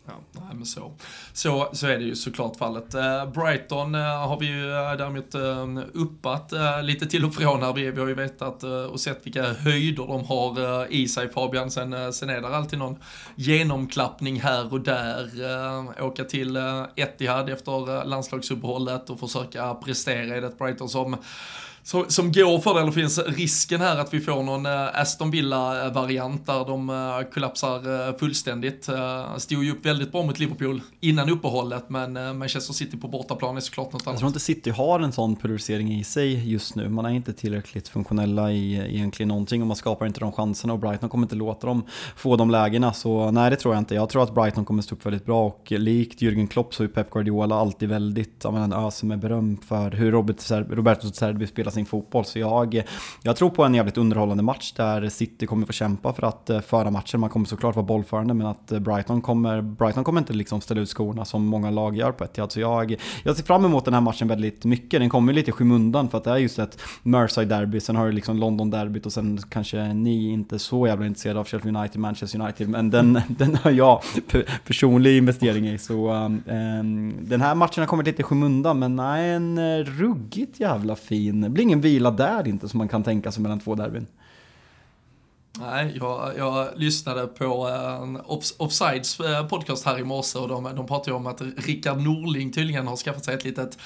Ja, 0.08 0.14
nej, 0.32 0.54
men 0.54 0.66
så. 0.66 0.92
så. 1.32 1.68
Så 1.72 1.86
är 1.86 1.98
det 1.98 2.04
ju 2.04 2.16
såklart 2.16 2.56
fallet. 2.56 2.94
Eh, 2.94 3.30
Brighton 3.30 3.94
eh, 3.94 4.00
har 4.00 4.40
vi 4.40 4.46
ju 4.46 4.72
eh, 4.72 4.92
däremot 4.92 5.34
uppat 5.94 6.52
lite 6.82 7.06
till 7.06 7.24
och 7.24 7.34
från 7.34 7.62
här. 7.62 7.72
Vi, 7.72 7.90
vi 7.90 8.00
har 8.00 8.08
ju 8.08 8.14
vetat 8.14 8.62
och 8.62 9.00
sett 9.00 9.26
vilka 9.26 9.52
höjder 9.52 10.06
de 10.06 10.24
har 10.24 10.86
i 10.92 11.08
sig 11.08 11.28
Fabian. 11.28 11.70
Sen, 11.70 12.12
sen 12.12 12.30
är 12.30 12.40
det 12.40 12.56
alltid 12.56 12.78
någon 12.78 12.96
genomklappning 13.36 14.40
här 14.40 14.72
och 14.72 14.80
där. 14.80 16.02
åka 16.02 16.24
till 16.24 16.58
Etihad 16.96 17.50
efter 17.50 18.04
landslagsuppehållet 18.04 19.10
och 19.10 19.20
försöka 19.20 19.74
prestera 19.74 20.36
i 20.36 20.40
det 20.40 20.58
Brighton 20.58 20.88
som 20.88 21.16
som, 21.88 22.04
som 22.08 22.32
går 22.32 22.58
för 22.58 22.74
det, 22.74 22.80
eller 22.80 22.92
finns 22.92 23.18
risken 23.18 23.80
här 23.80 23.96
att 23.96 24.14
vi 24.14 24.20
får 24.20 24.42
någon 24.42 24.66
uh, 24.66 25.00
Aston 25.00 25.30
Villa-variant 25.30 26.46
där 26.46 26.64
de 26.64 26.90
uh, 26.90 27.22
kollapsar 27.34 28.08
uh, 28.08 28.16
fullständigt. 28.18 28.88
Stod 29.36 29.64
ju 29.64 29.72
upp 29.72 29.86
väldigt 29.86 30.12
bra 30.12 30.22
mot 30.22 30.38
Liverpool 30.38 30.80
innan 31.00 31.30
uppehållet, 31.30 31.90
men 31.90 32.38
Manchester 32.38 32.74
City 32.74 32.96
på 32.96 33.08
bortaplan 33.08 33.56
är 33.56 33.60
såklart 33.60 33.92
något 33.92 34.02
annat. 34.02 34.14
Jag 34.14 34.18
tror 34.18 34.28
inte 34.28 34.40
City 34.40 34.70
har 34.70 35.00
en 35.00 35.12
sån 35.12 35.36
pulverisering 35.36 35.92
i 35.92 36.04
sig 36.04 36.52
just 36.52 36.74
nu. 36.74 36.88
Man 36.88 37.06
är 37.06 37.10
inte 37.10 37.32
tillräckligt 37.32 37.88
funktionella 37.88 38.52
i 38.52 38.94
egentligen 38.94 39.28
någonting 39.28 39.60
och 39.60 39.66
man 39.66 39.76
skapar 39.76 40.06
inte 40.06 40.20
de 40.20 40.32
chanserna 40.32 40.72
och 40.72 40.78
Brighton 40.78 41.08
kommer 41.08 41.24
inte 41.24 41.36
låta 41.36 41.66
dem 41.66 41.82
få 42.16 42.36
de 42.36 42.50
lägena. 42.50 42.92
Så 42.92 43.30
nej, 43.30 43.50
det 43.50 43.56
tror 43.56 43.74
jag 43.74 43.80
inte. 43.80 43.94
Jag 43.94 44.08
tror 44.08 44.22
att 44.22 44.34
Brighton 44.34 44.64
kommer 44.64 44.82
stå 44.82 44.94
upp 44.94 45.06
väldigt 45.06 45.24
bra 45.26 45.46
och 45.46 45.72
likt 45.72 46.20
Jürgen 46.20 46.46
Klopp 46.48 46.74
så 46.74 46.84
är 46.84 46.88
Pep 46.88 47.10
Guardiola 47.10 47.54
alltid 47.54 47.88
väldigt, 47.88 48.40
jag 48.42 48.52
menar, 48.52 48.86
öser 48.86 49.06
med 49.06 49.18
beröm 49.18 49.56
för 49.68 49.90
hur 49.90 50.12
Roberto 50.76 51.12
Serbi 51.12 51.46
spelar 51.46 51.77
sin 51.78 51.86
fotboll. 51.86 52.24
Så 52.24 52.38
jag, 52.38 52.82
jag 53.22 53.36
tror 53.36 53.50
på 53.50 53.64
en 53.64 53.74
jävligt 53.74 53.98
underhållande 53.98 54.42
match 54.42 54.72
där 54.72 55.08
City 55.08 55.46
kommer 55.46 55.66
få 55.66 55.72
kämpa 55.72 56.12
för 56.12 56.22
att 56.22 56.50
eh, 56.50 56.60
föra 56.60 56.90
matchen. 56.90 57.20
Man 57.20 57.30
kommer 57.30 57.46
såklart 57.46 57.76
vara 57.76 57.86
bollförande 57.86 58.34
men 58.34 58.46
att 58.46 58.72
eh, 58.72 58.78
Brighton 58.78 59.22
kommer, 59.22 59.62
Brighton 59.62 60.04
kommer 60.04 60.20
inte 60.20 60.32
liksom 60.32 60.60
ställa 60.60 60.80
ut 60.80 60.88
skorna 60.88 61.24
som 61.24 61.46
många 61.46 61.70
lag 61.70 61.96
gör 61.96 62.12
på 62.12 62.24
ett 62.24 62.52
Så 62.52 62.60
jag, 62.60 62.96
jag 63.24 63.36
ser 63.36 63.44
fram 63.44 63.64
emot 63.64 63.84
den 63.84 63.94
här 63.94 64.00
matchen 64.00 64.28
väldigt 64.28 64.64
mycket. 64.64 65.00
Den 65.00 65.10
kommer 65.10 65.32
lite 65.32 65.50
i 65.50 65.52
skymundan 65.52 66.08
för 66.08 66.18
att 66.18 66.24
det 66.24 66.30
är 66.30 66.36
just 66.36 66.58
ett 66.58 66.78
Merseyside-derby. 67.02 67.80
Sen 67.80 67.96
har 67.96 68.06
du 68.06 68.12
liksom 68.12 68.36
London-derbyt 68.36 69.06
och 69.06 69.12
sen 69.12 69.38
kanske 69.50 69.94
ni 69.94 70.30
inte 70.30 70.58
så 70.58 70.86
jävla 70.86 71.06
intresserade 71.06 71.40
av 71.40 71.46
Sheffield 71.46 71.76
United, 71.76 72.00
Manchester 72.00 72.40
United. 72.40 72.68
Men 72.68 72.90
den, 72.90 73.20
den 73.28 73.56
har 73.56 73.70
jag 73.70 74.02
personlig 74.66 75.16
investering 75.16 75.68
i. 75.68 75.78
Så 75.78 76.12
um, 76.12 77.14
den 77.20 77.40
här 77.40 77.54
matchen 77.54 77.82
har 77.82 77.86
kommit 77.86 78.06
lite 78.06 78.20
i 78.20 78.24
skymundan 78.24 78.78
men 78.78 78.96
nej, 78.96 79.30
en 79.30 79.58
eh, 79.58 79.84
ruggigt 79.84 80.60
jävla 80.60 80.96
fin. 80.96 81.54
Det 81.68 81.72
ingen 81.72 81.80
vila 81.80 82.10
där 82.10 82.48
inte 82.48 82.68
som 82.68 82.78
man 82.78 82.88
kan 82.88 83.02
tänka 83.02 83.32
sig 83.32 83.42
mellan 83.42 83.60
två 83.60 83.74
derbyn. 83.74 84.06
Nej, 85.60 85.96
jag, 86.00 86.32
jag 86.36 86.68
lyssnade 86.76 87.26
på 87.26 87.66
en 87.66 88.16
Off 88.16 88.44
Offsides 88.56 89.20
eh, 89.20 89.46
podcast 89.46 89.86
här 89.86 89.98
i 89.98 90.04
morse 90.04 90.38
och 90.38 90.48
de, 90.48 90.64
de 90.64 90.86
pratade 90.86 91.10
ju 91.10 91.16
om 91.16 91.26
att 91.26 91.40
Rickard 91.56 91.98
Norling 91.98 92.52
tydligen 92.52 92.86
har 92.86 92.96
skaffat 92.96 93.24
sig 93.24 93.34
ett 93.34 93.44
litet, 93.44 93.78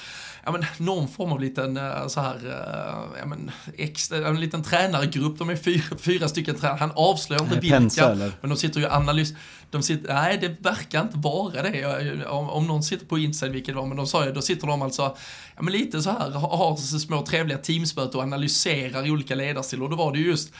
ja 0.44 0.52
men 0.52 0.64
någon 0.76 1.08
form 1.08 1.32
av 1.32 1.40
liten 1.40 1.76
uh, 1.76 2.06
så 2.08 2.20
här, 2.20 2.36
uh, 2.36 3.18
ja 3.18 3.26
men 3.26 3.50
extra, 3.76 4.28
en 4.28 4.40
liten 4.40 4.62
tränargrupp, 4.62 5.38
de 5.38 5.50
är 5.50 5.56
fyra, 5.56 5.98
fyra 5.98 6.28
stycken 6.28 6.54
tränare, 6.54 6.78
han 6.78 6.92
avslöjar 6.94 7.42
inte 7.42 7.60
vilka, 7.60 8.08
men 8.40 8.50
de 8.50 8.56
sitter 8.56 8.80
ju 8.80 8.86
och 8.86 8.92
analyserar, 8.92 9.38
de 9.70 9.82
sitter, 9.82 10.14
nej 10.14 10.38
det 10.40 10.56
verkar 10.60 11.00
inte 11.00 11.18
vara 11.18 11.62
det, 11.62 12.26
om, 12.26 12.50
om 12.50 12.66
någon 12.66 12.82
sitter 12.82 13.06
på 13.06 13.18
inside 13.18 13.52
vilket 13.52 13.74
det 13.74 13.80
var, 13.80 13.86
men 13.86 13.96
de 13.96 14.06
sa 14.06 14.24
ju, 14.24 14.32
då 14.32 14.42
sitter 14.42 14.66
de 14.66 14.82
alltså, 14.82 15.16
ja 15.56 15.62
men 15.62 15.72
lite 15.72 16.02
så 16.02 16.10
här, 16.10 16.30
har 16.30 16.76
små 16.76 17.26
trevliga 17.26 17.58
teamsmöten 17.58 18.16
och 18.16 18.22
analyserar 18.22 19.10
olika 19.10 19.34
ledarstilar 19.34 19.84
och 19.84 19.90
då 19.90 19.96
var 19.96 20.12
det 20.12 20.18
ju 20.18 20.26
just 20.26 20.52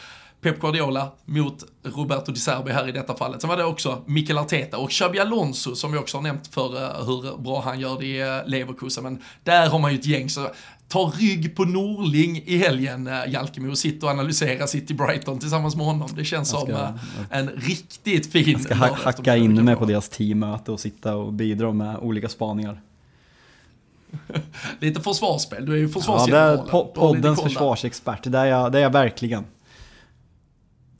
Pep 0.43 0.61
Guardiola 0.61 1.11
mot 1.25 1.65
Roberto 1.83 2.33
Di 2.33 2.41
Serbi 2.41 2.73
här 2.73 2.89
i 2.89 2.93
detta 2.93 3.15
fallet. 3.15 3.41
Sen 3.41 3.51
var 3.51 3.57
det 3.57 3.65
också 3.65 4.03
Mikel 4.07 4.39
Arteta 4.39 4.79
och 4.79 4.91
Xabi 4.91 5.19
Alonso 5.19 5.75
som 5.75 5.93
vi 5.93 5.99
också 5.99 6.17
har 6.17 6.23
nämnt 6.23 6.47
för 6.47 6.75
uh, 6.75 7.07
hur 7.07 7.39
bra 7.39 7.61
han 7.61 7.81
gör 7.81 7.99
det 7.99 8.07
i 8.07 8.23
uh, 8.23 8.49
Leverkusen. 8.49 9.05
Men 9.05 9.23
där 9.45 9.69
har 9.69 9.79
man 9.79 9.93
ju 9.93 9.99
ett 9.99 10.07
gäng 10.07 10.29
så 10.29 10.49
ta 10.89 11.13
rygg 11.17 11.57
på 11.57 11.65
Norling 11.65 12.43
i 12.47 12.59
helgen, 12.59 13.07
uh, 13.07 13.33
Jalkemo, 13.33 13.71
och 13.71 13.79
sitta 13.79 14.07
och 14.07 14.13
analysera 14.13 14.67
City 14.67 14.95
Brighton 14.95 15.39
tillsammans 15.39 15.77
med 15.77 15.87
honom. 15.87 16.09
Det 16.17 16.25
känns 16.25 16.49
ska, 16.49 16.59
som 16.61 16.99
en 17.31 17.49
riktigt 17.49 18.33
fin... 18.33 18.51
Jag 18.53 18.61
ska 18.61 18.75
ha 18.75 18.95
hacka 18.95 19.37
in 19.37 19.65
mig 19.65 19.77
på 19.77 19.85
deras 19.85 20.09
teammöte 20.09 20.73
och 20.73 20.81
sitta 20.81 21.17
och 21.17 21.33
bidra 21.33 21.73
med 21.73 21.99
olika 21.99 22.29
spaningar. 22.29 22.81
lite 24.81 25.01
försvarsspel, 25.01 25.67
du 25.67 25.73
är 25.73 25.79
ju 25.79 25.89
försvarsgeneral. 25.89 26.69
Ja, 26.73 26.93
poddens 26.95 27.43
försvarsexpert, 27.43 28.21
det 28.25 28.39
är 28.39 28.45
jag, 28.45 28.73
det 28.73 28.79
är 28.79 28.83
jag 28.83 28.93
verkligen. 28.93 29.45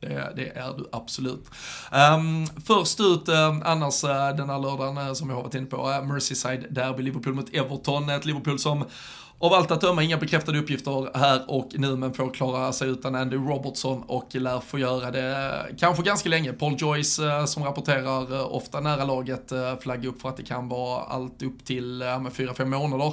Det, 0.03 0.33
det, 0.37 0.49
är 0.49 0.73
du 0.79 0.89
absolut. 0.93 1.45
Um, 1.93 2.47
först 2.47 3.01
ut 3.01 3.29
uh, 3.29 3.63
annars 3.65 4.05
uh, 4.05 4.11
den 4.11 4.51
här 4.51 4.59
lördagen 4.59 4.99
uh, 4.99 5.13
som 5.13 5.29
jag 5.29 5.37
har 5.37 5.43
varit 5.43 5.55
inne 5.55 5.67
på, 5.67 5.91
eh, 5.91 5.99
uh, 5.99 6.05
Merseyside 6.05 6.67
Derby, 6.71 7.03
Liverpool 7.03 7.35
mot 7.35 7.55
Everton. 7.55 8.11
Ett 8.11 8.25
Liverpool 8.25 8.59
som 8.59 8.85
av 9.43 9.53
allt 9.53 9.71
att 9.71 9.81
döma 9.81 10.03
inga 10.03 10.17
bekräftade 10.17 10.59
uppgifter 10.59 11.19
här 11.19 11.51
och 11.51 11.69
nu 11.73 11.97
men 11.97 12.15
får 12.15 12.35
klara 12.35 12.73
sig 12.73 12.89
utan 12.89 13.15
Andy 13.15 13.37
Robertson 13.37 14.03
och 14.07 14.35
lär 14.35 14.61
få 14.61 14.79
göra 14.79 15.11
det 15.11 15.31
eh, 15.31 15.77
kanske 15.79 16.03
ganska 16.03 16.29
länge. 16.29 16.53
Paul 16.53 16.75
Joyce 16.79 17.19
eh, 17.19 17.45
som 17.45 17.65
rapporterar 17.65 18.35
eh, 18.35 18.55
ofta 18.55 18.81
nära 18.81 19.05
laget 19.05 19.53
flaggar 19.81 20.09
upp 20.09 20.23
för 20.23 20.29
att 20.29 20.37
det 20.37 20.43
kan 20.43 20.69
vara 20.69 21.03
allt 21.03 21.43
upp 21.43 21.65
till 21.65 22.03
4-5 22.03 22.65
månader 22.65 23.13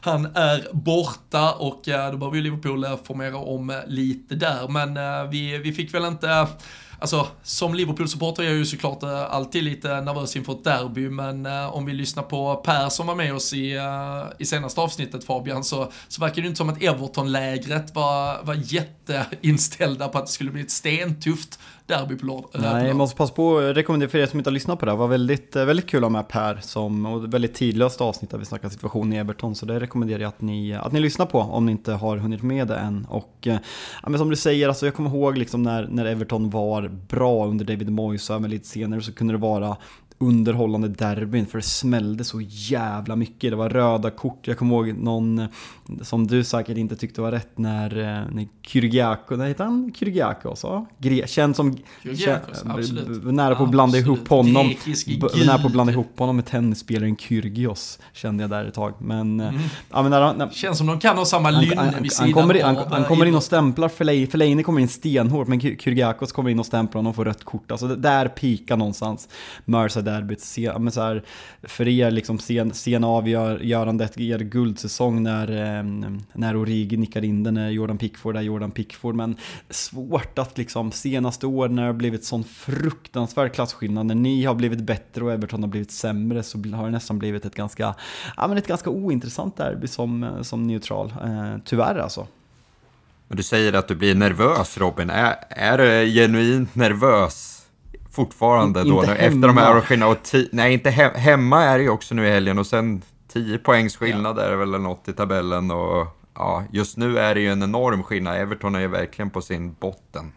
han 0.00 0.26
är 0.26 0.68
borta 0.72 1.52
och 1.52 1.80
då 1.84 2.16
behöver 2.16 2.34
ju 2.34 2.42
Liverpool 2.42 2.86
formera 3.04 3.36
om 3.36 3.82
lite 3.86 4.34
där. 4.34 4.68
Men 4.68 4.94
vi, 5.30 5.58
vi 5.58 5.72
fick 5.72 5.94
väl 5.94 6.04
inte 6.04 6.46
Alltså, 7.00 7.26
som 7.42 7.74
Liverpool-supporter 7.74 8.42
är 8.42 8.46
jag 8.46 8.56
ju 8.56 8.66
såklart 8.66 9.02
eh, 9.02 9.34
alltid 9.34 9.64
lite 9.64 10.00
nervös 10.00 10.36
inför 10.36 10.52
ett 10.52 10.64
derby, 10.64 11.08
men 11.08 11.46
eh, 11.46 11.74
om 11.74 11.84
vi 11.84 11.92
lyssnar 11.92 12.22
på 12.22 12.56
Per 12.56 12.88
som 12.88 13.06
var 13.06 13.14
med 13.14 13.34
oss 13.34 13.52
i, 13.52 13.76
eh, 13.76 14.22
i 14.38 14.44
senaste 14.44 14.80
avsnittet 14.80 15.24
Fabian, 15.24 15.64
så, 15.64 15.92
så 16.08 16.20
verkar 16.20 16.42
det 16.42 16.48
inte 16.48 16.58
som 16.58 16.68
att 16.68 16.82
Everton-lägret 16.82 17.94
var, 17.94 18.42
var 18.42 18.54
jätteinställda 18.54 20.08
på 20.08 20.18
att 20.18 20.26
det 20.26 20.32
skulle 20.32 20.50
bli 20.50 20.62
ett 20.62 20.70
stentufft 20.70 21.58
derby 21.88 22.16
på 22.16 22.26
lördag. 22.26 22.50
Nej, 22.54 22.86
jag 22.86 22.96
måste 22.96 23.16
passa 23.16 23.34
på 23.34 23.58
att 23.58 23.76
rekommendera 23.76 24.10
för 24.10 24.18
er 24.18 24.26
som 24.26 24.40
inte 24.40 24.50
har 24.50 24.52
lyssnat 24.52 24.78
på 24.78 24.86
det. 24.86 24.92
Det 24.92 24.96
var 24.96 25.08
väldigt, 25.08 25.56
väldigt 25.56 25.86
kul 25.86 25.98
att 25.98 26.04
ha 26.04 26.10
med 26.10 26.28
Per 26.28 26.58
som, 26.62 27.06
och 27.06 27.34
väldigt 27.34 27.54
tidlöst 27.54 28.00
avsnitt 28.00 28.30
där 28.30 28.38
vi 28.38 28.44
snackar 28.44 28.68
situation 28.68 29.12
i 29.12 29.16
Everton. 29.16 29.54
Så 29.54 29.66
det 29.66 29.80
rekommenderar 29.80 30.20
jag 30.20 30.28
att 30.28 30.40
ni, 30.40 30.74
att 30.74 30.92
ni 30.92 31.00
lyssnar 31.00 31.26
på 31.26 31.38
om 31.38 31.66
ni 31.66 31.72
inte 31.72 31.92
har 31.92 32.16
hunnit 32.16 32.42
med 32.42 32.68
det 32.68 32.76
än. 32.76 33.06
Och 33.10 33.36
ja, 33.40 33.58
men 34.06 34.18
som 34.18 34.30
du 34.30 34.36
säger, 34.36 34.68
alltså 34.68 34.86
jag 34.86 34.94
kommer 34.94 35.10
ihåg 35.10 35.38
liksom 35.38 35.62
när, 35.62 35.88
när 35.90 36.06
Everton 36.06 36.50
var 36.50 36.88
bra 36.88 37.46
under 37.46 37.64
David 37.64 37.90
Moyes 37.90 38.30
och 38.30 38.36
även 38.36 38.50
lite 38.50 38.68
senare 38.68 39.00
så 39.00 39.12
kunde 39.12 39.34
det 39.34 39.38
vara 39.38 39.76
underhållande 40.18 40.88
derbyn 40.88 41.46
för 41.46 41.58
det 41.58 41.64
smällde 41.64 42.24
så 42.24 42.40
jävla 42.40 43.16
mycket. 43.16 43.50
Det 43.50 43.56
var 43.56 43.68
röda 43.68 44.10
kort. 44.10 44.46
Jag 44.46 44.58
kommer 44.58 44.74
ihåg 44.74 44.98
någon 44.98 45.48
som 46.02 46.26
du 46.26 46.44
säkert 46.44 46.76
inte 46.76 46.96
tyckte 46.96 47.20
var 47.20 47.32
rätt 47.32 47.58
när, 47.58 47.98
eh, 47.98 48.34
när 48.34 48.48
Kyrgiako, 48.62 49.36
nej 49.36 49.48
heter 49.48 49.64
han 49.64 49.92
Kyrgiakos? 49.94 50.62
Ja? 50.62 50.86
Känd 51.26 51.56
som... 51.56 51.76
Kyrgiakos, 52.02 52.62
absolut. 52.66 53.24
Nära 53.24 53.54
på 53.54 53.64
att 53.64 53.70
blanda 53.70 53.98
ihop 53.98 54.28
honom. 54.28 54.74
Nära 55.46 55.58
på 55.58 55.66
att 55.66 55.72
blanda 55.72 55.92
ihop 55.92 56.18
honom 56.18 56.36
med 56.36 56.46
tennisspelaren 56.46 57.16
Kyrgios. 57.16 57.98
Kände 58.12 58.42
jag 58.42 58.50
där 58.50 58.64
ett 58.64 58.74
tag. 58.74 58.94
Men... 58.98 59.40
Eh, 59.40 59.48
mm. 59.48 59.60
Ja, 59.90 60.02
men 60.02 60.10
när, 60.10 60.34
när, 60.34 60.50
Känns 60.50 60.78
som 60.78 60.86
de 60.86 61.00
kan 61.00 61.18
ha 61.18 61.24
samma 61.24 61.50
lynne 61.50 61.76
han, 61.76 62.02
vid 62.02 62.12
sidan 62.12 62.32
han 62.32 62.32
kommer, 62.32 62.54
in, 62.54 62.64
han, 62.64 62.76
han 62.76 63.04
kommer 63.04 63.26
in 63.26 63.34
och 63.34 63.42
stämplar 63.42 63.88
Fellaini 63.88 64.62
kommer 64.62 64.80
in 64.80 64.88
stenhårt 64.88 65.48
men 65.48 65.60
Kyrgiakos 65.60 66.32
kommer 66.32 66.50
in 66.50 66.58
och 66.58 66.66
stämplar 66.66 66.98
honom 66.98 67.10
och 67.10 67.16
får 67.16 67.24
rött 67.24 67.44
kort. 67.44 67.70
Alltså 67.70 67.86
där 67.86 68.28
pikar 68.28 68.76
någonstans 68.76 69.28
Mercer 69.64 70.02
derbyt. 70.10 70.40
Se, 70.40 70.78
men 70.78 70.92
så 70.92 71.00
här, 71.00 71.22
för 71.62 71.88
er, 71.88 72.10
liksom, 72.10 72.38
sen, 72.38 72.74
sen 72.74 73.04
avgörandet, 73.04 74.20
er 74.20 74.38
guldsäsong 74.38 75.22
när, 75.22 75.78
eh, 75.78 75.84
när 76.32 76.56
Origi 76.56 76.96
nickar 76.96 77.24
in 77.24 77.42
den, 77.42 77.54
när 77.54 77.70
Jordan 77.70 77.98
Pickford 77.98 78.36
är 78.36 78.40
Jordan 78.40 78.70
Pickford. 78.70 79.14
Men 79.14 79.36
svårt 79.70 80.38
att 80.38 80.58
liksom, 80.58 80.92
senaste 80.92 81.46
åren 81.46 81.74
när 81.74 81.82
det 81.82 81.88
har 81.88 81.94
blivit 81.94 82.24
sån 82.24 82.44
fruktansvärd 82.44 83.52
klasskillnad, 83.52 84.06
när 84.06 84.14
ni 84.14 84.44
har 84.44 84.54
blivit 84.54 84.80
bättre 84.80 85.24
och 85.24 85.32
Everton 85.32 85.62
har 85.62 85.70
blivit 85.70 85.90
sämre, 85.90 86.42
så 86.42 86.58
har 86.58 86.84
det 86.84 86.90
nästan 86.90 87.18
blivit 87.18 87.44
ett 87.44 87.54
ganska, 87.54 87.94
ja, 88.36 88.48
men 88.48 88.58
ett 88.58 88.66
ganska 88.66 88.90
ointressant 88.90 89.56
derby 89.56 89.86
som, 89.86 90.24
eh, 90.24 90.42
som 90.42 90.66
neutral. 90.66 91.14
Eh, 91.24 91.56
tyvärr 91.64 91.98
alltså. 91.98 92.26
Men 93.28 93.36
du 93.36 93.42
säger 93.42 93.72
att 93.72 93.88
du 93.88 93.94
blir 93.94 94.14
nervös 94.14 94.78
Robin. 94.78 95.10
Är, 95.10 95.34
är 95.48 95.78
du 95.78 96.12
genuint 96.12 96.74
nervös 96.74 97.57
fortfarande 98.10 98.80
In, 98.80 98.88
då, 98.88 99.02
efter 99.02 99.46
de 99.46 99.56
här. 99.56 99.76
Och 100.06 100.18
nej, 100.52 100.72
inte 100.72 100.90
he 100.90 101.18
hemma 101.18 101.64
är 101.64 101.78
det 101.78 101.84
ju 101.84 101.90
också 101.90 102.14
nu 102.14 102.26
i 102.26 102.30
helgen 102.30 102.58
och 102.58 102.66
sen 102.66 103.02
10 103.32 103.58
poängs 103.58 103.96
skillnad 103.96 104.38
ja. 104.38 104.42
är 104.42 104.50
det 104.50 104.56
väl 104.56 104.70
något 104.70 105.08
i 105.08 105.12
tabellen 105.12 105.70
och 105.70 106.06
ja, 106.34 106.64
just 106.72 106.96
nu 106.96 107.18
är 107.18 107.34
det 107.34 107.40
ju 107.40 107.52
en 107.52 107.62
enorm 107.62 108.02
skillnad. 108.02 108.36
Everton 108.36 108.74
är 108.74 108.80
ju 108.80 108.88
verkligen 108.88 109.30
på 109.30 109.40
sin 109.40 109.76
botten. 109.80 110.32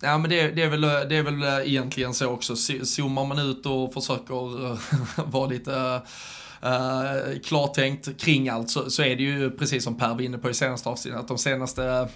Ja 0.00 0.18
men 0.18 0.30
det, 0.30 0.50
det, 0.50 0.62
är 0.62 0.68
väl, 0.68 0.80
det 0.80 1.16
är 1.16 1.22
väl 1.22 1.66
egentligen 1.66 2.14
så 2.14 2.26
också. 2.26 2.56
Zoomar 2.84 3.24
man 3.24 3.38
ut 3.38 3.66
och 3.66 3.92
försöker 3.94 4.78
vara 5.30 5.46
lite 5.46 6.02
uh, 6.64 7.40
klartänkt 7.44 8.20
kring 8.20 8.48
allt 8.48 8.70
så, 8.70 8.90
så, 8.90 9.02
är 9.02 9.16
det 9.16 9.22
ju 9.22 9.50
precis 9.50 9.84
som 9.84 9.98
Per 9.98 10.08
var 10.08 10.20
inne 10.20 10.38
på 10.38 10.50
i 10.50 10.54
senaste 10.54 10.88
avsnittet 10.88 11.20
att 11.20 11.28
de 11.28 11.38
senaste 11.38 12.08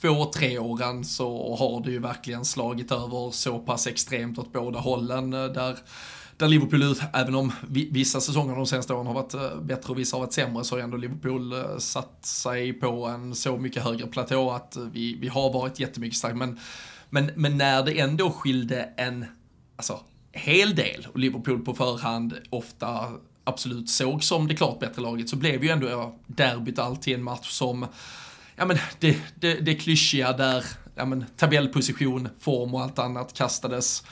två, 0.00 0.24
tre 0.24 0.58
åren 0.58 1.04
så 1.04 1.56
har 1.56 1.84
det 1.84 1.90
ju 1.90 1.98
verkligen 1.98 2.44
slagit 2.44 2.92
över 2.92 3.30
så 3.30 3.58
pass 3.58 3.86
extremt 3.86 4.38
åt 4.38 4.52
båda 4.52 4.78
hållen. 4.78 5.32
Eh, 5.32 5.44
där, 5.44 5.78
där 6.36 6.48
Liverpool 6.48 6.82
ut, 6.82 7.00
även 7.12 7.34
om 7.34 7.52
vissa 7.68 8.20
säsonger 8.20 8.56
de 8.56 8.66
senaste 8.66 8.94
åren 8.94 9.06
har 9.06 9.14
varit 9.14 9.34
eh, 9.34 9.60
bättre 9.62 9.92
och 9.92 9.98
vissa 9.98 10.16
har 10.16 10.20
varit 10.20 10.32
sämre, 10.32 10.64
så 10.64 10.76
har 10.76 10.82
ändå 10.82 10.96
Liverpool 10.96 11.52
eh, 11.52 11.78
satt 11.78 12.26
sig 12.26 12.72
på 12.72 13.06
en 13.06 13.34
så 13.34 13.56
mycket 13.56 13.82
högre 13.82 14.06
platå 14.06 14.50
att 14.50 14.76
vi, 14.92 15.16
vi 15.20 15.28
har 15.28 15.52
varit 15.52 15.80
jättemycket 15.80 16.18
starka. 16.18 16.36
Men, 16.36 16.60
men, 17.10 17.30
men 17.34 17.58
när 17.58 17.82
det 17.82 18.00
ändå 18.00 18.30
skilde 18.30 18.88
en 18.96 19.24
alltså, 19.76 20.00
hel 20.32 20.74
del 20.74 21.06
och 21.12 21.18
Liverpool 21.18 21.64
på 21.64 21.74
förhand 21.74 22.34
ofta 22.50 23.08
absolut 23.44 23.90
såg 23.90 24.24
som 24.24 24.48
det 24.48 24.54
klart 24.54 24.80
bättre 24.80 25.02
laget 25.02 25.28
så 25.28 25.36
blev 25.36 25.64
ju 25.64 25.70
ändå 25.70 26.14
derbyt 26.26 26.78
alltid 26.78 27.14
en 27.14 27.22
match 27.22 27.50
som 27.50 27.86
ja 28.56 28.64
men 28.64 28.76
det, 28.98 29.16
det, 29.34 29.54
det 29.54 29.74
klyschiga 29.74 30.32
där, 30.32 30.64
ja 30.94 31.04
men 31.04 31.24
tabellposition, 31.36 32.28
form 32.40 32.74
och 32.74 32.82
allt 32.82 32.98
annat 32.98 33.34
kastades 33.34 34.04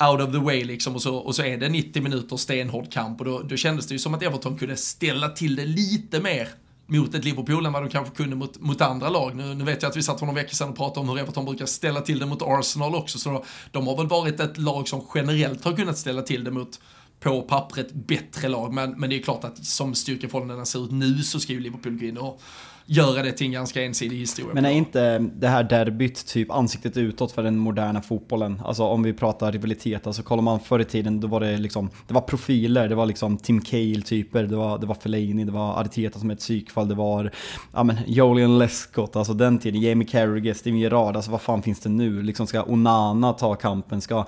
out 0.00 0.20
of 0.20 0.32
the 0.32 0.38
way 0.38 0.64
liksom 0.64 0.94
och 0.94 1.02
så, 1.02 1.16
och 1.16 1.34
så 1.34 1.42
är 1.42 1.58
det 1.58 1.68
90 1.68 2.02
minuter 2.02 2.36
stenhård 2.36 2.92
kamp 2.92 3.20
och 3.20 3.26
då, 3.26 3.42
då 3.42 3.56
kändes 3.56 3.86
det 3.86 3.94
ju 3.94 3.98
som 3.98 4.14
att 4.14 4.22
Everton 4.22 4.58
kunde 4.58 4.76
ställa 4.76 5.28
till 5.28 5.56
det 5.56 5.64
lite 5.64 6.20
mer 6.20 6.48
mot 6.86 7.14
ett 7.14 7.24
Liverpool 7.24 7.66
än 7.66 7.72
vad 7.72 7.82
de 7.82 7.88
kanske 7.88 8.14
kunde 8.14 8.36
mot, 8.36 8.60
mot 8.60 8.80
andra 8.80 9.08
lag. 9.08 9.36
Nu, 9.36 9.54
nu 9.54 9.64
vet 9.64 9.82
jag 9.82 9.90
att 9.90 9.96
vi 9.96 10.02
satt 10.02 10.18
för 10.18 10.26
några 10.26 10.40
veckor 10.40 10.54
sedan 10.54 10.68
och 10.68 10.76
pratade 10.76 11.00
om 11.00 11.08
hur 11.08 11.18
Everton 11.18 11.44
brukar 11.44 11.66
ställa 11.66 12.00
till 12.00 12.18
det 12.18 12.26
mot 12.26 12.42
Arsenal 12.42 12.94
också, 12.94 13.18
så 13.18 13.30
då, 13.30 13.44
de 13.70 13.86
har 13.86 13.96
väl 13.96 14.06
varit 14.06 14.40
ett 14.40 14.58
lag 14.58 14.88
som 14.88 15.06
generellt 15.14 15.64
har 15.64 15.72
kunnat 15.72 15.98
ställa 15.98 16.22
till 16.22 16.44
det 16.44 16.50
mot 16.50 16.80
på 17.20 17.42
pappret 17.42 17.92
bättre 17.92 18.48
lag, 18.48 18.72
men, 18.72 18.90
men 18.90 19.10
det 19.10 19.16
är 19.18 19.22
klart 19.22 19.44
att 19.44 19.64
som 19.66 19.94
styrkeförhållandena 19.94 20.64
ser 20.64 20.84
ut 20.84 20.90
nu 20.90 21.22
så 21.22 21.40
ska 21.40 21.52
ju 21.52 21.60
Liverpool 21.60 21.98
gå 21.98 22.06
in 22.06 22.18
och 22.18 22.40
göra 22.86 23.22
det 23.22 23.32
till 23.32 23.46
en 23.46 23.52
ganska 23.52 23.84
ensidig 23.84 24.16
historia. 24.16 24.54
Men 24.54 24.64
är 24.64 24.70
inte 24.70 25.18
det 25.18 25.48
här 25.48 25.62
derbyt 25.64 26.26
typ 26.26 26.50
ansiktet 26.50 26.96
utåt 26.96 27.32
för 27.32 27.42
den 27.42 27.58
moderna 27.58 28.02
fotbollen? 28.02 28.62
Alltså 28.64 28.82
om 28.82 29.02
vi 29.02 29.12
pratar 29.12 29.52
rivalitet, 29.52 30.06
alltså 30.06 30.22
kollar 30.22 30.42
man 30.42 30.60
förr 30.60 30.80
i 30.80 30.84
tiden 30.84 31.20
då 31.20 31.28
var 31.28 31.40
det 31.40 31.58
liksom, 31.58 31.90
det 32.06 32.14
var 32.14 32.20
profiler, 32.20 32.88
det 32.88 32.94
var 32.94 33.06
liksom 33.06 33.36
Tim 33.36 33.60
Cale-typer, 33.60 34.42
det 34.42 34.56
var, 34.56 34.78
det 34.78 34.86
var 34.86 34.94
Fellaini, 34.94 35.44
det 35.44 35.52
var 35.52 35.80
Arteta 35.80 36.18
som 36.18 36.30
ett 36.30 36.38
psykfall, 36.38 36.88
det 36.88 36.94
var 36.94 37.30
ja 37.72 37.84
men 37.84 37.96
Julian 38.06 38.58
Lescott, 38.58 39.16
alltså 39.16 39.34
den 39.34 39.58
tiden, 39.58 39.80
Jamie 39.80 40.08
Carragher, 40.08 40.54
Steven 40.54 40.78
Gerrard, 40.78 41.16
alltså 41.16 41.30
vad 41.30 41.40
fan 41.40 41.62
finns 41.62 41.80
det 41.80 41.88
nu? 41.88 42.22
Liksom 42.22 42.46
ska 42.46 42.62
Onana 42.62 43.32
ta 43.32 43.54
kampen, 43.54 44.00
ska 44.00 44.26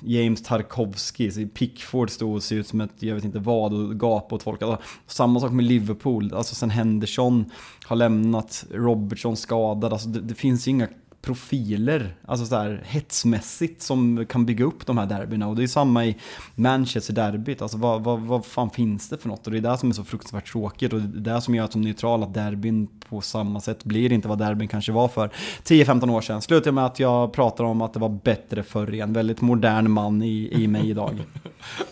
James 0.00 0.42
Tarkovsky, 0.42 1.46
Pickford 1.46 2.10
stå 2.10 2.32
och 2.32 2.42
se 2.42 2.54
ut 2.54 2.66
som 2.66 2.80
ett, 2.80 2.90
jag 2.98 3.14
vet 3.14 3.24
inte 3.24 3.38
vad, 3.38 3.72
och 3.72 4.00
gapa 4.00 4.34
åt 4.34 4.42
folk. 4.42 4.62
Alltså, 4.62 4.82
samma 5.06 5.40
sak 5.40 5.52
med 5.52 5.64
Liverpool, 5.64 6.34
alltså 6.34 6.54
sen 6.54 6.70
Henderson, 6.70 7.50
har 7.88 7.96
lämnat, 7.96 8.64
Robertson 8.70 9.36
skadad, 9.36 9.92
alltså 9.92 10.08
det, 10.08 10.20
det 10.20 10.34
finns 10.34 10.68
ju 10.68 10.70
inga 10.70 10.88
profiler, 11.22 12.14
alltså 12.26 12.46
så 12.46 12.56
här 12.56 12.82
hetsmässigt 12.86 13.82
som 13.82 14.26
kan 14.26 14.46
bygga 14.46 14.64
upp 14.64 14.86
de 14.86 14.98
här 14.98 15.06
derbyna. 15.06 15.48
Och 15.48 15.56
det 15.56 15.62
är 15.62 15.66
samma 15.66 16.06
i 16.06 16.16
Manchester-derbyt, 16.54 17.62
alltså 17.62 17.78
vad, 17.78 18.04
vad, 18.04 18.20
vad 18.20 18.44
fan 18.44 18.70
finns 18.70 19.08
det 19.08 19.18
för 19.18 19.28
något? 19.28 19.46
Och 19.46 19.52
det 19.52 19.58
är 19.58 19.62
det 19.70 19.78
som 19.78 19.90
är 19.90 19.94
så 19.94 20.04
fruktansvärt 20.04 20.52
tråkigt 20.52 20.92
och 20.92 21.00
det 21.00 21.30
är 21.30 21.34
det 21.34 21.40
som 21.40 21.54
gör 21.54 21.64
att 21.64 21.72
som 21.72 21.82
neutral 21.82 22.22
att 22.22 22.34
derbyn 22.34 22.88
på 23.08 23.20
samma 23.20 23.60
sätt 23.60 23.84
blir 23.84 24.12
inte 24.12 24.28
vad 24.28 24.38
derbyn 24.38 24.68
kanske 24.68 24.92
var 24.92 25.08
för 25.08 25.30
10-15 25.64 26.10
år 26.10 26.20
sedan. 26.20 26.42
Slutar 26.42 26.72
med 26.72 26.86
att 26.86 27.00
jag 27.00 27.32
pratar 27.32 27.64
om 27.64 27.82
att 27.82 27.92
det 27.92 28.00
var 28.00 28.20
bättre 28.24 28.62
förr 28.62 28.94
igen, 28.94 29.12
väldigt 29.12 29.40
modern 29.40 29.90
man 29.90 30.22
i, 30.22 30.62
i 30.62 30.68
mig 30.68 30.90
idag. 30.90 31.22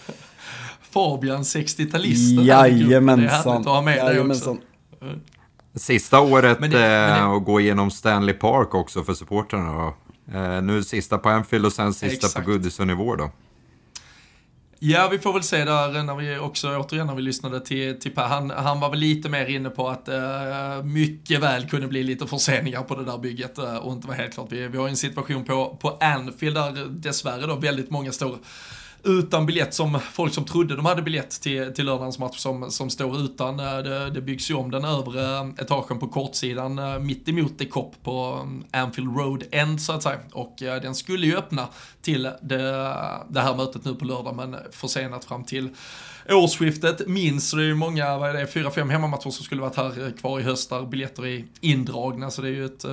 Fabian 0.80 1.42
60-talisten. 1.42 2.44
Jajamensan. 2.44 3.62
Det 3.62 3.70
är 3.70 3.82
med 3.82 3.96
Jajamensan. 3.96 4.58
Sista 5.76 6.20
året 6.20 6.60
men 6.60 6.70
det, 6.70 6.78
men 6.78 7.30
det... 7.30 7.36
att 7.36 7.44
gå 7.44 7.60
igenom 7.60 7.90
Stanley 7.90 8.34
Park 8.34 8.74
också 8.74 9.04
för 9.04 9.14
supportrarna. 9.14 9.92
Eh, 10.34 10.62
nu 10.62 10.82
sista 10.82 11.18
på 11.18 11.28
Anfield 11.28 11.66
och 11.66 11.72
sen 11.72 11.94
sista 11.94 12.26
Exakt. 12.26 12.46
på 12.46 12.52
Goodison 12.52 12.90
i 12.90 12.94
vår 12.94 13.16
då. 13.16 13.30
Ja, 14.78 15.08
vi 15.10 15.18
får 15.18 15.32
väl 15.32 15.42
se 15.42 15.64
där 15.64 16.02
när 16.02 16.14
vi 16.14 16.38
också, 16.38 16.76
återigen 16.76 17.06
när 17.06 17.14
vi 17.14 17.22
lyssnade 17.22 17.60
till, 17.60 18.00
till 18.00 18.14
Per, 18.14 18.22
han, 18.22 18.50
han 18.50 18.80
var 18.80 18.90
väl 18.90 18.98
lite 18.98 19.28
mer 19.28 19.46
inne 19.46 19.70
på 19.70 19.88
att 19.88 20.08
uh, 20.08 20.84
mycket 20.84 21.40
väl 21.40 21.68
kunde 21.68 21.86
bli 21.86 22.02
lite 22.02 22.26
förseningar 22.26 22.82
på 22.82 22.94
det 22.94 23.04
där 23.04 23.18
bygget 23.18 23.58
uh, 23.58 23.76
och 23.76 23.92
inte 23.92 24.08
var 24.08 24.14
helt 24.14 24.34
klart. 24.34 24.46
Vi, 24.50 24.68
vi 24.68 24.78
har 24.78 24.88
en 24.88 24.96
situation 24.96 25.44
på, 25.44 25.76
på 25.80 25.98
Anfield 26.00 26.56
där 26.56 26.86
dessvärre 26.88 27.46
då 27.46 27.54
väldigt 27.54 27.90
många 27.90 28.12
står 28.12 28.38
utan 29.06 29.46
biljett 29.46 29.74
som 29.74 30.00
folk 30.12 30.34
som 30.34 30.44
trodde 30.44 30.76
de 30.76 30.86
hade 30.86 31.02
biljett 31.02 31.40
till, 31.40 31.74
till 31.74 31.84
lördagens 31.86 32.18
match 32.18 32.38
som, 32.38 32.70
som 32.70 32.90
står 32.90 33.20
utan. 33.20 33.60
Eh, 33.60 33.78
det, 33.78 34.10
det 34.10 34.20
byggs 34.20 34.50
ju 34.50 34.54
om 34.54 34.70
den 34.70 34.84
övre 34.84 35.36
eh, 35.36 35.48
etagen 35.58 35.98
på 35.98 36.08
kortsidan 36.08 36.78
eh, 36.78 36.98
mitt 36.98 37.28
emot 37.28 37.58
The 37.58 37.64
Cop 37.64 37.94
på 38.02 38.46
Anfield 38.70 39.16
Road 39.16 39.44
End 39.50 39.82
så 39.82 39.92
att 39.92 40.02
säga. 40.02 40.18
Och 40.32 40.54
den 40.58 40.94
skulle 40.94 41.26
ju 41.26 41.36
öppna 41.36 41.68
till 42.02 42.22
det, 42.22 42.62
det 43.28 43.40
här 43.40 43.56
mötet 43.56 43.84
nu 43.84 43.94
på 43.94 44.04
lördag 44.04 44.36
men 44.36 44.56
försenat 44.70 45.24
fram 45.24 45.44
till 45.44 45.68
årsskiftet 46.30 47.08
minns. 47.08 47.50
det 47.50 47.62
är 47.62 47.66
ju 47.66 47.74
många, 47.74 48.18
vad 48.18 48.30
är 48.30 48.34
det, 48.34 48.46
fyra, 48.46 48.70
fem 48.70 48.90
hemmamatcher 48.90 49.30
som 49.30 49.44
skulle 49.44 49.60
varit 49.60 49.76
här 49.76 50.12
kvar 50.18 50.40
i 50.40 50.42
höst 50.42 50.70
där 50.70 50.82
biljetter 50.82 51.26
är 51.26 51.44
indragna. 51.60 52.30
Så 52.30 52.42
det 52.42 52.48
är 52.48 52.52
ju 52.52 52.64
ett, 52.64 52.84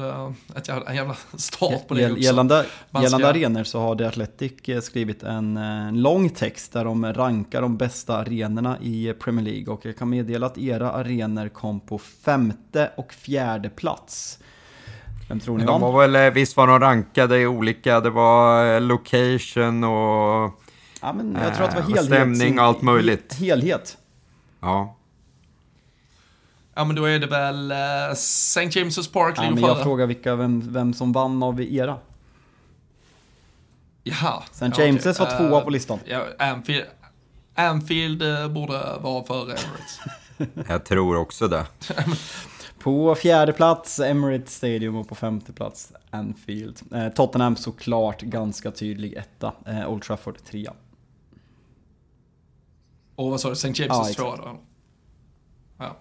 ett 0.55 0.67
jävla, 0.67 0.89
en 0.89 0.95
jävla 0.95 1.15
start 1.37 1.87
på 1.87 1.93
det 1.93 2.11
också. 2.11 2.23
Gällande, 2.23 2.65
gällande 3.01 3.29
arenor 3.29 3.63
så 3.63 3.79
har 3.79 3.95
The 3.95 4.03
Athletic 4.03 4.85
skrivit 4.85 5.23
en, 5.23 5.57
en 5.57 6.01
lång 6.01 6.29
text 6.29 6.73
där 6.73 6.85
de 6.85 7.13
rankar 7.13 7.61
de 7.61 7.77
bästa 7.77 8.17
arenorna 8.17 8.77
i 8.81 9.13
Premier 9.19 9.45
League. 9.45 9.73
Och 9.73 9.85
jag 9.85 9.97
kan 9.97 10.09
meddela 10.09 10.45
att 10.45 10.57
era 10.57 10.91
arenor 10.91 11.49
kom 11.49 11.79
på 11.79 11.97
femte 11.97 12.91
och 12.97 13.13
fjärde 13.13 13.69
plats. 13.69 14.39
Vem 15.29 15.39
tror 15.39 15.57
ni 15.57 15.65
De 15.65 15.81
var 15.81 16.07
väl, 16.07 16.33
visst 16.33 16.57
var 16.57 16.67
de 16.67 16.79
rankade 16.79 17.39
i 17.39 17.47
olika, 17.47 17.99
det 17.99 18.09
var 18.09 18.79
location 18.79 19.83
och 19.83 20.62
Ja, 21.03 21.13
men 21.13 21.37
jag 21.43 21.55
tror 21.55 21.65
att 21.65 21.71
det 21.75 21.81
var 21.81 21.83
Eh, 21.83 21.87
helhet. 21.95 22.05
stämning 22.05 22.59
och 22.59 22.65
allt 22.65 22.81
möjligt. 22.81 23.33
Helhet. 23.33 23.97
ja. 24.59 24.95
Ja 26.75 26.83
men 26.85 26.95
då 26.95 27.05
är 27.05 27.19
det 27.19 27.27
väl 27.27 27.71
uh, 27.71 28.11
St. 28.11 28.65
James's 28.65 29.11
Park 29.13 29.33
Ja, 29.37 29.49
men 29.51 29.63
jag 29.63 29.83
frågar 29.83 30.05
vilka, 30.07 30.35
vem, 30.35 30.73
vem 30.73 30.93
som 30.93 31.11
vann 31.11 31.43
av 31.43 31.61
era. 31.61 31.97
Jaha. 34.03 34.43
St. 34.51 34.65
Ja, 34.65 34.71
James's 34.71 34.99
okej. 34.99 35.13
var 35.19 35.37
tvåa 35.37 35.57
Eh, 35.59 35.63
på 35.63 35.69
listan. 35.69 35.99
Ja, 36.05 36.25
Anfield, 36.39 36.85
Anfield 37.55 38.21
eh, 38.21 38.47
borde 38.47 38.73
vara 39.01 39.23
före 39.23 39.41
Emirates. 39.57 39.99
Jag 40.69 40.85
tror 40.85 41.15
också 41.17 41.47
det. 41.47 41.65
På 42.79 43.15
fjärde 43.15 43.53
plats 43.53 43.99
Emirates 43.99 44.55
Stadium 44.55 44.95
och 44.95 45.09
på 45.09 45.15
femte 45.15 45.53
plats 45.53 45.91
Anfield. 46.09 46.79
Eh, 46.93 47.09
Tottenham 47.09 47.55
såklart 47.55 48.21
ganska 48.21 48.71
tydlig 48.71 49.13
etta. 49.13 49.53
Eh, 49.67 49.89
Old 49.89 50.01
Trafford 50.03 50.37
trea. 50.51 50.73
Och 53.15 53.31
vad 53.31 53.41
sa 53.41 53.47
du, 53.49 53.53
St. 53.53 53.67
James's 53.69 53.87
Ja, 54.07 54.13
tvåa 54.15 54.35
då? 54.35 54.59
Ja. 55.77 55.97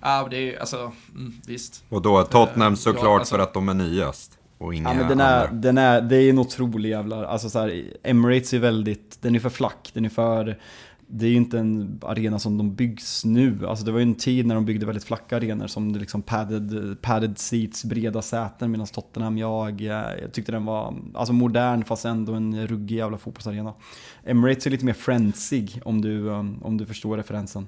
Ja, 0.00 0.26
det 0.30 0.36
är 0.36 0.40
ju, 0.40 0.58
alltså, 0.58 0.92
mm, 1.14 1.32
visst. 1.46 1.84
Och 1.88 2.02
då 2.02 2.24
Tottenham 2.24 2.72
ja, 2.72 2.76
såklart 2.76 3.20
alltså- 3.20 3.34
för 3.34 3.42
att 3.42 3.54
de 3.54 3.68
är 3.68 3.74
nyast. 3.74 4.38
Och 4.58 4.74
inga 4.74 4.88
Ja, 4.88 4.94
men 4.94 5.08
den 5.08 5.20
är, 5.20 5.46
andra. 5.46 5.52
den 5.52 5.78
är, 5.78 6.00
det 6.00 6.16
är 6.16 6.30
en 6.30 6.38
otrolig 6.38 6.90
jävla, 6.90 7.26
alltså 7.26 7.50
så 7.50 7.58
här, 7.58 7.84
Emirates 8.02 8.52
är 8.52 8.58
väldigt, 8.58 9.18
den 9.22 9.34
är 9.34 9.40
för 9.40 9.50
flack, 9.50 9.90
den 9.94 10.04
är 10.04 10.08
för, 10.08 10.58
det 11.14 11.26
är 11.26 11.30
ju 11.30 11.36
inte 11.36 11.58
en 11.58 12.00
arena 12.02 12.38
som 12.38 12.58
de 12.58 12.74
byggs 12.74 13.24
nu. 13.24 13.66
Alltså 13.66 13.84
det 13.84 13.92
var 13.92 13.98
ju 13.98 14.02
en 14.02 14.14
tid 14.14 14.46
när 14.46 14.54
de 14.54 14.64
byggde 14.64 14.86
väldigt 14.86 15.04
flacka 15.04 15.36
arenor 15.36 15.66
som 15.66 15.94
liksom 15.94 16.22
padded, 16.22 16.96
padded 17.02 17.38
seats, 17.38 17.84
breda 17.84 18.22
säten 18.22 18.70
medan 18.70 18.86
Tottenham, 18.86 19.38
jag, 19.38 19.80
jag 19.80 20.32
tyckte 20.32 20.52
den 20.52 20.64
var 20.64 20.94
alltså 21.14 21.32
modern 21.32 21.84
fast 21.84 22.04
ändå 22.04 22.34
en 22.34 22.66
ruggig 22.66 22.96
jävla 22.96 23.18
fotbollsarena. 23.18 23.74
Emirates 24.24 24.66
är 24.66 24.70
lite 24.70 24.84
mer 24.84 24.92
friendsig 24.92 25.80
om 25.84 26.00
du, 26.00 26.28
um, 26.28 26.62
om 26.62 26.76
du 26.76 26.86
förstår 26.86 27.16
referensen. 27.16 27.66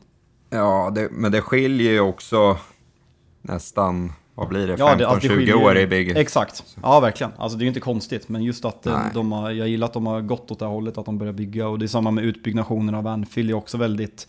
Ja, 0.50 0.92
det, 0.94 1.08
men 1.12 1.32
det 1.32 1.40
skiljer 1.40 1.92
ju 1.92 2.00
också 2.00 2.58
nästan, 3.42 4.12
vad 4.34 4.48
blir 4.48 4.66
det, 4.66 4.76
15-20 4.76 5.04
alltså 5.04 5.28
det 5.28 5.42
ju- 5.42 5.54
år 5.54 5.78
i 5.78 5.86
bygget. 5.86 6.16
Exakt, 6.16 6.64
ja 6.82 7.00
verkligen. 7.00 7.32
Alltså 7.36 7.58
det 7.58 7.62
är 7.62 7.64
ju 7.64 7.68
inte 7.68 7.80
konstigt, 7.80 8.28
men 8.28 8.42
just 8.42 8.64
att 8.64 8.86
eh, 8.86 8.92
Nej. 8.92 9.10
de 9.14 9.32
har, 9.32 9.50
jag 9.50 9.68
gillar 9.68 9.86
att 9.86 9.92
de 9.92 10.06
har 10.06 10.20
gått 10.20 10.50
åt 10.50 10.58
det 10.58 10.64
här 10.64 10.72
hållet, 10.72 10.98
att 10.98 11.06
de 11.06 11.18
börjar 11.18 11.32
bygga. 11.32 11.68
Och 11.68 11.78
det 11.78 11.84
är 11.84 11.88
samma 11.88 12.10
med 12.10 12.24
utbyggnationen 12.24 12.94
av 12.94 13.06
Anfield, 13.06 13.48
det 13.48 13.52
är 13.52 13.56
också 13.56 13.76
väldigt 13.78 14.28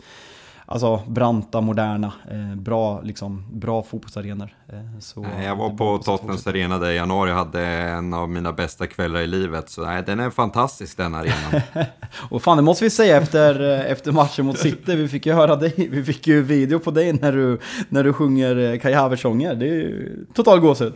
alltså, 0.65 1.01
branta, 1.07 1.61
moderna, 1.61 2.13
eh, 2.31 2.55
bra, 2.55 3.01
liksom, 3.01 3.45
bra 3.51 3.83
fotbollsarenor. 3.83 4.53
Eh, 4.69 4.99
så, 4.99 5.25
Jag 5.43 5.55
var 5.55 5.69
på. 5.69 5.97
Tottenhams 5.97 6.47
arena 6.47 6.79
där 6.79 6.91
i 6.91 6.95
januari 6.95 7.31
och 7.31 7.35
hade 7.35 7.65
en 7.67 8.13
av 8.13 8.29
mina 8.29 8.53
bästa 8.53 8.87
kvällar 8.87 9.19
i 9.19 9.27
livet. 9.27 9.69
Så 9.69 9.85
nej, 9.85 10.03
den 10.05 10.19
är 10.19 10.29
fantastisk 10.29 10.97
den 10.97 11.15
arenan. 11.15 11.61
Och 12.29 12.43
fan, 12.43 12.57
det 12.57 12.63
måste 12.63 12.83
vi 12.83 12.89
säga 12.89 13.17
efter, 13.17 13.73
eh, 13.73 13.91
efter 13.91 14.11
matchen 14.11 14.45
mot 14.45 14.59
City. 14.59 14.95
Vi 14.95 15.07
fick 15.07 15.25
ju 15.25 15.33
höra 15.33 15.55
dig, 15.55 15.73
vi 15.91 16.03
fick 16.03 16.27
ju 16.27 16.41
video 16.41 16.79
på 16.79 16.91
dig 16.91 17.13
när 17.13 17.31
du, 17.31 17.59
när 17.89 18.03
du 18.03 18.13
sjunger 18.13 18.73
eh, 18.73 18.79
Kai 18.79 18.93
Havertz-sånger. 18.93 19.55
Det 19.55 19.65
är 19.65 19.73
ju 19.73 20.25
total 20.33 20.59
gåshud. 20.59 20.93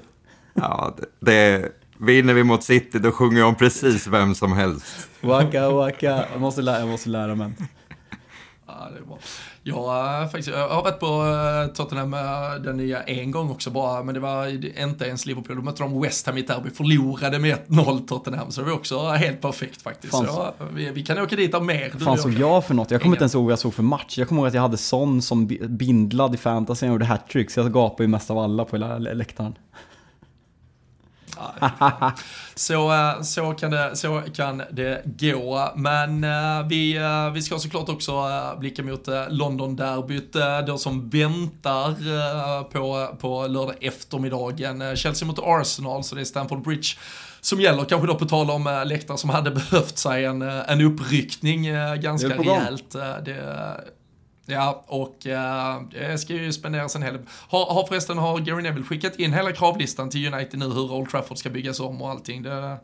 ja, 0.54 0.96
det, 0.98 1.06
det, 1.20 1.72
vinner 2.00 2.34
vi 2.34 2.44
mot 2.44 2.64
City 2.64 3.00
då 3.00 3.12
sjunger 3.12 3.40
jag 3.40 3.48
om 3.48 3.56
precis 3.56 4.08
vem 4.08 4.36
som 4.36 4.54
helst. 4.54 5.10
Waka 5.22 5.70
waka, 5.70 6.26
jag 6.32 6.42
måste 6.42 6.62
lära, 6.62 6.80
jag 6.80 6.88
måste 6.88 7.10
lära 7.10 7.36
mig. 7.36 7.52
Ja, 8.68 8.90
det 8.94 9.00
är 9.00 9.04
bra. 9.04 9.18
Jag, 9.70 9.76
har 10.20 10.24
faktiskt, 10.28 10.48
jag 10.50 10.70
har 10.70 10.84
varit 10.84 11.00
på 11.00 11.06
eh, 11.06 11.74
Tottenham, 11.76 12.14
eh, 12.14 12.62
den 12.64 12.78
nya, 12.78 13.04
en 13.04 13.32
gång 13.32 13.50
också 13.52 13.70
bara, 13.70 14.04
men 14.04 14.14
det 14.14 14.20
var 14.20 14.48
inte 14.84 15.06
ens 15.06 15.26
Liverpool. 15.26 15.56
De 15.56 15.66
mötte 15.66 15.84
de 15.84 16.02
West 16.02 16.26
Ham 16.28 16.38
i 16.38 16.42
derby, 16.42 16.70
förlorade 16.70 17.40
med 17.40 17.58
1-0 17.68 18.08
Tottenham, 18.08 18.52
så 18.52 18.62
det 18.62 18.68
var 18.68 18.74
också 18.74 19.08
helt 19.10 19.42
perfekt 19.42 19.82
faktiskt. 19.82 20.14
Ja, 20.14 20.54
vi, 20.74 20.90
vi 20.90 21.04
kan 21.04 21.20
åka 21.20 21.36
dit 21.36 21.54
av 21.54 21.66
mer. 21.66 21.92
du 21.98 22.06
fan 22.06 22.18
såg 22.18 22.34
jag. 22.34 22.66
för 22.66 22.74
något? 22.74 22.92
Jag 22.92 23.02
kommer 23.02 23.16
inte 23.16 23.24
ens 23.24 23.36
ihåg 23.36 23.44
vad 23.44 23.52
jag 23.52 23.60
såg 23.60 23.74
för 23.74 23.84
match. 23.84 24.18
Jag 24.18 24.28
kommer 24.28 24.42
ihåg 24.42 24.48
att 24.48 24.54
jag 24.54 24.62
hade 24.62 24.78
Son 24.78 25.22
som 25.22 25.48
bi- 25.48 25.68
bindlad 25.68 26.34
i 26.34 26.38
fantasy 26.38 26.86
och 26.86 26.92
gjorde 26.92 27.06
hattrick, 27.06 27.52
så 27.52 27.60
jag 27.60 27.74
gapade 27.74 28.04
ju 28.04 28.08
mest 28.08 28.32
av 28.32 28.38
alla 28.38 28.66
på 28.66 28.76
hela 28.76 28.98
lä- 28.98 29.14
läktaren. 29.14 29.56
Så, 32.60 32.94
eh, 32.94 33.22
så, 33.22 33.52
kan 33.54 33.72
det, 33.72 33.96
så 33.96 34.22
kan 34.36 34.64
det 34.72 35.02
gå. 35.06 35.72
Men 35.76 36.24
eh, 36.24 36.68
vi, 36.68 36.98
eh, 36.98 37.32
vi 37.32 37.42
ska 37.42 37.60
såklart 37.60 37.90
också 37.90 38.30
blicka 38.60 38.84
mot 38.84 39.08
London-derbyt 39.30 40.36
då 40.68 40.78
som 40.78 41.10
väntar 41.10 42.64
på, 42.64 43.18
på 43.20 43.48
lördag 43.48 43.76
eftermiddagen. 43.82 44.98
Chelsea 44.98 45.28
mot 45.28 45.40
Arsenal, 45.44 46.04
så 46.04 46.16
det 46.16 46.22
är 46.22 46.26
Stamford 46.26 46.62
Bridge 46.62 46.88
som 47.42 47.62
gäller. 47.62 47.86
Kanske 47.86 48.08
då 48.08 48.16
på 48.16 48.26
tal 48.26 48.52
om 48.52 48.84
läktare 48.86 49.18
som 49.18 49.30
hade 49.30 49.52
behövt 49.70 49.98
sig 49.98 50.26
en, 50.26 50.42
en 50.42 50.82
uppryckning 50.82 51.68
ganska 52.02 52.28
rejält. 52.28 52.92
Det, 53.26 53.82
Ja, 54.50 54.84
och 54.88 55.28
eh, 55.28 55.82
det 55.92 56.18
ska 56.18 56.34
ju 56.34 56.54
spenderas 56.54 56.96
en 56.96 57.04
hel 57.04 57.14
del. 57.14 57.24
Har, 57.50 57.74
har 57.74 57.88
förresten, 57.88 58.18
har 58.18 58.40
Gary 58.40 58.62
Neville 58.62 58.86
skickat 58.86 59.16
in 59.16 59.34
hela 59.34 59.52
kravlistan 59.52 60.10
till 60.10 60.34
United 60.34 60.60
nu 60.60 60.66
hur 60.66 60.94
Old 60.94 61.10
Trafford 61.10 61.38
ska 61.38 61.50
byggas 61.50 61.80
om 61.80 62.02
och 62.02 62.10
allting? 62.10 62.44
Det, 62.44 62.78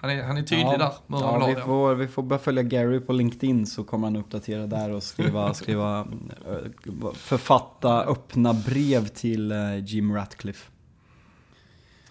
han, 0.00 0.10
är, 0.10 0.22
han 0.22 0.36
är 0.36 0.42
tydlig 0.42 0.78
där. 0.78 0.92
hur 1.06 1.16
han 1.16 1.40
Ja, 1.40 1.46
vi, 1.46 1.54
får, 1.54 1.94
vi 1.94 2.08
får 2.08 2.22
börja 2.22 2.40
följa 2.40 2.62
Gary 2.62 3.00
på 3.00 3.12
LinkedIn 3.12 3.66
så 3.66 3.84
kommer 3.84 4.06
han 4.06 4.16
uppdatera 4.16 4.66
där 4.66 4.90
och 4.90 5.02
skriva, 5.02 5.54
skriva 5.54 6.00
eh, 6.00 7.12
författa 7.14 8.04
öppna 8.04 8.52
brev 8.52 9.08
till 9.08 9.52
eh, 9.52 9.84
Jim 9.84 10.14
Ratcliffe. 10.14 10.70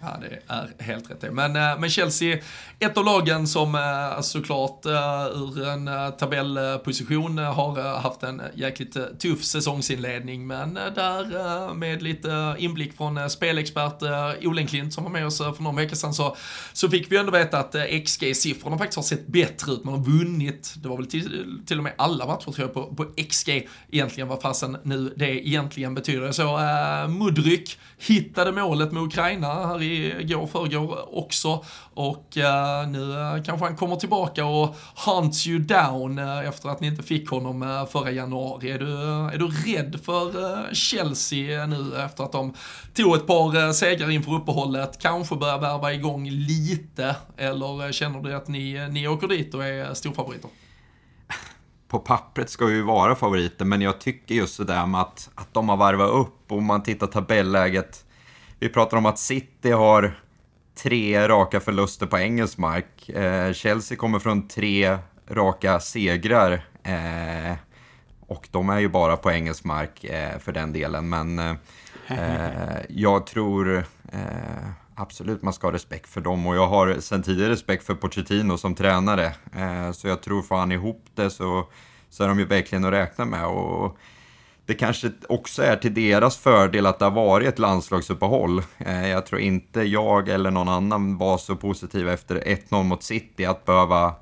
Ja, 0.02 0.18
det 0.22 0.40
är 0.48 0.84
helt 0.84 1.12
rätt 1.12 1.22
det. 1.22 1.32
Men, 1.32 1.56
eh, 1.56 1.80
men 1.80 1.90
Chelsea, 1.90 2.38
ett 2.80 2.98
av 2.98 3.06
lagen 3.06 3.48
som 3.48 3.76
eh, 3.76 4.16
alltså 4.16 4.40
såklart 4.40 4.86
eh, 4.86 5.26
ur 5.26 5.68
en 5.68 5.90
tabellposition 6.18 7.38
har 7.38 8.00
haft 8.00 8.24
en 8.24 8.42
jäkligt 8.56 9.20
tuff 9.20 9.44
säsongsinledning. 9.44 10.48
Men 10.48 10.74
där 10.74 11.74
med 11.74 12.04
lite 12.04 12.56
inblick 12.58 12.98
från 12.98 13.30
spelexpert 13.30 14.04
Olen 14.44 14.68
Klint 14.68 14.94
som 14.94 15.04
var 15.04 15.12
med 15.12 15.26
oss 15.26 15.38
för 15.38 15.64
någon 15.64 15.76
vecka 15.76 15.96
sedan 15.96 16.14
så, 16.14 16.36
så 16.74 16.90
fick 16.90 17.12
vi 17.12 17.18
ändå 17.18 17.32
veta 17.32 17.60
att 17.60 17.76
XG-siffrorna 17.76 18.78
faktiskt 18.78 18.96
har 18.96 19.04
sett 19.04 19.28
bättre 19.28 19.72
ut. 19.72 19.84
Man 19.84 19.94
har 19.94 20.04
vunnit, 20.04 20.74
det 20.78 20.90
var 20.90 20.98
väl 20.98 21.08
till, 21.08 21.62
till 21.66 21.78
och 21.78 21.84
med 21.84 21.94
alla 21.98 22.26
matcher 22.26 22.52
tror 22.52 22.60
jag 22.60 22.74
på, 22.74 22.96
på 22.96 23.06
XG 23.30 23.68
egentligen 23.92 24.28
vad 24.28 24.42
fasen 24.42 24.78
nu 24.84 25.14
det 25.16 25.48
egentligen 25.48 25.94
betyder. 25.94 26.32
Så 26.32 26.58
äh, 26.60 27.08
Mudryk 27.08 27.80
hittade 27.98 28.52
målet 28.52 28.92
med 28.92 29.04
Ukraina 29.04 29.68
här 29.68 29.82
i 29.82 29.87
går 30.24 30.48
förrgår 30.48 31.18
också 31.18 31.66
och 31.94 32.38
eh, 32.38 32.88
nu 32.88 33.14
eh, 33.14 33.44
kanske 33.44 33.66
han 33.66 33.76
kommer 33.76 33.96
tillbaka 33.96 34.46
och 34.46 34.76
hunts 35.06 35.48
you 35.48 35.60
down 35.60 36.20
eh, 36.20 36.48
efter 36.48 36.70
att 36.70 36.80
ni 36.80 36.88
inte 36.88 37.04
fick 37.04 37.30
honom 37.30 37.64
eh, 37.64 37.86
förra 37.86 38.12
januari. 38.12 38.72
Är 38.72 38.80
du, 38.80 38.94
eh, 38.94 39.34
är 39.34 39.38
du 39.38 39.48
rädd 39.48 40.00
för 40.04 40.44
eh, 40.44 40.74
Chelsea 40.74 41.62
eh, 41.62 41.68
nu 41.68 42.02
efter 42.06 42.24
att 42.24 42.32
de 42.32 42.54
tog 42.94 43.16
ett 43.16 43.28
par 43.28 43.66
eh, 43.66 43.72
segrar 43.72 44.10
inför 44.10 44.34
uppehållet, 44.34 45.00
kanske 45.02 45.36
börjar 45.36 45.60
värva 45.60 45.94
igång 45.94 46.30
lite 46.30 47.16
eller 47.38 47.86
eh, 47.86 47.92
känner 47.92 48.20
du 48.22 48.36
att 48.36 48.48
ni, 48.48 48.74
eh, 48.74 48.88
ni 48.88 49.08
åker 49.08 49.28
dit 49.28 49.54
och 49.54 49.66
är 49.66 49.94
storfavoriter? 49.94 50.50
på 51.88 52.00
pappret 52.00 52.50
ska 52.50 52.66
vi 52.66 52.82
vara 52.82 53.16
favoriter, 53.16 53.66
men 53.66 53.82
jag 53.82 54.02
tycker 54.02 54.36
just 54.36 54.56
sådär 54.56 54.86
med 54.86 55.02
att, 55.02 55.30
att 55.36 55.54
de 55.54 55.70
har 55.70 55.78
varvat 55.78 56.10
upp 56.10 56.52
och 56.52 56.64
man 56.64 56.84
tittar 56.84 57.08
tabelläget. 57.08 58.06
Vi 58.60 58.70
pratar 58.70 58.98
om 58.98 59.06
att 59.06 59.20
City 59.20 59.72
har 59.72 60.20
tre 60.76 61.28
raka 61.28 61.60
förluster 61.60 62.06
på 62.06 62.18
engelsk 62.18 62.58
mark. 62.58 63.10
Eh, 63.10 63.54
Chelsea 63.54 63.98
kommer 63.98 64.20
från 64.20 64.48
tre 64.48 64.98
raka 65.30 65.80
segrar. 65.80 66.66
Eh, 66.84 67.56
och 68.28 68.48
de 68.52 68.70
är 68.70 68.80
ju 68.80 68.90
bara 68.90 69.18
på 69.18 69.32
engelsk 69.32 69.64
mark 69.64 70.04
eh, 70.04 70.40
för 70.40 70.52
den 70.52 70.74
delen, 70.74 71.10
men 71.10 71.40
eh, 71.40 71.56
eh 72.08 72.82
jag 72.90 73.28
tror 73.28 73.78
eh, 74.12 74.70
absolut 74.96 75.42
man 75.42 75.54
ska 75.54 75.68
ha 75.68 75.74
respekt 75.74 76.10
för 76.10 76.22
dem 76.22 76.48
och 76.48 76.56
jag 76.56 76.68
har 76.68 77.00
sen 77.00 77.24
tidigare 77.24 77.52
respekt 77.52 77.84
för 77.84 77.96
Pochettino 77.96 78.58
som 78.58 78.76
tränare. 78.76 79.26
Eh, 79.56 79.92
så 79.92 80.08
jag 80.08 80.22
tror 80.22 80.42
får 80.42 80.56
han 80.56 80.72
ihop 80.72 81.06
det 81.16 81.30
så, 81.30 81.68
så 82.10 82.24
är 82.24 82.28
de 82.28 82.40
ju 82.40 82.46
verkligen 82.46 82.86
att 82.86 82.94
räkna 82.94 83.26
med. 83.26 83.46
Och 83.46 83.98
det 84.68 84.74
kanske 84.74 85.12
också 85.30 85.64
är 85.64 85.76
till 85.76 85.94
deras 85.94 86.38
fördel 86.38 86.86
att 86.86 87.00
det 87.00 87.06
har 87.06 87.12
varit 87.12 87.48
ett 87.48 87.60
landslagsuppehåll. 87.60 88.62
Eh, 88.78 89.08
jag 89.10 89.26
tror 89.26 89.42
inte 89.42 89.82
jag 89.82 90.30
eller 90.30 90.52
någon 90.52 90.70
annan 90.70 91.18
var 91.18 91.38
så 91.38 91.56
positiv 91.56 92.10
efter 92.10 92.36
1-0 92.36 92.84
mot 92.84 93.04
City 93.04 93.46
att 93.46 93.66
behöva 93.66 94.16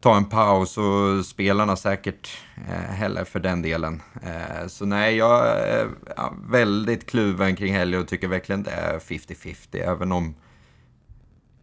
ta 0.00 0.16
en 0.16 0.24
paus 0.24 0.78
och 0.78 1.26
spelarna 1.26 1.76
säkert 1.76 2.38
eh, 2.68 2.94
heller 2.94 3.24
för 3.24 3.40
den 3.40 3.62
delen. 3.62 4.02
Eh, 4.22 4.66
så 4.66 4.86
nej, 4.86 5.16
jag 5.16 5.46
är 5.48 5.88
väldigt 6.50 7.06
kluven 7.06 7.56
kring 7.56 7.74
helgen 7.74 8.00
och 8.00 8.08
tycker 8.08 8.28
verkligen 8.28 8.62
det 8.62 8.70
är 8.70 8.98
50-50, 8.98 9.76
även 9.76 10.12
om 10.12 10.34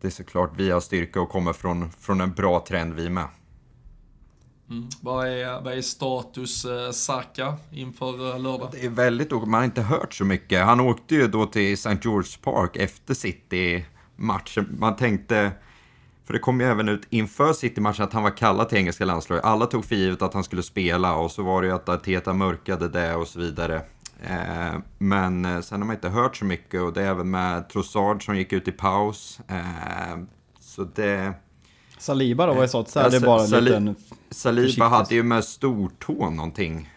det 0.01 0.07
är 0.07 0.11
såklart 0.11 0.51
vi 0.55 0.71
har 0.71 0.79
styrka 0.79 1.21
och 1.21 1.29
kommer 1.29 1.53
från, 1.53 1.91
från 1.91 2.21
en 2.21 2.33
bra 2.33 2.65
trend 2.67 2.93
vi 2.93 3.09
med. 3.09 3.27
Mm. 4.69 4.89
Vad, 5.01 5.27
är, 5.27 5.61
vad 5.61 5.73
är 5.73 5.81
status 5.81 6.65
eh, 6.65 6.91
Saka 6.91 7.57
inför 7.71 8.33
eh, 8.33 8.39
lördag? 8.39 8.69
Det 8.71 8.85
är 8.85 8.89
väldigt 8.89 9.31
Man 9.31 9.53
har 9.53 9.63
inte 9.63 9.81
hört 9.81 10.13
så 10.13 10.25
mycket. 10.25 10.65
Han 10.65 10.79
åkte 10.79 11.15
ju 11.15 11.27
då 11.27 11.45
till 11.45 11.73
St. 11.73 11.97
George 12.03 12.31
Park 12.43 12.75
efter 12.75 13.13
City-matchen. 13.13 14.75
Man 14.79 14.95
tänkte... 14.95 15.51
För 16.25 16.33
det 16.33 16.39
kom 16.39 16.61
ju 16.61 16.67
även 16.67 16.89
ut 16.89 17.07
inför 17.09 17.53
City-matchen 17.53 18.03
att 18.03 18.13
han 18.13 18.23
var 18.23 18.37
kallad 18.37 18.69
till 18.69 18.77
engelska 18.77 19.05
landslaget. 19.05 19.45
Alla 19.45 19.65
tog 19.65 19.85
för 19.85 19.95
givet 19.95 20.21
att 20.21 20.33
han 20.33 20.43
skulle 20.43 20.63
spela 20.63 21.15
och 21.15 21.31
så 21.31 21.43
var 21.43 21.61
det 21.61 21.67
ju 21.67 21.73
att 21.73 21.89
Arteta 21.89 22.33
mörkade 22.33 22.89
det 22.89 23.15
och 23.15 23.27
så 23.27 23.39
vidare. 23.39 23.81
Eh, 24.23 24.79
men 24.97 25.45
eh, 25.45 25.61
sen 25.61 25.81
har 25.81 25.87
man 25.87 25.95
inte 25.95 26.09
hört 26.09 26.35
så 26.35 26.45
mycket 26.45 26.81
och 26.81 26.93
det 26.93 27.01
är 27.01 27.05
även 27.05 27.29
med 27.29 27.69
Trossard 27.69 28.25
som 28.25 28.37
gick 28.37 28.53
ut 28.53 28.67
i 28.67 28.71
paus. 28.71 29.39
Eh, 29.47 30.17
så 30.59 30.83
det... 30.83 31.33
Saliba 31.97 32.45
då, 32.45 32.53
vad 32.53 32.63
är 32.63 32.67
så? 32.67 32.85
Så 32.85 32.99
är 32.99 33.09
det 33.09 33.19
bara 33.19 33.57
en 33.57 33.63
liten... 33.63 33.95
Saliba 34.29 34.87
hade 34.87 35.15
ju 35.15 35.23
med 35.23 35.43
stortå 35.43 36.29
någonting. 36.29 36.89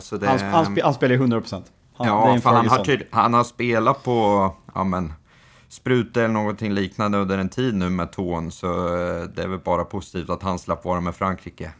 Så 0.00 0.16
det... 0.16 0.26
han, 0.26 0.38
han, 0.38 0.78
han 0.82 0.94
spelar 0.94 1.14
ju 1.14 1.20
100%. 1.22 1.62
Han, 1.96 2.08
ja, 2.08 2.40
för 2.40 2.50
han 2.50 2.68
har, 2.68 2.84
tyd, 2.84 3.02
han 3.10 3.34
har 3.34 3.44
spelat 3.44 4.02
på 4.02 4.50
ja, 4.74 4.84
men, 4.84 5.12
spruta 5.68 6.20
eller 6.20 6.34
någonting 6.34 6.72
liknande 6.72 7.18
under 7.18 7.38
en 7.38 7.48
tid 7.48 7.74
nu 7.74 7.90
med 7.90 8.12
tån. 8.12 8.50
Så 8.50 8.66
det 9.34 9.42
är 9.42 9.48
väl 9.48 9.58
bara 9.58 9.84
positivt 9.84 10.30
att 10.30 10.42
han 10.42 10.58
slapp 10.58 10.84
vara 10.84 11.00
med 11.00 11.14
Frankrike. 11.14 11.70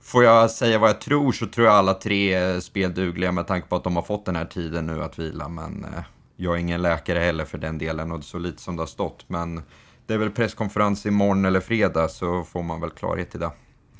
Får 0.00 0.24
jag 0.24 0.50
säga 0.50 0.78
vad 0.78 0.90
jag 0.90 1.00
tror 1.00 1.32
så 1.32 1.46
tror 1.46 1.66
jag 1.66 1.76
alla 1.76 1.94
tre 1.94 2.34
är 2.34 2.60
speldugliga 2.60 3.32
med 3.32 3.46
tanke 3.46 3.68
på 3.68 3.76
att 3.76 3.84
de 3.84 3.96
har 3.96 4.02
fått 4.02 4.26
den 4.26 4.36
här 4.36 4.44
tiden 4.44 4.86
nu 4.86 5.02
att 5.02 5.18
vila. 5.18 5.48
Men 5.48 5.86
jag 6.36 6.54
är 6.54 6.58
ingen 6.58 6.82
läkare 6.82 7.18
heller 7.18 7.44
för 7.44 7.58
den 7.58 7.78
delen 7.78 8.12
och 8.12 8.24
så 8.24 8.38
lite 8.38 8.62
som 8.62 8.76
det 8.76 8.82
har 8.82 8.86
stått. 8.86 9.24
Men 9.28 9.62
det 10.08 10.14
är 10.14 10.18
väl 10.18 10.30
presskonferens 10.30 11.06
imorgon 11.06 11.44
eller 11.44 11.60
fredag 11.60 12.08
så 12.08 12.44
får 12.44 12.62
man 12.62 12.80
väl 12.80 12.90
klarhet 12.90 13.34
i 13.34 13.38
det. 13.38 13.50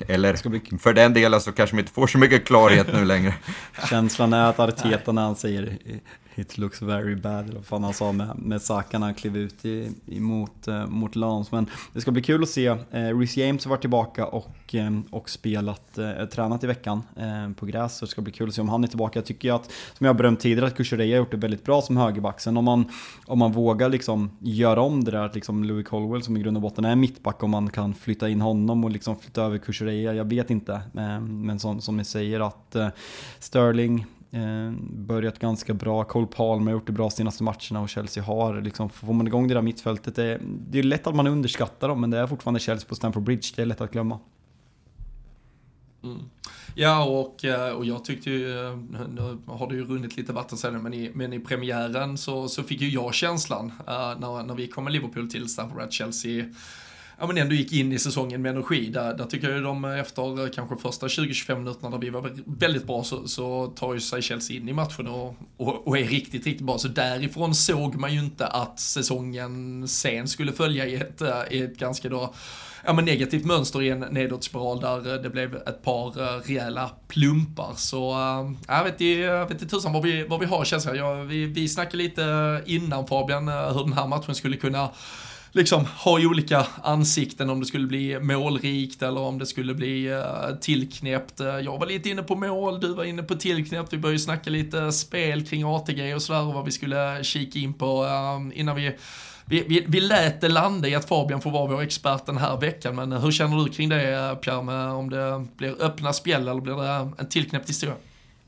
Eller 0.07 0.49
bli... 0.49 0.77
för 0.79 0.93
den 0.93 1.13
delen 1.13 1.41
så 1.41 1.51
kanske 1.51 1.75
man 1.75 1.79
inte 1.79 1.93
får 1.93 2.07
så 2.07 2.17
mycket 2.17 2.45
klarhet 2.45 2.93
nu 2.93 3.05
längre. 3.05 3.33
Känslan 3.89 4.33
är 4.33 4.49
att 4.49 4.59
Arteta 4.59 5.11
när 5.11 5.21
han 5.21 5.35
säger 5.35 5.77
It 6.35 6.57
looks 6.57 6.81
very 6.81 7.15
bad, 7.15 7.45
eller 7.45 7.55
vad 7.55 7.65
fan 7.65 7.83
han 7.83 7.93
sa 7.93 8.11
med, 8.11 8.39
med 8.39 8.61
Saka 8.61 8.99
när 8.99 9.07
han 9.07 9.13
klev 9.13 9.37
ut 9.37 9.65
i, 9.65 9.91
mot, 10.05 10.67
eh, 10.67 10.87
mot 10.87 11.15
Lans. 11.15 11.51
Men 11.51 11.67
det 11.93 12.01
ska 12.01 12.11
bli 12.11 12.21
kul 12.21 12.43
att 12.43 12.49
se. 12.49 12.67
Eh, 12.67 13.17
Rhys 13.19 13.37
James 13.37 13.65
har 13.65 13.69
varit 13.69 13.81
tillbaka 13.81 14.25
och, 14.25 14.75
eh, 14.75 14.99
och 15.09 15.29
spelat, 15.29 15.97
eh, 15.97 16.25
tränat 16.25 16.63
i 16.63 16.67
veckan 16.67 17.01
eh, 17.15 17.53
på 17.55 17.65
gräs. 17.65 17.97
Så 17.97 18.05
det 18.05 18.11
ska 18.11 18.21
bli 18.21 18.31
kul 18.31 18.47
att 18.47 18.55
se 18.55 18.61
om 18.61 18.69
han 18.69 18.83
är 18.83 18.87
tillbaka. 18.87 19.19
Jag 19.19 19.25
tycker 19.25 19.53
att, 19.53 19.71
som 19.97 20.05
jag 20.05 20.15
berömt 20.15 20.39
tidigare, 20.39 20.67
att 20.67 20.77
Kukureya 20.77 21.15
har 21.15 21.19
gjort 21.19 21.31
det 21.31 21.37
väldigt 21.37 21.65
bra 21.65 21.81
som 21.81 21.97
högerback. 21.97 22.41
Sen 22.41 22.57
om 22.57 22.65
man, 22.65 22.85
om 23.25 23.39
man 23.39 23.51
vågar 23.51 23.89
liksom 23.89 24.31
göra 24.39 24.81
om 24.81 25.03
det 25.03 25.11
där, 25.11 25.25
att 25.25 25.35
liksom 25.35 25.63
Louis 25.63 25.87
Colwell 25.87 26.23
som 26.23 26.37
i 26.37 26.39
grund 26.39 26.57
och 26.57 26.61
botten 26.61 26.85
är 26.85 26.95
mittback, 26.95 27.43
om 27.43 27.51
man 27.51 27.69
kan 27.69 27.93
flytta 27.93 28.29
in 28.29 28.41
honom 28.41 28.83
och 28.83 28.89
liksom 28.89 29.15
flytta 29.15 29.43
över 29.43 29.57
Kuchereya, 29.57 30.13
jag 30.13 30.25
vet 30.25 30.49
inte. 30.49 30.73
Eh, 30.73 31.19
men 31.19 31.59
som, 31.59 31.81
som 31.81 31.97
ni 31.97 32.05
säger 32.05 32.39
att 32.39 32.75
eh, 32.75 32.87
Sterling, 33.39 34.05
Eh, 34.31 34.71
börjat 34.81 35.39
ganska 35.39 35.73
bra. 35.73 36.03
Cole 36.03 36.27
Palmer 36.27 36.65
har 36.65 36.71
gjort 36.71 36.87
det 36.87 36.93
bra 36.93 37.09
senaste 37.09 37.43
matcherna 37.43 37.81
och 37.81 37.89
Chelsea 37.89 38.23
har 38.23 38.61
liksom, 38.61 38.89
får 38.89 39.13
man 39.13 39.27
igång 39.27 39.47
det 39.47 39.53
där 39.53 39.61
mittfältet, 39.61 40.15
det, 40.15 40.41
det 40.69 40.79
är 40.79 40.83
lätt 40.83 41.07
att 41.07 41.15
man 41.15 41.27
underskattar 41.27 41.87
dem 41.87 42.01
men 42.01 42.09
det 42.09 42.17
är 42.17 42.27
fortfarande 42.27 42.59
Chelsea 42.59 42.89
på 42.89 42.95
Stamford 42.95 43.23
Bridge, 43.23 43.47
det 43.55 43.61
är 43.61 43.65
lätt 43.65 43.81
att 43.81 43.91
glömma. 43.91 44.19
Mm. 46.03 46.19
Ja, 46.75 47.03
och, 47.05 47.45
eh, 47.45 47.71
och 47.71 47.85
jag 47.85 48.05
tyckte 48.05 48.29
ju, 48.29 48.67
eh, 48.67 48.77
nu 49.09 49.37
har 49.45 49.69
det 49.69 49.75
ju 49.75 49.85
runnit 49.85 50.17
lite 50.17 50.33
vatten 50.33 50.57
sen, 50.57 50.83
men 50.83 50.93
i, 50.93 51.11
men 51.13 51.33
i 51.33 51.39
premiären 51.39 52.17
så, 52.17 52.47
så 52.47 52.63
fick 52.63 52.81
ju 52.81 52.89
jag 52.89 53.13
känslan 53.13 53.65
uh, 53.65 54.19
när, 54.19 54.43
när 54.43 54.55
vi 54.55 54.67
kom 54.67 54.83
med 54.83 54.93
Liverpool 54.93 55.29
till 55.29 55.49
Stamford 55.49 55.77
Bridge, 55.77 55.91
Chelsea 55.91 56.45
ja, 57.19 57.27
men 57.27 57.37
ändå 57.37 57.55
gick 57.55 57.73
in 57.73 57.91
i 57.91 57.99
säsongen 57.99 58.41
med 58.41 58.51
energi. 58.51 58.89
Där, 58.89 59.13
där 59.13 59.25
tycker 59.25 59.49
jag 59.49 59.63
de 59.63 59.85
efter 59.85 60.53
kanske 60.53 60.75
första 60.75 61.07
20-25 61.07 61.57
minuterna 61.57 61.89
där 61.89 61.97
vi 61.97 62.09
var 62.09 62.31
väldigt 62.45 62.87
bra 62.87 63.03
så, 63.03 63.27
så 63.27 63.67
tar 63.67 63.93
ju 63.93 63.99
sig 63.99 64.21
Chelsea 64.21 64.57
in 64.57 64.69
i 64.69 64.73
matchen 64.73 65.07
och, 65.07 65.35
och, 65.57 65.87
och, 65.87 65.97
är 65.97 66.03
riktigt, 66.03 66.45
riktigt 66.45 66.65
bra. 66.65 66.77
Så 66.77 66.87
därifrån 66.87 67.55
såg 67.55 67.95
man 67.95 68.13
ju 68.13 68.19
inte 68.19 68.47
att 68.47 68.79
säsongen 68.79 69.87
sen 69.87 70.27
skulle 70.27 70.51
följa 70.51 70.85
i 70.85 70.95
ett, 70.95 71.21
eh, 71.21 71.41
i 71.49 71.61
ett 71.61 71.77
ganska 71.77 72.09
då 72.09 72.33
ja, 72.85 72.93
men 72.93 73.05
negativt 73.05 73.45
mönster 73.45 73.81
i 73.81 73.89
en 73.89 73.99
nedåtspiral 73.99 74.79
där 74.79 75.15
eh, 75.15 75.21
det 75.21 75.29
blev 75.29 75.55
ett 75.55 75.83
par 75.83 76.21
eh, 76.21 76.41
rejäla 76.41 76.91
plumpar. 77.07 77.73
Så 77.75 78.15
jag 78.67 78.83
vet 78.83 79.51
inte 79.51 79.67
tusan 79.67 79.93
vad 79.93 80.03
vi, 80.03 80.23
vad 80.27 80.39
vi 80.39 80.45
har 80.45 80.65
känslan. 80.65 80.95
Ja, 80.95 81.13
vi, 81.13 81.45
vi 81.45 81.67
snackade 81.69 81.97
lite 81.97 82.61
innan 82.65 83.07
Fabian 83.07 83.47
hur 83.47 83.83
den 83.83 83.93
här 83.93 84.07
matchen 84.07 84.35
skulle 84.35 84.57
kunna 84.57 84.89
liksom 85.51 85.85
ha 85.85 86.19
olika 86.19 86.67
ansikten 86.83 87.49
om 87.49 87.59
det 87.59 87.65
skulle 87.65 87.87
bli 87.87 88.19
målrikt 88.19 89.01
eller 89.01 89.21
om 89.21 89.37
det 89.37 89.45
skulle 89.45 89.73
bli 89.73 90.13
uh, 90.13 90.55
tillknäppt. 90.61 91.39
Eh, 91.39 91.47
jag 91.47 91.79
var 91.79 91.85
lite 91.85 92.09
inne 92.09 92.23
på 92.23 92.35
mål, 92.35 92.79
du 92.79 92.93
var 92.93 93.03
inne 93.03 93.23
på 93.23 93.35
tillknäppt. 93.35 93.93
Vi 93.93 93.97
började 93.97 94.19
snacka 94.19 94.49
lite 94.49 94.91
spel 94.91 95.45
kring 95.45 95.63
ATG 95.63 96.15
och 96.15 96.21
sådär 96.21 96.47
och 96.47 96.53
vad 96.53 96.65
vi 96.65 96.71
skulle 96.71 97.17
eh, 97.17 97.23
kika 97.23 97.59
in 97.59 97.73
på 97.73 98.03
uh, 98.03 98.59
innan 98.59 98.75
vi 98.75 98.97
vi, 99.45 99.63
vi, 99.67 99.85
vi 99.87 100.01
lät 100.01 100.41
det 100.41 100.49
landa 100.49 100.87
i 100.87 100.95
att 100.95 101.07
Fabian 101.07 101.41
får 101.41 101.51
vara 101.51 101.67
vår 101.67 101.81
expert 101.81 102.25
den 102.25 102.37
här 102.37 102.57
veckan, 102.57 102.95
men 102.95 103.11
hur 103.11 103.31
känner 103.31 103.57
du 103.57 103.69
kring 103.69 103.89
det 103.89 104.37
Pierre, 104.41 104.63
med 104.63 104.91
om 104.91 105.09
det 105.09 105.45
blir 105.57 105.81
öppna 105.81 106.13
spel 106.13 106.41
eller 106.41 106.61
blir 106.61 106.75
det 106.75 107.11
en 107.17 107.29
tillknäppt 107.29 107.69
historia? 107.69 107.95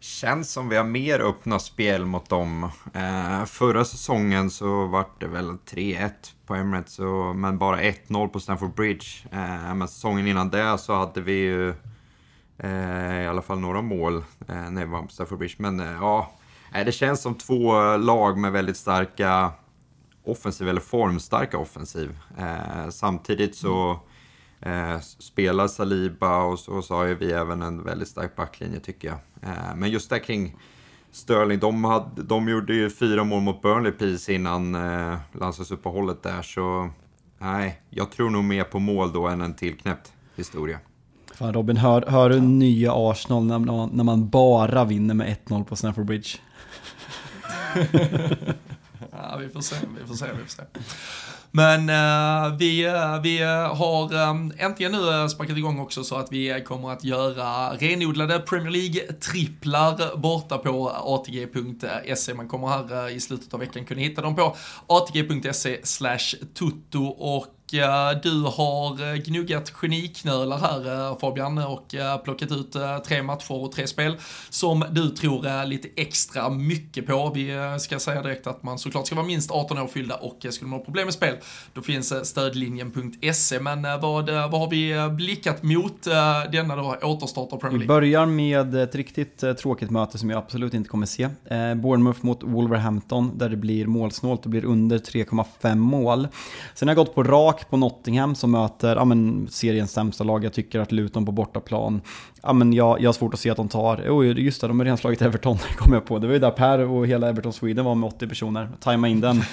Känns 0.04 0.52
som 0.52 0.70
vi 0.70 0.78
har 0.78 0.84
mer 0.84 1.20
öppna 1.20 1.60
spel 1.60 2.06
mot 2.06 2.30
dem. 2.30 2.70
Eh, 2.94 3.46
förra 3.46 3.86
säsongen 3.86 4.50
så 4.50 4.86
var 4.86 5.06
det 5.20 5.28
väl 5.28 5.50
3-1 5.50 6.12
på 6.46 6.56
Emirates, 6.56 6.94
så, 6.94 7.34
men 7.34 7.58
bara 7.58 7.82
1-0 7.82 8.28
på 8.28 8.40
Stamford 8.40 8.74
Bridge. 8.74 9.06
Eh, 9.32 9.74
men 9.76 9.88
säsongen 9.88 10.28
innan 10.28 10.50
det 10.50 10.78
så 10.78 10.94
hade 10.94 11.22
vi 11.22 11.32
ju 11.34 11.70
eh, 12.58 13.22
i 13.24 13.28
alla 13.28 13.42
fall 13.42 13.60
några 13.60 13.82
mål 13.82 14.18
eh, 14.48 14.70
när 14.70 14.86
vi 14.86 14.92
var 14.92 15.02
på 15.02 15.08
Stamford 15.08 15.38
Bridge. 15.38 15.56
Men 15.58 15.80
eh, 15.80 15.92
ja, 15.92 16.32
eh, 16.74 16.86
det 16.86 16.92
känns 16.92 17.22
som 17.22 17.36
två 17.36 17.98
lag 17.98 18.38
med 18.38 18.52
väldigt 18.52 18.78
starka 18.78 19.52
offensiv, 20.26 20.70
eller 20.70 20.82
formstarka 20.82 21.58
offensiv. 21.58 22.18
Eh, 22.38 22.90
samtidigt 22.90 23.56
så 23.56 24.00
Eh, 24.62 25.00
spelar 25.00 25.68
Saliba 25.68 26.44
och 26.44 26.60
så, 26.60 26.72
och 26.72 26.84
så 26.84 26.96
har 26.96 27.06
ju 27.06 27.16
vi 27.16 27.32
även 27.32 27.62
en 27.62 27.84
väldigt 27.84 28.08
stark 28.08 28.36
backlinje 28.36 28.80
tycker 28.80 29.08
jag. 29.08 29.18
Eh, 29.42 29.76
men 29.76 29.90
just 29.90 30.10
där 30.10 30.20
kring 30.20 30.58
Sterling, 31.12 31.60
de, 31.60 31.84
hade, 31.84 32.24
de 32.24 32.50
gjorde 32.50 32.74
ju 32.74 32.90
fyra 32.90 33.24
mål 33.24 33.42
mot 33.42 33.62
Burnley 33.62 33.92
precis 33.92 34.30
innan 34.30 34.76
eh, 34.76 35.18
landslagsuppehållet 35.32 36.24
där, 36.24 36.42
så 36.42 36.90
nej, 37.38 37.82
jag 37.90 38.12
tror 38.12 38.30
nog 38.30 38.44
mer 38.44 38.64
på 38.64 38.80
mål 38.80 39.14
då 39.14 39.28
än 39.28 39.42
en 39.42 39.54
tillknäppt 39.54 40.14
historia. 40.36 40.80
Fan 41.34 41.54
Robin, 41.54 41.78
hör, 41.78 42.02
hör 42.02 42.30
du 42.30 42.42
nya 42.42 42.92
Arsenal 42.96 43.44
när 43.44 43.60
man, 43.60 43.90
när 43.94 44.04
man 44.04 44.30
bara 44.30 44.86
vinner 44.86 45.14
med 45.14 45.38
1-0 45.46 45.64
på 45.64 45.76
Stamford 45.76 46.06
Bridge? 46.06 46.30
ja, 49.12 49.38
vi 49.40 49.50
får 49.50 49.62
se, 49.62 49.76
vi 50.02 50.08
får 50.08 50.16
se, 50.16 50.26
vi 50.34 50.42
får 50.42 50.48
se. 50.48 50.64
Men 51.52 51.90
uh, 51.90 52.58
vi, 52.58 52.88
uh, 52.88 53.22
vi 53.22 53.42
eh, 53.42 53.76
har 53.76 54.30
um, 54.30 54.54
äntligen 54.58 54.92
nu 54.92 55.30
sparkat 55.30 55.58
igång 55.58 55.80
också 55.80 56.04
så 56.04 56.16
att 56.16 56.32
vi 56.32 56.64
kommer 56.68 56.92
att 56.92 57.04
göra 57.04 57.74
renodlade 57.74 58.40
Premier 58.40 58.72
League-tripplar 58.72 60.18
borta 60.18 60.58
på 60.58 60.90
atg.se. 60.90 62.34
Man 62.34 62.48
kommer 62.48 62.68
här 62.68 63.06
uh, 63.06 63.16
i 63.16 63.20
slutet 63.20 63.54
av 63.54 63.60
veckan 63.60 63.86
kunna 63.86 64.02
hitta 64.02 64.22
dem 64.22 64.36
på 64.36 64.56
atg.se 64.88 65.80
slash 65.84 66.36
tutto 66.54 67.04
och 67.06 67.61
du 68.24 68.42
har 68.42 69.14
eh, 69.14 69.16
gnuggat 69.16 69.70
geniknölar 69.70 70.58
här 70.58 71.10
eh, 71.10 71.18
Fabian 71.18 71.58
och 71.58 71.96
eh, 71.96 72.18
plockat 72.18 72.52
ut 72.52 72.76
tre 73.08 73.24
matcher 73.24 73.52
och 73.52 73.72
tre 73.72 73.88
spel 73.88 74.16
som 74.50 74.86
du 74.92 75.10
tror 75.10 75.66
lite 75.66 75.88
extra 75.96 76.50
mycket 76.50 77.08
på. 77.08 77.32
Vi 77.36 77.78
ska 77.80 78.00
säga 78.00 78.22
direkt 78.22 78.48
att 78.48 78.64
man 78.64 78.80
såklart 78.80 79.08
ska 79.08 79.16
vara 79.16 79.26
minst 79.26 79.52
18 79.52 79.78
år 79.78 79.88
fyllda 79.88 80.16
och 80.16 80.46
skulle 80.50 80.70
man 80.70 80.80
ha 80.80 80.86
problem 80.86 81.06
med 81.06 81.14
spel 81.14 81.36
då 81.74 81.82
finns 81.82 82.28
stödlinjen.se. 82.28 83.60
Men 83.60 83.82
vad, 83.82 84.30
vad 84.30 84.60
har 84.60 84.70
vi 84.70 85.10
blickat 85.16 85.64
mot 85.64 86.04
denna 86.52 86.76
då 86.76 86.98
återstart 87.02 87.54
av 87.54 87.58
Premier 87.58 87.80
League? 87.80 87.80
Vi 87.80 87.88
börjar 87.88 88.26
med 88.26 88.76
ett 88.76 88.96
riktigt 88.96 89.44
tråkigt 89.60 89.90
möte 89.90 90.18
som 90.18 90.30
jag 90.30 90.38
absolut 90.38 90.74
inte 90.74 90.90
kommer 90.90 91.06
se. 91.06 91.30
Bournemouth 91.76 92.26
mot 92.26 92.44
Wolverhampton 92.44 93.38
där 93.38 93.50
det 93.50 93.58
blir 93.58 93.88
målsnålt, 93.88 94.44
det 94.44 94.50
blir 94.50 94.66
under 94.66 94.98
3,5 94.98 95.76
mål. 95.76 96.28
Sen 96.76 96.88
har 96.88 96.96
jag 96.96 97.06
gått 97.06 97.16
på 97.16 97.24
rak 97.24 97.61
på 97.70 97.78
Nottingham 97.78 98.36
som 98.36 98.52
möter 98.52 98.96
ja, 98.96 99.06
men, 99.06 99.48
seriens 99.52 99.92
sämsta 99.92 100.24
lag. 100.24 100.44
Jag 100.44 100.54
tycker 100.54 100.80
att 100.80 100.92
Luton 100.92 101.26
på 101.26 101.32
bortaplan, 101.32 102.02
ja, 102.44 102.54
men 102.54 102.74
jag, 102.74 103.02
jag 103.02 103.08
har 103.08 103.14
svårt 103.14 103.34
att 103.34 103.40
se 103.40 103.50
att 103.50 103.58
de 103.58 103.68
tar, 103.68 103.98
oh, 103.98 104.40
just 104.40 104.62
det, 104.62 104.68
de 104.68 104.80
har 104.80 104.86
redan 104.86 104.98
slagit 104.98 105.22
Everton, 105.22 105.58
kom 105.78 105.94
jag 105.94 106.06
på. 106.06 106.20
Det 106.20 106.28
var 106.28 106.34
ju 106.34 106.40
där 106.40 106.52
Per 106.52 106.80
och 106.80 107.08
hela 107.08 107.30
Everton 107.30 107.54
Sweden 107.54 107.86
var 107.86 107.96
med 107.96 108.08
80 108.08 108.28
personer. 108.28 108.70
Tajma 108.80 109.08
in 109.08 109.22
den. 109.22 109.44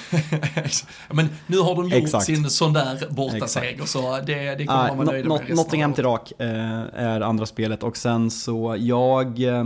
men 1.11 1.29
nu 1.47 1.59
har 1.59 1.75
de 1.75 1.85
gjort 1.85 2.05
Exakt. 2.05 2.25
sin 2.25 2.51
sån 2.51 2.73
där 2.73 3.11
bortaseger, 3.11 3.85
så 3.85 4.19
det, 4.27 4.55
det 4.55 4.67
kommer 4.67 4.89
man 4.89 4.97
vara 4.97 5.11
nöjd 5.11 5.27
med. 5.27 5.57
Nottingham 5.57 5.93
till 5.93 6.05
rak 6.05 6.33
eh, 6.39 6.49
är 6.95 7.21
andra 7.21 7.47
spelet 7.47 7.83
och 7.83 7.97
sen 7.97 8.31
så 8.31 8.77
jag 8.79 9.43
eh, 9.43 9.65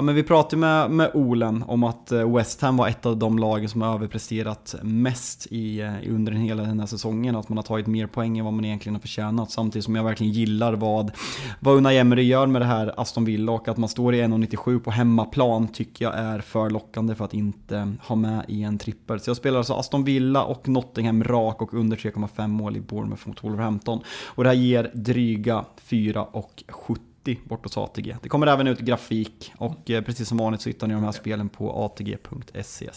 Ja, 0.00 0.04
men 0.04 0.14
vi 0.14 0.22
pratade 0.22 0.56
med, 0.56 0.90
med 0.90 1.10
Olen 1.14 1.64
om 1.66 1.84
att 1.84 2.12
eh, 2.12 2.34
West 2.34 2.60
Ham 2.60 2.76
var 2.76 2.88
ett 2.88 3.06
av 3.06 3.16
de 3.16 3.38
lagen 3.38 3.68
som 3.68 3.82
har 3.82 3.94
överpresterat 3.94 4.74
mest 4.82 5.46
i, 5.50 5.80
eh, 5.80 5.94
under 6.08 6.32
hela 6.32 6.62
den 6.62 6.80
här 6.80 6.86
säsongen. 6.86 7.36
Att 7.36 7.48
man 7.48 7.58
har 7.58 7.62
tagit 7.62 7.86
mer 7.86 8.06
poäng 8.06 8.38
än 8.38 8.44
vad 8.44 8.54
man 8.54 8.64
egentligen 8.64 8.94
har 8.94 9.00
förtjänat. 9.00 9.50
Samtidigt 9.50 9.84
som 9.84 9.96
jag 9.96 10.04
verkligen 10.04 10.32
gillar 10.32 10.72
vad, 10.72 11.12
vad 11.60 11.76
Unai 11.76 11.98
Emery 11.98 12.22
gör 12.22 12.46
med 12.46 12.62
det 12.62 12.66
här 12.66 12.94
Aston 12.96 13.24
Villa 13.24 13.52
och 13.52 13.68
att 13.68 13.76
man 13.76 13.88
står 13.88 14.14
i 14.14 14.22
1,97 14.22 14.80
på 14.80 14.90
hemmaplan 14.90 15.68
tycker 15.68 16.04
jag 16.04 16.18
är 16.18 16.40
för 16.40 16.70
lockande 16.70 17.14
för 17.14 17.24
att 17.24 17.34
inte 17.34 17.92
ha 18.02 18.16
med 18.16 18.44
i 18.48 18.62
en 18.62 18.78
trippel. 18.78 19.20
Så 19.20 19.30
jag 19.30 19.36
spelar 19.36 19.58
alltså 19.58 19.74
Aston 19.74 20.04
Villa 20.04 20.44
och 20.44 20.68
Nottingham 20.68 21.24
rak 21.24 21.62
och 21.62 21.74
under 21.74 21.96
3,5 21.96 22.48
mål 22.48 22.76
i 22.76 22.80
Bournemouth 22.80 23.28
mot 23.28 23.44
Wolverhampton. 23.44 24.00
Och 24.26 24.44
det 24.44 24.50
här 24.50 24.56
ger 24.56 24.90
dryga 24.94 25.64
4 25.76 26.24
och 26.24 26.64
70 26.68 27.09
bort 27.44 27.64
hos 27.64 27.78
ATG. 27.78 28.16
Det 28.22 28.28
kommer 28.28 28.46
även 28.46 28.66
ut 28.66 28.80
grafik 28.80 29.52
och 29.56 29.90
eh, 29.90 30.02
precis 30.02 30.28
som 30.28 30.38
vanligt 30.38 30.60
så 30.60 30.68
hittar 30.68 30.86
ni 30.86 30.94
de 30.94 31.04
här 31.04 31.12
spelen 31.12 31.48
på 31.48 31.84
atg.se 31.84 32.90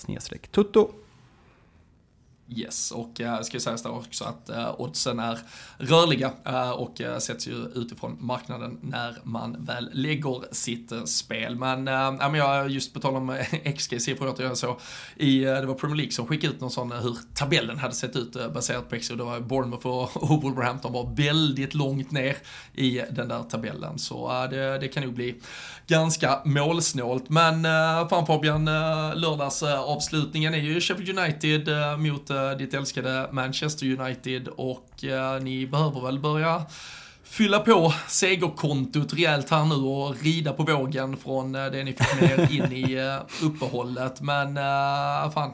tutto. 0.52 0.92
Yes, 2.56 2.91
och 2.91 3.22
äh, 3.22 3.41
ska 3.41 3.58
ju 3.58 3.62
sägas 3.62 3.84
där 3.84 3.91
också 3.91 4.24
att 4.24 4.49
äh, 4.49 4.82
oddsen 4.82 5.20
är 5.20 5.39
rörliga 5.78 6.32
äh, 6.45 6.72
och 6.72 7.01
äh, 7.01 7.18
sätts 7.18 7.47
ju 7.47 7.66
utifrån 7.76 8.18
marknaden 8.20 8.80
när 8.82 9.18
man 9.24 9.66
väl 9.66 9.89
lägger 9.93 10.54
sitt 10.54 10.91
äh, 10.91 11.04
spel. 11.04 11.56
Men, 11.56 11.88
äh, 11.88 12.12
men 12.12 12.34
jag 12.34 12.70
just 12.70 12.93
på 12.93 12.99
tal 12.99 13.16
om 13.16 13.30
XG-siffror, 13.66 14.41
jag 14.41 14.58
så 14.58 14.78
i, 15.16 15.43
äh, 15.43 15.54
det 15.54 15.66
var 15.66 15.76
Premier 15.76 15.97
League 15.97 16.12
som 16.12 16.28
skickade 16.28 16.54
ut 16.54 16.62
någon 16.62 16.72
sån 16.72 16.91
hur 16.91 17.18
tabellen 17.34 17.78
hade 17.78 17.93
sett 17.93 18.16
ut 18.16 18.36
äh, 18.36 18.49
baserat 18.49 18.89
på 18.89 18.99
XG. 18.99 19.18
Det 19.18 19.24
var 19.24 19.39
Bournemouth 19.39 19.88
och, 19.88 20.24
och 20.32 20.41
Wolverhampton 20.41 20.93
var 20.93 21.16
väldigt 21.16 21.74
långt 21.74 22.12
ner 22.12 22.36
i 22.74 23.01
den 23.12 23.28
där 23.28 23.43
tabellen. 23.43 23.99
Så 23.99 24.43
äh, 24.43 24.49
det, 24.49 24.78
det 24.78 24.88
kan 24.88 25.04
nog 25.04 25.14
bli 25.14 25.36
ganska 25.88 26.41
målsnålt. 26.45 27.30
Men 27.30 27.66
äh, 27.66 28.08
fan 28.10 28.26
Fabian, 28.26 28.68
äh, 28.68 29.16
lördagsavslutningen 29.16 30.54
äh, 30.54 30.60
är 30.60 30.64
ju 30.64 30.82
Sheffield 30.82 31.20
United 31.20 31.68
äh, 31.68 31.97
mot 31.97 32.30
äh, 32.30 32.43
Eh, 32.52 32.58
ditt 32.58 32.74
älskade 32.74 33.30
Manchester 33.32 34.00
United 34.00 34.48
och 34.48 35.04
eh, 35.04 35.41
ni 35.41 35.68
behöver 35.68 36.02
väl 36.02 36.20
börja 36.20 36.66
fylla 37.24 37.60
på 37.60 37.94
segerkontot 38.08 39.14
rejält 39.14 39.50
här 39.50 39.66
nu 39.66 39.76
och 39.76 40.16
rida 40.24 40.54
på 40.54 40.64
vågen 40.64 41.18
från 41.18 41.56
eh, 41.56 41.66
det 41.66 41.84
ni 41.84 41.94
fick 41.94 42.22
med 42.22 42.52
in 42.52 42.72
i 42.72 43.20
uppehållet. 43.44 44.22
Men 44.22 44.58
äh, 44.58 45.32
fan, 45.32 45.54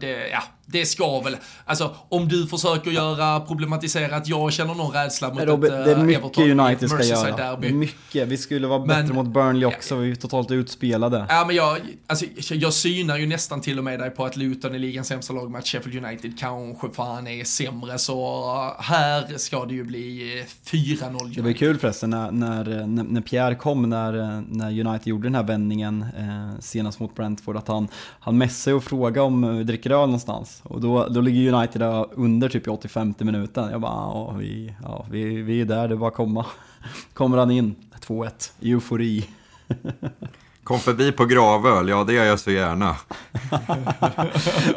det, 0.00 0.28
ja, 0.28 0.42
det 0.72 0.86
ska 0.86 1.20
väl, 1.20 1.36
alltså 1.64 1.94
om 2.08 2.28
du 2.28 2.46
försöker 2.46 2.90
göra, 2.90 3.40
problematisera 3.40 4.16
att 4.16 4.28
jag 4.28 4.52
känner 4.52 4.74
någon 4.74 4.92
rädsla 4.92 5.28
mot 5.34 5.42
Robert, 5.42 5.70
ett 5.72 5.84
Det 5.84 5.92
är 5.92 5.96
mycket 6.04 6.24
Everton 6.24 6.60
United 6.60 6.90
ska 6.90 7.04
göra. 7.04 7.36
derby. 7.36 7.72
Mycket. 7.72 8.28
Vi 8.28 8.36
skulle 8.38 8.66
vara 8.66 8.78
Men- 8.78 8.88
bättre 8.88 9.14
mot 9.14 9.26
Burnley 9.26 9.64
också, 9.66 9.96
vi 9.96 10.10
är 10.10 10.14
totalt 10.14 10.50
utspelade. 10.50 11.26
Ja, 11.28 11.44
men 11.46 11.56
jag, 11.56 11.78
alltså, 12.06 12.54
jag 12.54 12.72
synar 12.72 13.18
ju 13.18 13.26
nästan 13.26 13.60
till 13.60 13.78
och 13.78 13.84
med 13.84 13.98
dig 14.00 14.10
på 14.10 14.24
att 14.24 14.36
Luton 14.36 14.74
är 14.74 14.78
ligans 14.78 15.08
sämsta 15.08 15.32
lag 15.32 15.50
med 15.50 15.58
att 15.58 15.66
Sheffield 15.66 16.04
United 16.04 16.38
kanske 16.38 16.90
fan 16.90 17.26
är 17.26 17.44
sämre. 17.44 17.98
Så 17.98 18.74
här 18.78 19.38
ska 19.38 19.64
det 19.64 19.74
ju 19.74 19.84
bli 19.84 20.38
eh, 20.40 20.44
4-0 20.70 21.10
United. 21.10 21.30
Det 21.36 21.42
var 21.42 21.52
kul 21.52 21.78
förresten 21.78 22.10
när, 22.10 22.30
när, 22.30 22.86
när 22.86 23.20
Pierre 23.20 23.54
kom 23.54 23.90
när, 23.90 24.12
när 24.48 24.80
United 24.86 25.06
gjorde 25.06 25.22
den 25.26 25.34
här 25.34 25.42
vändningen 25.42 26.02
eh, 26.18 26.60
senast 26.60 27.00
mot 27.00 27.14
Brentford 27.14 27.56
att 27.56 27.68
han, 27.68 27.88
han 28.20 28.38
messade 28.38 28.76
och 28.76 28.84
frågade 28.84 29.20
om 29.20 29.58
vi 29.58 29.64
dricker 29.64 29.90
öl 29.90 29.96
någonstans. 30.00 30.59
Och 30.62 30.80
då, 30.80 31.06
då 31.08 31.20
ligger 31.20 31.52
United 31.52 31.82
under 32.12 32.48
typ 32.48 32.66
i 32.66 32.70
85 32.70 33.14
minuten. 33.18 33.70
Jag 33.70 33.80
bara, 33.80 33.92
ja 33.92 34.34
vi, 34.38 34.74
ja, 34.82 35.06
vi, 35.10 35.42
vi 35.42 35.60
är 35.60 35.64
där, 35.64 35.88
det 35.88 35.94
är 35.94 35.96
bara 35.96 36.08
att 36.08 36.14
komma. 36.14 36.46
Kommer 37.14 37.38
han 37.38 37.50
in, 37.50 37.74
2-1, 38.06 38.30
eufori. 38.60 39.24
Kom 40.64 40.78
förbi 40.78 41.12
på 41.12 41.24
gravöl, 41.24 41.88
ja 41.88 42.04
det 42.04 42.12
gör 42.12 42.24
jag 42.24 42.40
så 42.40 42.50
gärna. 42.50 42.96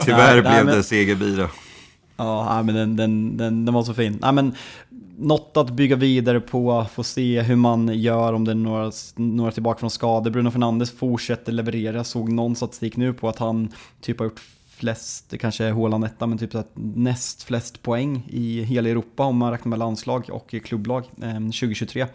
Tyvärr 0.01 0.33
Nej, 0.33 0.33
nej, 0.33 0.41
blev 0.41 0.65
men- 0.65 0.75
det 0.75 0.83
segerbira. 0.83 1.49
Ja, 2.17 2.53
nej, 2.55 2.63
men 2.63 2.75
den, 2.75 2.95
den, 2.95 3.37
den, 3.37 3.65
den 3.65 3.73
var 3.73 3.83
så 3.83 3.93
fin. 3.93 4.19
Nej, 4.21 4.31
men 4.33 4.55
något 5.17 5.57
att 5.57 5.69
bygga 5.69 5.95
vidare 5.95 6.39
på, 6.39 6.85
få 6.93 7.03
se 7.03 7.41
hur 7.41 7.55
man 7.55 7.87
gör 7.99 8.33
om 8.33 8.45
det 8.45 8.51
är 8.51 8.55
några, 8.55 8.91
några 9.15 9.51
tillbaka 9.51 9.79
från 9.79 9.89
skador. 9.89 10.31
Bruno 10.31 10.51
Fernandes 10.51 10.91
fortsätter 10.91 11.51
leverera. 11.51 12.03
Såg 12.03 12.31
någon 12.31 12.55
statistik 12.55 12.97
nu 12.97 13.13
på 13.13 13.29
att 13.29 13.37
han 13.39 13.69
typ 14.01 14.19
har 14.19 14.25
gjort 14.25 14.41
flest, 14.77 15.29
det 15.29 15.37
kanske 15.37 15.65
är 15.65 15.71
Haaland 15.71 16.05
etta, 16.05 16.27
men 16.27 16.37
typ 16.37 16.51
så 16.51 16.63
näst 16.73 17.43
flest 17.43 17.81
poäng 17.81 18.27
i 18.29 18.63
hela 18.63 18.89
Europa 18.89 19.23
om 19.23 19.37
man 19.37 19.51
räknar 19.51 19.69
med 19.69 19.79
landslag 19.79 20.29
och 20.31 20.55
klubblag 20.63 21.03
eh, 21.21 21.33
2023. 21.33 22.05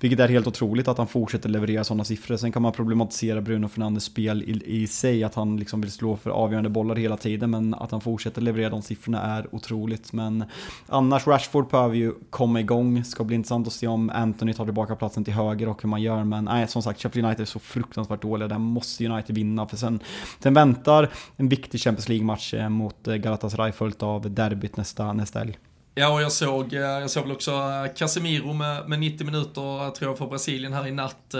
Vilket 0.00 0.20
är 0.20 0.28
helt 0.28 0.46
otroligt 0.46 0.88
att 0.88 0.98
han 0.98 1.06
fortsätter 1.06 1.48
leverera 1.48 1.84
sådana 1.84 2.04
siffror. 2.04 2.36
Sen 2.36 2.52
kan 2.52 2.62
man 2.62 2.72
problematisera 2.72 3.40
Bruno 3.40 3.68
Fernandes 3.68 4.04
spel 4.04 4.42
i, 4.42 4.82
i 4.82 4.86
sig, 4.86 5.24
att 5.24 5.34
han 5.34 5.56
liksom 5.56 5.80
vill 5.80 5.90
slå 5.90 6.16
för 6.16 6.30
avgörande 6.30 6.70
bollar 6.70 6.96
hela 6.96 7.16
tiden, 7.16 7.50
men 7.50 7.74
att 7.74 7.90
han 7.90 8.00
fortsätter 8.00 8.40
leverera 8.40 8.70
de 8.70 8.82
siffrorna 8.82 9.22
är 9.22 9.54
otroligt. 9.54 10.12
Men 10.12 10.44
annars, 10.86 11.26
Rashford 11.26 11.70
behöver 11.70 11.96
ju 11.96 12.12
komma 12.30 12.60
igång. 12.60 13.04
Ska 13.04 13.24
bli 13.24 13.36
intressant 13.36 13.66
att 13.66 13.72
se 13.72 13.86
om 13.86 14.10
Anthony 14.10 14.54
tar 14.54 14.64
tillbaka 14.64 14.96
platsen 14.96 15.24
till 15.24 15.34
höger 15.34 15.68
och 15.68 15.82
hur 15.82 15.88
man 15.88 16.02
gör. 16.02 16.24
Men 16.24 16.44
nej, 16.44 16.68
som 16.68 16.82
sagt, 16.82 17.00
Sheffield 17.02 17.26
United 17.26 17.42
är 17.42 17.46
så 17.46 17.58
fruktansvärt 17.58 18.22
dåliga. 18.22 18.48
Där 18.48 18.58
måste 18.58 19.06
United 19.06 19.36
vinna. 19.36 19.66
För 19.66 19.76
sen, 19.76 20.00
sen 20.38 20.54
väntar 20.54 21.10
en 21.36 21.48
viktig 21.48 21.80
Champions 21.80 22.08
League-match 22.12 22.54
eh, 22.54 22.68
mot 22.68 23.08
eh, 23.08 23.14
Galatasaray 23.14 23.72
följt 23.72 24.02
av 24.02 24.30
derbyt 24.30 24.76
nästa, 24.76 25.12
nästa 25.12 25.38
helg. 25.38 25.58
Ja, 25.94 26.12
och 26.12 26.22
jag 26.22 26.32
såg, 26.32 26.74
eh, 26.74 26.80
jag 26.80 27.10
såg 27.10 27.22
väl 27.22 27.32
också 27.32 27.52
Casemiro 27.96 28.52
med, 28.52 28.88
med 28.88 29.00
90 29.00 29.26
minuter, 29.26 29.90
tror 29.90 30.10
jag, 30.10 30.18
för 30.18 30.26
Brasilien 30.26 30.72
här 30.72 30.86
i 30.86 30.90
natt. 30.90 31.34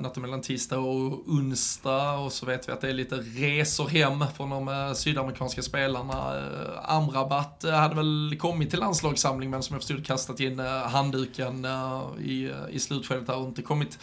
Natten 0.00 0.22
mellan 0.22 0.40
tisdag 0.40 0.78
och 0.78 1.28
onsdag. 1.28 2.12
Och 2.12 2.32
så 2.32 2.46
vet 2.46 2.68
vi 2.68 2.72
att 2.72 2.80
det 2.80 2.88
är 2.88 2.92
lite 2.92 3.14
resor 3.16 3.88
hem 3.88 4.24
från 4.36 4.50
de 4.50 4.92
sydamerikanska 4.96 5.62
spelarna. 5.62 6.42
Amrabat 6.82 7.64
hade 7.64 7.94
väl 7.94 8.36
kommit 8.38 8.70
till 8.70 8.78
landslagssamling, 8.78 9.50
men 9.50 9.62
som 9.62 9.74
jag 9.74 9.82
förstod 9.82 10.06
kastat 10.06 10.40
in 10.40 10.58
handduken 10.84 11.66
i, 12.20 12.52
i 12.70 12.78
slutskedet 12.78 13.28
här 13.28 13.36
och 13.36 13.48
inte 13.48 13.62
kommit 13.62 13.98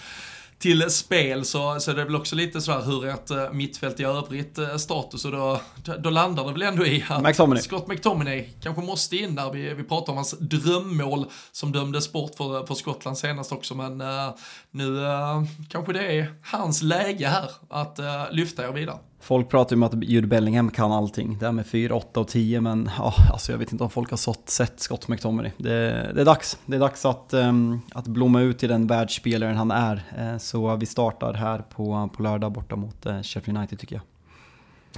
till 0.66 0.92
spel 0.92 1.46
så, 1.46 1.80
så 1.80 1.94
det 1.94 2.02
är 2.02 2.06
väl 2.06 2.16
också 2.16 2.36
lite 2.36 2.62
sådär 2.62 2.82
hur 2.82 3.08
ett 3.08 3.32
eh, 3.32 3.52
mittfält 3.52 4.00
i 4.00 4.04
övrigt 4.04 4.58
eh, 4.58 4.76
status 4.76 5.26
och 5.26 5.32
då, 5.32 5.62
då 6.00 6.10
landar 6.10 6.46
det 6.46 6.52
väl 6.52 6.62
ändå 6.62 6.86
i 6.86 7.06
att 7.10 7.24
McTominay. 7.24 7.64
Scott 7.64 7.88
McTominay 7.88 8.50
kanske 8.62 8.82
måste 8.82 9.18
in 9.18 9.36
där. 9.36 9.52
Vi, 9.52 9.74
vi 9.74 9.84
pratar 9.84 10.14
om 10.14 10.18
hans 10.18 10.36
drömmål 10.40 11.26
som 11.52 11.72
dömdes 11.72 12.12
bort 12.12 12.36
för, 12.36 12.66
för 12.66 12.76
Skottland 12.76 13.18
senast 13.18 13.52
också 13.52 13.76
men 13.76 14.02
eh, 14.02 14.36
nu 14.72 15.06
eh, 15.06 15.44
kanske 15.70 15.94
det 15.94 16.20
är 16.20 16.36
hans 16.44 16.82
läge 16.82 17.28
här 17.28 17.52
att 17.70 18.00
eh, 18.00 18.24
lyfta 18.32 18.68
er 18.68 18.72
vidare. 18.72 18.98
Folk 19.26 19.50
pratar 19.50 19.76
ju 19.76 19.78
om 19.80 19.84
att 19.84 20.04
Jude 20.04 20.28
Bellingham 20.28 20.72
kan 20.72 20.92
allting. 20.92 21.38
Det 21.40 21.46
här 21.46 21.54
med 21.54 21.68
4, 21.68 21.96
8 21.96 22.20
och 22.20 22.28
10, 22.28 22.62
men 22.62 22.90
ja, 22.98 23.14
alltså 23.32 23.52
jag 23.52 23.60
vet 23.60 23.72
inte 23.72 23.84
om 23.84 23.90
folk 23.90 24.10
har 24.10 24.18
sått, 24.18 24.50
sett 24.50 24.80
Scott 24.80 25.08
McTominay. 25.08 25.52
Det, 25.58 25.70
det 26.16 26.22
är 26.22 26.26
dags. 26.26 26.58
Det 26.66 26.76
är 26.76 26.80
dags 26.80 27.06
att, 27.06 27.34
um, 27.34 27.82
att 27.94 28.08
blomma 28.08 28.42
ut 28.42 28.60
till 28.60 28.70
den 28.70 28.88
världsspelaren 28.88 29.58
han 29.58 29.72
är. 29.72 30.04
Eh, 30.18 30.38
så 30.38 30.76
vi 30.76 30.86
startar 30.86 31.34
här 31.34 31.60
på, 31.60 32.10
på 32.16 32.24
lördag 32.24 32.52
borta 32.52 32.76
mot 32.76 33.06
eh, 33.06 33.22
Sheffield 33.22 33.58
United 33.58 33.80
tycker 33.80 33.96
jag. 33.96 34.04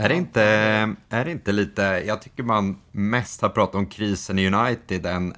Är 0.05 0.09
det, 0.09 0.15
inte, 0.15 0.43
är 1.09 1.25
det 1.25 1.31
inte 1.31 1.51
lite, 1.51 1.81
jag 1.81 2.21
tycker 2.21 2.43
man 2.43 2.77
mest 2.91 3.41
har 3.41 3.49
pratat 3.49 3.75
om 3.75 3.85
krisen 3.85 4.39
i 4.39 4.47
United 4.47 5.05
än, 5.05 5.33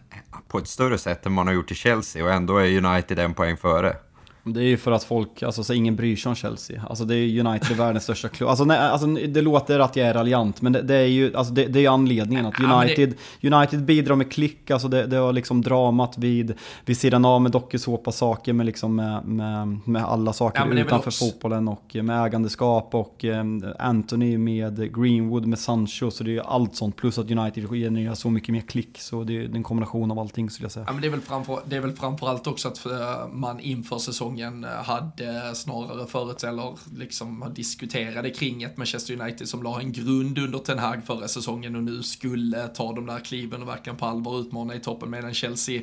på 0.47 0.57
ett 0.57 0.67
större 0.67 0.97
sätt 0.97 1.25
än 1.25 1.31
man 1.31 1.47
har 1.47 1.53
gjort 1.53 1.71
i 1.71 1.75
Chelsea 1.75 2.23
och 2.23 2.31
ändå 2.31 2.57
är 2.57 2.85
United 2.85 3.19
en 3.19 3.33
poäng 3.33 3.57
före. 3.57 3.95
Det 4.43 4.59
är 4.59 4.65
ju 4.65 4.77
för 4.77 4.91
att 4.91 5.03
folk, 5.03 5.43
alltså 5.43 5.63
så 5.63 5.73
ingen 5.73 5.95
bryr 5.95 6.15
sig 6.15 6.29
om 6.29 6.35
Chelsea. 6.35 6.83
Alltså 6.89 7.05
det 7.05 7.15
är 7.15 7.39
United, 7.39 7.77
världens 7.77 8.03
största 8.03 8.27
klubb. 8.27 8.49
Alltså, 8.49 8.65
nej, 8.65 8.77
alltså 8.77 9.07
det 9.07 9.41
låter 9.41 9.79
att 9.79 9.95
jag 9.95 10.07
är 10.07 10.13
raljant, 10.13 10.61
men 10.61 10.73
det, 10.73 10.81
det 10.81 10.95
är 10.95 11.05
ju 11.05 11.35
alltså 11.35 11.53
det, 11.53 11.65
det 11.65 11.85
är 11.85 11.89
anledningen 11.89 12.45
att 12.45 12.59
United, 12.59 13.13
United 13.41 13.83
bidrar 13.83 14.15
med 14.15 14.31
klick, 14.31 14.71
alltså 14.71 14.87
det, 14.87 15.05
det 15.05 15.17
har 15.17 15.33
liksom 15.33 15.61
dramat 15.61 16.17
vid, 16.17 16.53
vid 16.85 16.97
sidan 16.97 17.25
av 17.25 17.41
med 17.41 17.51
dokusåpa-saker, 17.51 18.53
med, 18.53 18.65
liksom 18.65 18.95
med, 18.95 19.25
med, 19.25 19.79
med 19.85 20.03
alla 20.03 20.33
saker 20.33 20.67
Ja, 20.75 20.81
utanför 20.81 21.11
fotbollen 21.11 21.67
och 21.67 21.95
med 22.03 22.25
ägandeskap 22.25 22.95
och 22.95 23.25
eh, 23.25 23.43
Anthony 23.79 24.37
med 24.37 24.95
Greenwood 24.95 25.45
med 25.45 25.59
Sancho, 25.59 26.11
så 26.11 26.23
det 26.23 26.29
är 26.29 26.33
ju 26.33 26.41
allt 26.41 26.75
sånt. 26.75 26.95
Plus 26.95 27.17
att 27.17 27.31
United 27.31 27.69
genererar 27.69 28.15
så 28.15 28.29
mycket 28.29 28.49
mer 28.49 28.61
klick, 28.61 28.99
så 28.99 29.23
det 29.23 29.37
är 29.37 29.55
en 29.55 29.63
kombination 29.63 30.11
av 30.11 30.19
allting 30.19 30.49
skulle 30.49 30.65
jag 30.65 30.71
säga. 30.71 30.85
Ja, 30.87 30.93
men 30.93 31.01
det, 31.01 31.07
är 31.07 31.11
väl 31.11 31.21
framför, 31.21 31.59
det 31.65 31.75
är 31.75 31.81
väl 31.81 31.93
framförallt 31.93 32.47
också 32.47 32.67
att 32.67 32.85
eh, 32.85 32.91
man 33.31 33.59
inför 33.59 33.97
säsongen 33.97 34.28
säsongen 34.29 34.63
eh, 34.63 34.69
hade 34.69 35.55
snarare 35.55 36.07
förut 36.07 36.43
eller 36.43 36.77
liksom 36.97 37.51
diskuterade 37.55 38.29
kring 38.29 38.63
ett 38.63 38.77
Manchester 38.77 39.21
United 39.21 39.49
som 39.49 39.63
la 39.63 39.79
en 39.79 39.91
grund 39.91 40.37
under 40.37 40.59
Ten 40.59 40.79
Hag 40.79 41.05
förra 41.05 41.27
säsongen 41.27 41.75
och 41.75 41.83
nu 41.83 42.03
skulle 42.03 42.67
ta 42.67 42.93
de 42.93 43.05
där 43.05 43.19
kliven 43.19 43.61
och 43.61 43.67
verkligen 43.67 43.97
på 43.97 44.05
allvar 44.05 44.39
utmana 44.39 44.75
i 44.75 44.79
toppen 44.79 45.09
medan 45.09 45.33
Chelsea 45.33 45.81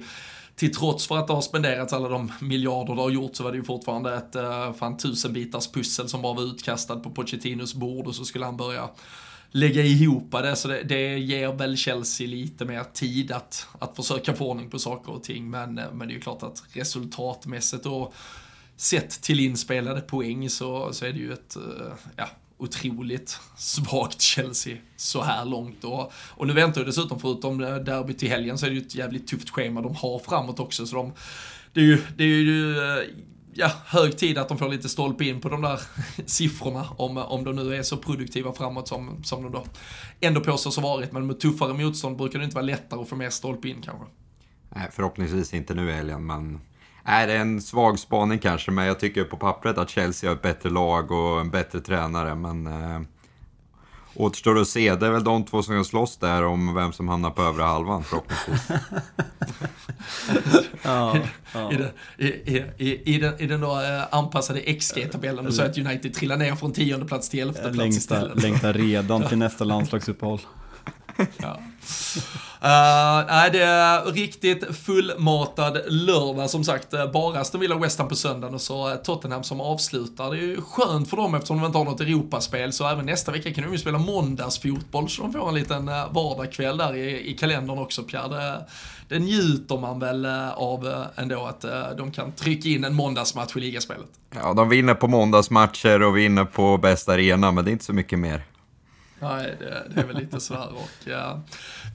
till 0.54 0.74
trots 0.74 1.06
för 1.06 1.18
att 1.18 1.26
det 1.26 1.32
har 1.32 1.40
spenderats 1.40 1.92
alla 1.92 2.08
de 2.08 2.32
miljarder 2.40 2.94
det 2.94 3.00
har 3.00 3.10
gjort 3.10 3.36
så 3.36 3.44
var 3.44 3.50
det 3.50 3.58
ju 3.58 3.64
fortfarande 3.64 4.14
ett 4.14 4.36
uh, 4.36 4.72
fan 4.72 4.96
tusenbitars 4.96 5.68
pussel 5.68 6.08
som 6.08 6.22
bara 6.22 6.34
var 6.34 6.42
utkastad 6.42 6.96
på 6.96 7.10
Pochettinos 7.10 7.74
bord 7.74 8.06
och 8.06 8.14
så 8.14 8.24
skulle 8.24 8.44
han 8.44 8.56
börja 8.56 8.88
lägga 9.56 9.82
ihop 9.82 10.32
det. 10.32 10.56
Så 10.56 10.68
det, 10.68 10.82
det 10.82 11.18
ger 11.18 11.52
väl 11.52 11.76
Chelsea 11.76 12.26
lite 12.26 12.64
mer 12.64 12.84
tid 12.84 13.32
att, 13.32 13.66
att 13.78 13.96
försöka 13.96 14.34
få 14.34 14.50
ordning 14.50 14.70
på 14.70 14.78
saker 14.78 15.12
och 15.12 15.22
ting. 15.22 15.50
Men, 15.50 15.78
eh, 15.78 15.92
men 15.92 16.08
det 16.08 16.12
är 16.12 16.14
ju 16.14 16.20
klart 16.20 16.42
att 16.42 16.62
resultatmässigt 16.72 17.86
och 17.86 18.14
sett 18.76 19.22
till 19.22 19.40
inspelade 19.40 20.00
poäng 20.00 20.50
så, 20.50 20.92
så 20.92 21.06
är 21.06 21.12
det 21.12 21.18
ju 21.18 21.32
ett, 21.32 21.56
eh, 21.56 21.92
ja, 22.16 22.28
otroligt 22.58 23.40
svagt 23.56 24.20
Chelsea 24.20 24.76
så 24.96 25.22
här 25.22 25.44
långt. 25.44 25.84
Och, 25.84 26.12
och 26.14 26.46
nu 26.46 26.52
väntar 26.52 26.80
ju 26.80 26.86
dessutom, 26.86 27.20
förutom 27.20 27.58
derbyt 27.58 28.18
till 28.18 28.28
helgen, 28.28 28.58
så 28.58 28.66
är 28.66 28.70
det 28.70 28.76
ju 28.76 28.82
ett 28.82 28.94
jävligt 28.94 29.28
tufft 29.28 29.50
schema 29.50 29.80
de 29.80 29.94
har 29.94 30.18
framåt 30.18 30.60
också. 30.60 30.86
Så 30.86 30.96
de, 30.96 31.12
det 31.72 31.80
är 31.80 31.84
ju, 31.84 31.98
det 32.16 32.24
är 32.24 32.28
ju 32.28 32.78
eh, 32.78 33.04
ja, 33.56 33.70
hög 33.86 34.18
tid 34.18 34.38
att 34.38 34.48
de 34.48 34.58
får 34.58 34.68
lite 34.68 34.88
stolpe 34.88 35.24
in 35.24 35.40
på 35.40 35.48
de 35.48 35.62
där 35.62 35.80
siffrorna 36.26 36.86
om, 36.96 37.16
om 37.16 37.44
de 37.44 37.56
nu 37.56 37.74
är 37.74 37.82
så 37.82 37.96
produktiva 37.96 38.52
framåt 38.52 38.88
som, 38.88 39.24
som 39.24 39.42
de 39.42 39.52
då 39.52 39.64
ändå 40.20 40.40
påstås 40.40 40.76
ha 40.76 40.82
varit. 40.82 41.12
Men 41.12 41.26
med 41.26 41.40
tuffare 41.40 41.74
motstånd 41.74 42.16
brukar 42.16 42.38
det 42.38 42.44
inte 42.44 42.54
vara 42.54 42.66
lättare 42.66 43.00
att 43.00 43.08
få 43.08 43.16
mer 43.16 43.30
stolpe 43.30 43.68
in 43.68 43.82
kanske. 43.82 44.04
Nej, 44.68 44.88
förhoppningsvis 44.92 45.54
inte 45.54 45.74
nu 45.74 45.90
i 45.90 45.92
helgen, 45.92 46.26
men 46.26 46.60
är 47.04 47.26
det 47.26 47.32
är 47.32 47.40
en 47.40 47.62
svag 47.62 47.98
spaning 47.98 48.38
kanske, 48.38 48.70
men 48.70 48.86
jag 48.86 49.00
tycker 49.00 49.24
på 49.24 49.36
pappret 49.36 49.78
att 49.78 49.90
Chelsea 49.90 50.30
har 50.30 50.36
ett 50.36 50.42
bättre 50.42 50.70
lag 50.70 51.10
och 51.10 51.40
en 51.40 51.50
bättre 51.50 51.80
tränare. 51.80 52.34
Men 52.34 52.66
eh, 52.66 53.00
återstår 54.16 54.58
att 54.58 54.68
se. 54.68 54.94
Det 54.94 55.06
är 55.06 55.10
väl 55.10 55.24
de 55.24 55.44
två 55.44 55.62
som 55.62 55.74
kan 55.74 55.84
slåss 55.84 56.16
där 56.16 56.44
om 56.44 56.74
vem 56.74 56.92
som 56.92 57.08
hamnar 57.08 57.30
på 57.30 57.42
övre 57.42 57.62
halvan 57.62 58.04
förhoppningsvis. 58.04 58.68
Ja, 60.82 61.16
ja. 61.54 61.72
I, 61.72 61.76
den, 61.76 61.88
i, 62.18 62.26
i, 62.76 63.14
i, 63.14 63.18
den, 63.18 63.40
I 63.40 63.46
den 63.46 63.60
då 63.60 63.80
eh, 63.80 64.14
anpassade 64.14 64.60
XG-tabellen, 64.60 65.52
så 65.52 65.62
att 65.62 65.78
United 65.78 66.14
trillar 66.14 66.36
ner 66.36 66.54
från 66.54 66.72
tionde 66.72 67.06
plats 67.06 67.28
till 67.28 67.40
elfte 67.40 67.62
plats 67.62 67.76
längtar, 67.76 67.96
istället. 67.98 68.42
längtar 68.42 68.72
redan 68.72 69.28
till 69.28 69.38
nästa 69.46 69.64
landslagsuppehåll. 69.64 70.40
Ja. 71.36 71.58
Uh, 72.56 73.26
nej, 73.28 73.50
det 73.50 73.62
är 73.62 74.12
riktigt 74.12 74.76
fullmatad 74.76 75.78
lördag 75.86 76.50
som 76.50 76.64
sagt. 76.64 76.92
Eh, 76.92 77.12
bara 77.12 77.40
Aston 77.40 77.60
Villa 77.60 77.78
West 77.78 77.98
Ham 77.98 78.08
på 78.08 78.16
söndagen 78.16 78.54
och 78.54 78.60
så 78.60 78.90
eh, 78.90 78.96
Tottenham 78.96 79.42
som 79.42 79.60
avslutar. 79.60 80.30
Det 80.30 80.36
är 80.36 80.42
ju 80.42 80.60
skönt 80.60 81.10
för 81.10 81.16
dem 81.16 81.34
eftersom 81.34 81.56
de 81.56 81.66
inte 81.66 81.78
har 81.78 81.84
något 81.84 82.00
Europaspel 82.00 82.72
så 82.72 82.88
även 82.88 83.06
nästa 83.06 83.32
vecka 83.32 83.52
kan 83.52 83.64
de 83.64 83.72
ju 83.72 83.78
spela 83.78 83.98
måndagsfotboll 83.98 85.08
så 85.08 85.22
de 85.22 85.32
får 85.32 85.48
en 85.48 85.54
liten 85.54 85.86
vardagskväll 86.10 86.76
där 86.76 86.96
i, 86.96 87.30
i 87.30 87.34
kalendern 87.34 87.78
också 87.78 88.02
Pierre. 88.02 88.28
Det, 88.28 88.66
det 89.08 89.18
njuter 89.18 89.78
man 89.78 89.98
väl 89.98 90.26
av 90.54 91.04
ändå 91.16 91.46
att 91.46 91.64
de 91.98 92.10
kan 92.10 92.32
trycka 92.32 92.68
in 92.68 92.84
en 92.84 92.94
måndagsmatch 92.94 93.56
i 93.56 93.60
ligaspelet. 93.60 94.06
Ja, 94.34 94.54
de 94.54 94.68
vinner 94.68 94.94
på 94.94 95.08
måndagsmatcher 95.08 96.02
och 96.02 96.16
vinner 96.16 96.44
på 96.44 96.78
bästa 96.78 97.12
arena, 97.12 97.52
men 97.52 97.64
det 97.64 97.70
är 97.70 97.72
inte 97.72 97.84
så 97.84 97.92
mycket 97.92 98.18
mer. 98.18 98.42
Nej, 99.20 99.56
det, 99.58 99.86
det, 99.94 100.00
är 100.00 100.06
väl 100.06 100.16
lite 100.16 100.40
sådär 100.40 100.68
och 100.74 101.08
ja, 101.08 101.40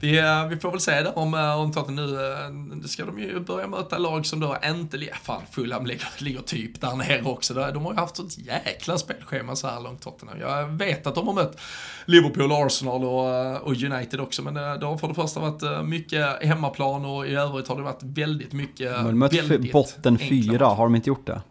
vi, 0.00 0.18
eh, 0.18 0.46
vi 0.48 0.56
får 0.56 0.70
väl 0.70 0.80
se 0.80 1.02
där 1.02 1.18
om, 1.18 1.34
eh, 1.34 1.60
om 1.60 1.72
Tottenham 1.72 2.06
nu, 2.06 2.80
eh, 2.82 2.86
ska 2.86 3.04
de 3.04 3.18
ju 3.18 3.40
börja 3.40 3.66
möta 3.66 3.98
lag 3.98 4.26
som 4.26 4.40
då 4.40 4.56
inte, 4.64 4.98
fan 5.22 5.42
Fulham 5.50 5.86
ligger, 5.86 6.08
ligger 6.18 6.40
typ 6.40 6.80
där 6.80 6.96
nere 6.96 7.22
också. 7.22 7.54
De 7.54 7.84
har 7.84 7.92
ju 7.92 7.98
haft 7.98 8.16
sånt 8.16 8.38
jäkla 8.38 8.98
spelschema 8.98 9.56
så 9.56 9.66
här 9.66 9.80
långt 9.80 10.02
Tottenham. 10.02 10.40
Jag 10.40 10.66
vet 10.66 11.06
att 11.06 11.14
de 11.14 11.26
har 11.26 11.34
mött 11.34 11.60
Liverpool, 12.04 12.52
Arsenal 12.52 13.04
och, 13.04 13.62
och 13.62 13.82
United 13.82 14.20
också 14.20 14.42
men 14.42 14.54
det 14.54 14.86
har 14.86 14.98
för 14.98 15.08
det 15.08 15.14
första 15.14 15.40
varit 15.40 15.86
mycket 15.86 16.42
hemmaplan 16.42 17.04
och 17.04 17.26
i 17.26 17.34
övrigt 17.34 17.68
har 17.68 17.76
det 17.76 17.82
varit 17.82 18.02
väldigt 18.02 18.52
mycket, 18.52 18.94
De 18.94 19.04
har 19.04 19.12
mött 19.12 19.72
botten 19.72 20.18
fyra, 20.18 20.66
har 20.66 20.84
de 20.84 20.94
inte 20.94 21.10
gjort 21.10 21.26
det? 21.26 21.42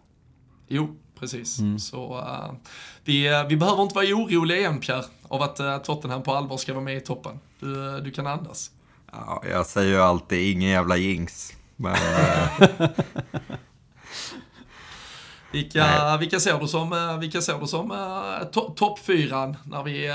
Jo, 0.67 0.95
precis. 1.19 1.59
Mm. 1.59 1.79
Så 1.79 2.17
uh, 2.17 2.53
vi, 3.03 3.45
vi 3.49 3.57
behöver 3.57 3.83
inte 3.83 3.95
vara 3.95 4.05
oroliga 4.05 4.57
igen 4.57 4.79
Pierre, 4.79 5.03
av 5.31 5.41
att 5.41 5.59
uh, 5.59 5.77
Tottenham 5.77 6.23
på 6.23 6.33
allvar 6.33 6.57
ska 6.57 6.73
vara 6.73 6.83
med 6.83 6.97
i 6.97 7.01
toppen. 7.01 7.39
Du, 7.59 8.01
du 8.01 8.11
kan 8.11 8.27
andas. 8.27 8.71
Ja, 9.11 9.43
jag 9.49 9.65
säger 9.65 9.89
ju 9.89 10.01
alltid 10.01 10.51
ingen 10.51 10.69
jävla 10.69 10.97
jinx. 10.97 11.53
Men, 11.75 11.95
vilka, 15.51 16.17
vilka 16.17 16.39
ser 16.39 16.59
du 16.59 16.67
som, 16.67 17.17
vilka 17.19 17.41
ser 17.41 17.59
du 17.59 17.67
som 17.67 17.89
to, 18.51 18.73
toppfyran 18.75 19.57
när 19.63 19.83
vi 19.83 20.11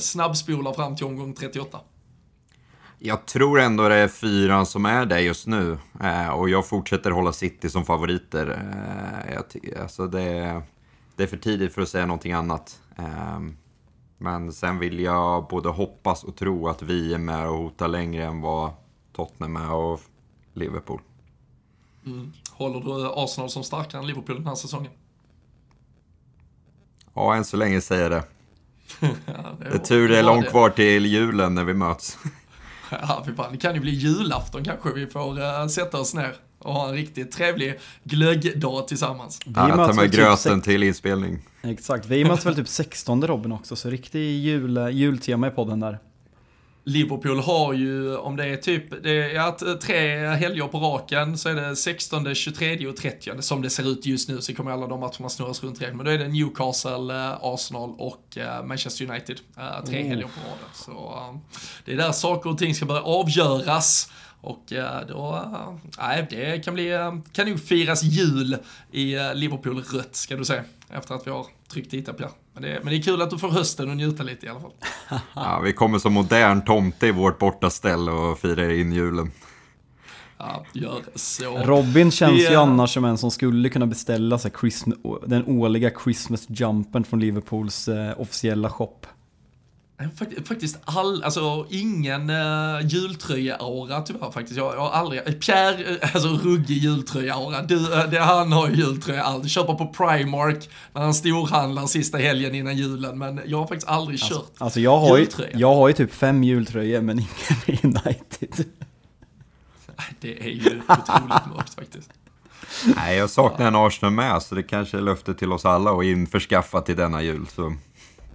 snabbspolar 0.00 0.72
fram 0.72 0.96
till 0.96 1.06
omgång 1.06 1.34
38? 1.34 1.78
Jag 2.98 3.26
tror 3.26 3.60
ändå 3.60 3.88
det 3.88 3.94
är 3.94 4.08
fyran 4.08 4.66
som 4.66 4.86
är 4.86 5.06
det 5.06 5.20
just 5.20 5.46
nu. 5.46 5.78
Eh, 6.02 6.28
och 6.28 6.48
jag 6.48 6.66
fortsätter 6.66 7.10
hålla 7.10 7.32
City 7.32 7.70
som 7.70 7.84
favoriter. 7.84 8.46
Eh, 8.46 9.34
jag, 9.34 9.44
alltså 9.82 10.06
det, 10.06 10.62
det, 11.16 11.22
är 11.22 11.26
för 11.26 11.36
tidigt 11.36 11.74
för 11.74 11.82
att 11.82 11.88
säga 11.88 12.06
någonting 12.06 12.32
annat. 12.32 12.80
Eh, 12.98 13.40
men 14.18 14.52
sen 14.52 14.78
vill 14.78 15.00
jag 15.00 15.46
både 15.46 15.68
hoppas 15.68 16.24
och 16.24 16.36
tro 16.36 16.68
att 16.68 16.82
vi 16.82 17.14
är 17.14 17.18
med 17.18 17.48
och 17.48 17.56
hotar 17.56 17.88
längre 17.88 18.24
än 18.24 18.40
vad 18.40 18.70
Tottenham 19.12 19.56
är 19.56 19.72
och 19.72 20.00
Liverpool. 20.52 21.00
Mm. 22.06 22.32
Håller 22.50 22.80
du 22.80 23.10
Arsenal 23.14 23.50
som 23.50 23.64
starkare 23.64 24.00
än 24.00 24.06
Liverpool 24.06 24.36
den 24.36 24.46
här 24.46 24.54
säsongen? 24.54 24.92
Ja, 27.14 27.34
än 27.34 27.44
så 27.44 27.56
länge 27.56 27.80
säger 27.80 28.02
jag 28.02 28.10
det. 28.10 28.24
ja, 29.26 29.56
det, 29.58 29.66
är 29.66 29.78
tur 29.78 30.08
det 30.08 30.18
är 30.18 30.22
långt 30.22 30.48
kvar 30.48 30.70
till 30.70 31.06
julen 31.06 31.54
när 31.54 31.64
vi 31.64 31.74
möts. 31.74 32.18
Ja, 32.90 33.22
fy 33.26 33.34
fan. 33.34 33.52
Det 33.52 33.58
kan 33.58 33.74
ju 33.74 33.80
bli 33.80 33.90
julafton 33.90 34.64
kanske. 34.64 34.92
Vi 34.92 35.06
får 35.06 35.38
uh, 35.38 35.66
sätta 35.66 36.00
oss 36.00 36.14
ner 36.14 36.36
och 36.66 36.74
ha 36.74 36.88
en 36.88 36.94
riktigt 36.94 37.32
trevlig 37.32 37.78
glöggdag 38.04 38.88
tillsammans. 38.88 39.38
Vi 39.46 39.52
ja, 39.56 39.76
tar 39.76 39.92
med 39.92 40.04
typ 40.04 40.20
gröten 40.20 40.60
typ 40.60 40.64
till 40.64 40.82
inspelning. 40.82 41.38
Exakt, 41.62 42.06
vi 42.06 42.24
möts 42.24 42.46
väl 42.46 42.56
typ 42.56 42.68
16 42.68 43.26
Robin 43.26 43.52
också, 43.52 43.76
så 43.76 43.90
riktig 43.90 44.38
jul, 44.38 44.88
jultema 44.92 45.48
i 45.48 45.50
podden 45.50 45.80
där. 45.80 45.98
Liverpool 46.88 47.40
har 47.40 47.72
ju, 47.72 48.16
om 48.16 48.36
det 48.36 48.44
är 48.44 48.56
typ, 48.56 49.02
det 49.02 49.36
är 49.36 49.40
att 49.40 49.80
tre 49.80 50.26
helger 50.26 50.66
på 50.66 50.78
raken 50.78 51.38
så 51.38 51.48
är 51.48 51.54
det 51.54 51.76
16, 51.76 52.34
23 52.34 52.86
och 52.86 52.96
30 52.96 53.42
som 53.42 53.62
det 53.62 53.70
ser 53.70 53.92
ut 53.92 54.06
just 54.06 54.28
nu 54.28 54.40
så 54.40 54.54
kommer 54.54 54.70
alla 54.70 54.86
de 54.86 55.00
matcherna 55.00 55.28
snurras 55.28 55.62
runt 55.62 55.80
igen. 55.80 55.96
Men 55.96 56.06
då 56.06 56.12
är 56.12 56.18
det 56.18 56.28
Newcastle, 56.28 57.14
eh, 57.14 57.38
Arsenal 57.40 57.94
och 57.98 58.38
eh, 58.38 58.64
Manchester 58.64 59.10
United. 59.10 59.40
Eh, 59.56 59.84
tre 59.84 59.98
mm. 59.98 60.08
helger 60.08 60.26
på 60.26 60.40
raden. 60.40 60.68
Så 60.74 61.40
det 61.84 61.92
är 61.92 61.96
där 61.96 62.12
saker 62.12 62.50
och 62.50 62.58
ting 62.58 62.74
ska 62.74 62.86
börja 62.86 63.02
avgöras. 63.02 64.10
Och 64.46 64.72
då, 65.08 65.50
nej, 65.98 66.26
det 66.30 66.64
kan 66.64 66.74
bli, 66.74 66.92
kan 67.32 67.48
nog 67.48 67.60
firas 67.60 68.02
jul 68.02 68.56
i 68.92 69.16
Liverpool 69.34 69.82
rött 69.82 70.16
ska 70.16 70.36
du 70.36 70.44
se. 70.44 70.60
Efter 70.90 71.14
att 71.14 71.26
vi 71.26 71.30
har 71.30 71.46
tryckt 71.68 71.90
dit 71.90 72.16
Pierre. 72.16 72.30
Men 72.52 72.62
det, 72.62 72.80
men 72.82 72.90
det 72.92 72.98
är 72.98 73.02
kul 73.02 73.22
att 73.22 73.30
du 73.30 73.38
får 73.38 73.48
hösten 73.48 73.90
och 73.90 73.96
njuta 73.96 74.22
lite 74.22 74.46
i 74.46 74.48
alla 74.48 74.60
fall. 74.60 74.72
ja, 75.34 75.60
vi 75.64 75.72
kommer 75.72 75.98
som 75.98 76.12
modern 76.12 76.64
tomte 76.64 77.06
i 77.06 77.10
vårt 77.10 77.38
bortaställ 77.38 78.08
och 78.08 78.38
firar 78.38 78.70
in 78.70 78.92
julen. 78.92 79.30
Ja, 80.38 80.64
gör 80.72 81.02
så. 81.14 81.58
Robin 81.58 82.10
känns 82.10 82.50
ju 82.50 82.54
annars 82.54 82.94
som 82.94 83.04
en 83.04 83.18
som 83.18 83.30
skulle 83.30 83.68
kunna 83.68 83.86
beställa 83.86 84.38
sig 84.38 84.52
Christmas, 84.60 84.98
den 85.26 85.46
årliga 85.46 85.90
Christmas 86.04 86.46
jumpen 86.48 87.04
från 87.04 87.20
Liverpools 87.20 87.88
eh, 87.88 88.20
officiella 88.20 88.70
shop. 88.70 89.06
Faktiskt 90.44 90.78
all, 90.84 91.22
alltså 91.22 91.66
ingen 91.70 92.30
uh, 92.30 92.86
jultröja-aura 92.86 94.02
tyvärr 94.02 94.30
faktiskt. 94.30 94.56
Jag, 94.56 94.74
jag 94.74 94.80
har 94.80 94.90
aldrig, 94.90 95.40
Pierre, 95.40 95.98
eh, 96.02 96.14
alltså 96.14 96.28
ruggig 96.28 96.78
jultröja-aura. 96.78 97.62
Du, 97.62 97.76
uh, 97.76 98.10
det, 98.10 98.18
han 98.18 98.52
har 98.52 98.68
ju 98.68 98.74
jultröja 98.74 99.22
alltid. 99.22 99.50
Köper 99.50 99.74
på 99.74 99.86
Primark 99.86 100.70
när 100.92 101.02
han 101.02 101.14
storhandlar 101.14 101.86
sista 101.86 102.18
helgen 102.18 102.54
innan 102.54 102.76
julen. 102.76 103.18
Men 103.18 103.40
jag 103.46 103.58
har 103.58 103.66
faktiskt 103.66 103.88
aldrig 103.88 104.20
alltså, 104.22 104.34
kört 104.34 104.52
alltså 104.58 104.80
jag 104.80 104.98
har 104.98 105.18
jultröja. 105.18 105.50
Ju, 105.52 105.58
jag 105.60 105.74
har 105.74 105.88
ju 105.88 105.94
typ 105.94 106.14
fem 106.14 106.44
jultröjor 106.44 107.00
men 107.00 107.18
ingen 107.18 107.30
med 107.66 107.84
United. 107.84 108.64
Det 110.20 110.40
är 110.40 110.50
ju 110.50 110.80
otroligt 110.88 111.46
mörkt 111.54 111.74
faktiskt. 111.74 112.10
Nej, 112.96 113.16
jag 113.16 113.30
saknar 113.30 113.66
en 113.66 113.76
Arsenal 113.76 114.12
med, 114.12 114.42
så 114.42 114.54
det 114.54 114.62
kanske 114.62 114.96
är 114.96 115.00
löfte 115.00 115.34
till 115.34 115.52
oss 115.52 115.64
alla 115.64 115.90
att 115.90 116.04
införskaffa 116.04 116.80
till 116.80 116.96
denna 116.96 117.22
jul. 117.22 117.46
Så. 117.54 117.74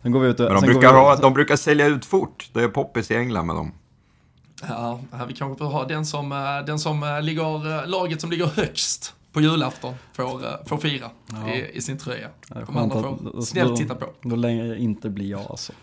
Sen 0.02 0.12
går 0.12 0.20
vi 0.20 0.28
ut 0.28 0.40
och, 0.40 0.52
Men 0.52 0.62
de 0.62 0.68
brukar, 0.68 0.94
ha, 0.94 1.16
de 1.16 1.34
brukar 1.34 1.56
sälja 1.56 1.88
ut 1.88 2.06
fort. 2.06 2.50
Det 2.54 2.64
är 2.64 2.68
poppis 2.68 3.12
i 3.12 3.16
England 3.16 3.46
med 3.46 3.56
dem. 3.56 3.72
Ja, 4.70 5.00
vi 5.28 5.34
kanske 5.34 5.58
får 5.58 5.66
ha 5.66 5.86
den 5.86 6.06
som, 6.06 6.32
eh, 6.32 6.66
den 6.66 6.80
som 6.80 7.04
eh, 7.04 7.22
ligger, 7.22 7.80
eh, 7.80 7.88
laget 7.88 8.22
som 8.22 8.32
ligger 8.32 8.46
högst 8.46 9.14
på 9.32 9.42
julafton 9.42 9.94
får, 10.14 10.68
får 10.68 10.78
fira 10.78 11.10
ja. 11.32 11.54
i, 11.54 11.78
i, 11.78 11.82
sin 11.82 11.98
tröja. 11.98 12.28
De 12.48 12.78
andra 12.78 13.02
får 13.02 13.42
snällt 13.42 13.78
titta 13.78 13.96
på. 13.96 14.06
Då 14.22 14.36
länge 14.36 14.66
jag 14.66 14.78
inte 14.78 15.10
blir 15.10 15.30
jag 15.30 15.42
alltså. 15.50 15.74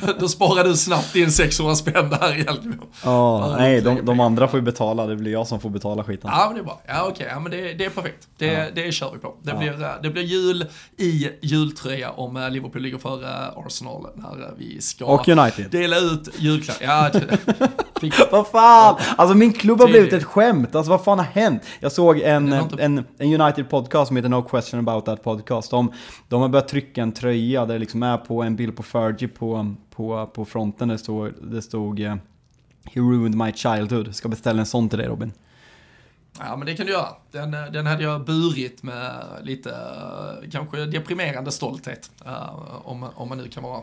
Då, 0.00 0.12
då, 0.18 0.28
sparar 0.28 0.64
du 0.64 0.76
snabbt 0.76 1.16
in 1.16 1.32
600 1.32 1.74
spänn 1.74 2.10
där 2.10 2.48
Algemo. 2.48 2.86
Ja, 3.04 3.54
nej, 3.58 3.80
de, 3.80 4.04
de, 4.04 4.20
andra 4.20 4.48
får 4.48 4.58
ju 4.60 4.64
betala. 4.64 5.06
Det 5.06 5.16
blir 5.16 5.32
jag 5.32 5.46
som 5.46 5.60
får 5.60 5.70
betala 5.70 6.04
skiten. 6.04 6.30
Ja, 6.32 6.44
men 6.46 6.54
det 6.54 6.60
är 6.60 6.64
bra. 6.64 6.80
Ja, 6.86 7.02
okej. 7.02 7.12
Okay. 7.12 7.26
Ja, 7.26 7.40
men 7.40 7.52
det, 7.52 7.74
det 7.74 7.84
är 7.84 7.90
perfekt. 7.90 8.28
Det, 8.38 8.46
ja. 8.46 8.64
det 8.74 8.92
kör 8.92 9.10
vi 9.12 9.18
på. 9.18 9.34
Det, 9.42 9.50
ja. 9.50 9.58
blir, 9.58 10.02
det 10.02 10.10
blir 10.10 10.22
jul 10.22 10.66
i 10.96 11.28
jultröja 11.42 12.10
om 12.10 12.36
eh, 12.36 12.50
Liverpool 12.50 12.82
ligger 12.82 12.98
före 12.98 13.48
Arsenal 13.56 14.06
när 14.14 14.54
vi 14.58 14.80
ska 14.80 15.04
Och 15.04 15.28
United. 15.28 15.70
dela 15.70 15.98
ut 15.98 16.28
julklappar. 16.38 16.84
Ja, 16.84 17.10
vad 18.30 18.46
fan! 18.46 18.96
Alltså 19.16 19.36
min 19.36 19.52
klubb 19.52 19.80
har 19.80 19.88
blivit 19.88 20.12
ett 20.12 20.24
skämt. 20.24 20.74
Alltså 20.74 20.90
vad 20.90 21.04
fan 21.04 21.18
har 21.18 21.26
hänt? 21.26 21.62
Jag 21.80 21.92
såg 21.92 22.20
en, 22.20 22.52
en, 22.52 23.04
en 23.18 23.40
United 23.40 23.70
podcast 23.70 24.08
som 24.08 24.16
heter 24.16 24.28
No 24.28 24.42
Question 24.42 24.80
About 24.80 25.04
That 25.04 25.22
Podcast. 25.22 25.70
De, 25.70 25.92
de 26.28 26.42
har 26.42 26.48
börjat 26.48 26.68
trycka 26.68 27.02
en 27.02 27.12
tröja 27.12 27.66
där 27.66 27.74
det 27.74 27.78
liksom 27.78 28.02
är 28.02 28.16
på 28.16 28.42
en 28.42 28.56
bild 28.56 28.76
på 28.76 28.82
Fergie 28.96 29.28
på, 29.28 29.74
på, 29.90 30.26
på 30.34 30.44
fronten. 30.44 30.88
Det 30.88 30.98
stod, 30.98 31.32
det 31.42 31.62
stod 31.62 32.00
eh, 32.00 32.16
He 32.84 33.00
ruined 33.00 33.34
my 33.34 33.52
childhood. 33.52 34.14
Ska 34.14 34.28
beställa 34.28 34.60
en 34.60 34.66
sån 34.66 34.88
till 34.88 34.98
dig 34.98 35.08
Robin. 35.08 35.32
Ja, 36.38 36.56
men 36.56 36.66
det 36.66 36.76
kan 36.76 36.86
du 36.86 36.92
göra. 36.92 37.08
Den, 37.32 37.54
eh, 37.54 37.66
den 37.72 37.86
hade 37.86 38.02
jag 38.02 38.24
burit 38.24 38.82
med 38.82 39.24
lite, 39.42 39.70
eh, 39.70 40.50
kanske 40.50 40.86
deprimerande 40.86 41.52
stolthet. 41.52 42.10
Eh, 42.26 42.66
om, 42.84 43.08
om 43.14 43.28
man 43.28 43.38
nu 43.38 43.48
kan 43.48 43.62
vara 43.62 43.82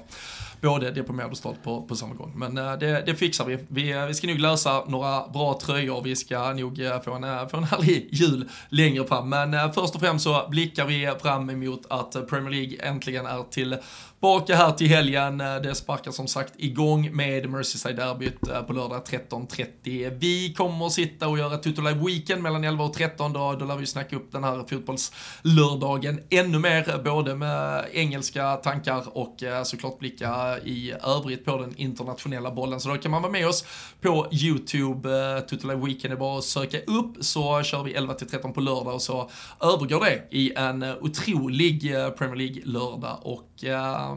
både 0.62 0.92
deprimerad 0.92 1.32
och 1.32 1.38
stolt 1.38 1.64
på, 1.64 1.82
på 1.82 1.96
samma 1.96 2.14
gång. 2.14 2.34
Men 2.36 2.56
det, 2.56 3.04
det 3.06 3.16
fixar 3.16 3.46
vi. 3.46 3.58
vi. 3.68 4.06
Vi 4.08 4.14
ska 4.14 4.28
nog 4.28 4.40
lösa 4.40 4.84
några 4.88 5.28
bra 5.28 5.60
tröjor. 5.62 6.02
Vi 6.02 6.16
ska 6.16 6.54
nog 6.54 6.82
få 7.06 7.14
en, 7.14 7.50
få 7.50 7.58
en 7.58 7.64
härlig 7.64 8.08
jul 8.12 8.50
längre 8.70 9.08
fram. 9.08 9.30
Men 9.30 9.74
först 9.74 9.96
och 9.96 10.02
främst 10.02 10.24
så 10.24 10.48
blickar 10.50 10.86
vi 10.86 11.14
fram 11.22 11.50
emot 11.50 11.82
att 11.90 12.28
Premier 12.30 12.52
League 12.52 12.78
äntligen 12.90 13.26
är 13.26 13.44
till 13.44 13.78
Tillbaka 14.24 14.56
här 14.56 14.72
till 14.72 14.88
helgen. 14.88 15.38
Det 15.38 15.76
sparkar 15.76 16.12
som 16.12 16.28
sagt 16.28 16.54
igång 16.58 17.16
med 17.16 17.50
Merseyside-derbyt 17.50 18.68
på 18.68 18.74
lördag 18.74 19.02
13.30. 19.06 20.18
Vi 20.20 20.54
kommer 20.54 20.86
att 20.86 20.92
sitta 20.92 21.28
och 21.28 21.38
göra 21.38 21.58
Tutto 21.58 21.82
Live 21.82 22.06
Weekend 22.06 22.43
mellan 22.44 22.64
11 22.64 22.84
och 22.84 22.94
13. 22.94 23.34
Då, 23.34 23.54
då 23.54 23.66
lär 23.66 23.76
vi 23.76 23.86
snacka 23.86 24.16
upp 24.16 24.32
den 24.32 24.44
här 24.44 24.64
fotbollslördagen 24.70 26.20
ännu 26.30 26.60
mer, 26.60 27.04
både 27.04 27.36
med 27.36 27.86
engelska 27.92 28.56
tankar 28.56 29.18
och 29.18 29.44
eh, 29.44 29.64
såklart 29.64 30.00
blicka 30.00 30.60
i 30.60 30.94
övrigt 31.04 31.46
på 31.46 31.58
den 31.58 31.74
internationella 31.78 32.52
bollen. 32.52 32.80
Så 32.80 32.90
då 32.90 32.98
kan 32.98 33.12
man 33.12 33.22
vara 33.22 33.32
med 33.32 33.48
oss 33.48 33.66
på 34.02 34.28
YouTube. 34.32 35.10
Eh, 35.10 35.40
Tutela 35.40 35.76
Weekend 35.76 36.14
är 36.14 36.18
bara 36.18 36.38
att 36.38 36.44
söka 36.44 36.80
upp 36.80 37.16
så 37.20 37.64
kör 37.64 37.84
vi 37.84 37.94
11 37.94 38.14
till 38.14 38.28
13 38.30 38.54
på 38.54 38.62
lördag 38.62 38.94
och 38.94 39.02
så 39.02 39.30
övergår 39.62 40.06
det 40.06 40.38
i 40.38 40.54
en 40.56 40.84
otrolig 40.84 41.96
eh, 41.96 42.10
Premier 42.10 42.36
League-lördag 42.36 43.20
och 43.22 43.50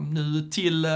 nu 0.01 0.49
till 0.51 0.87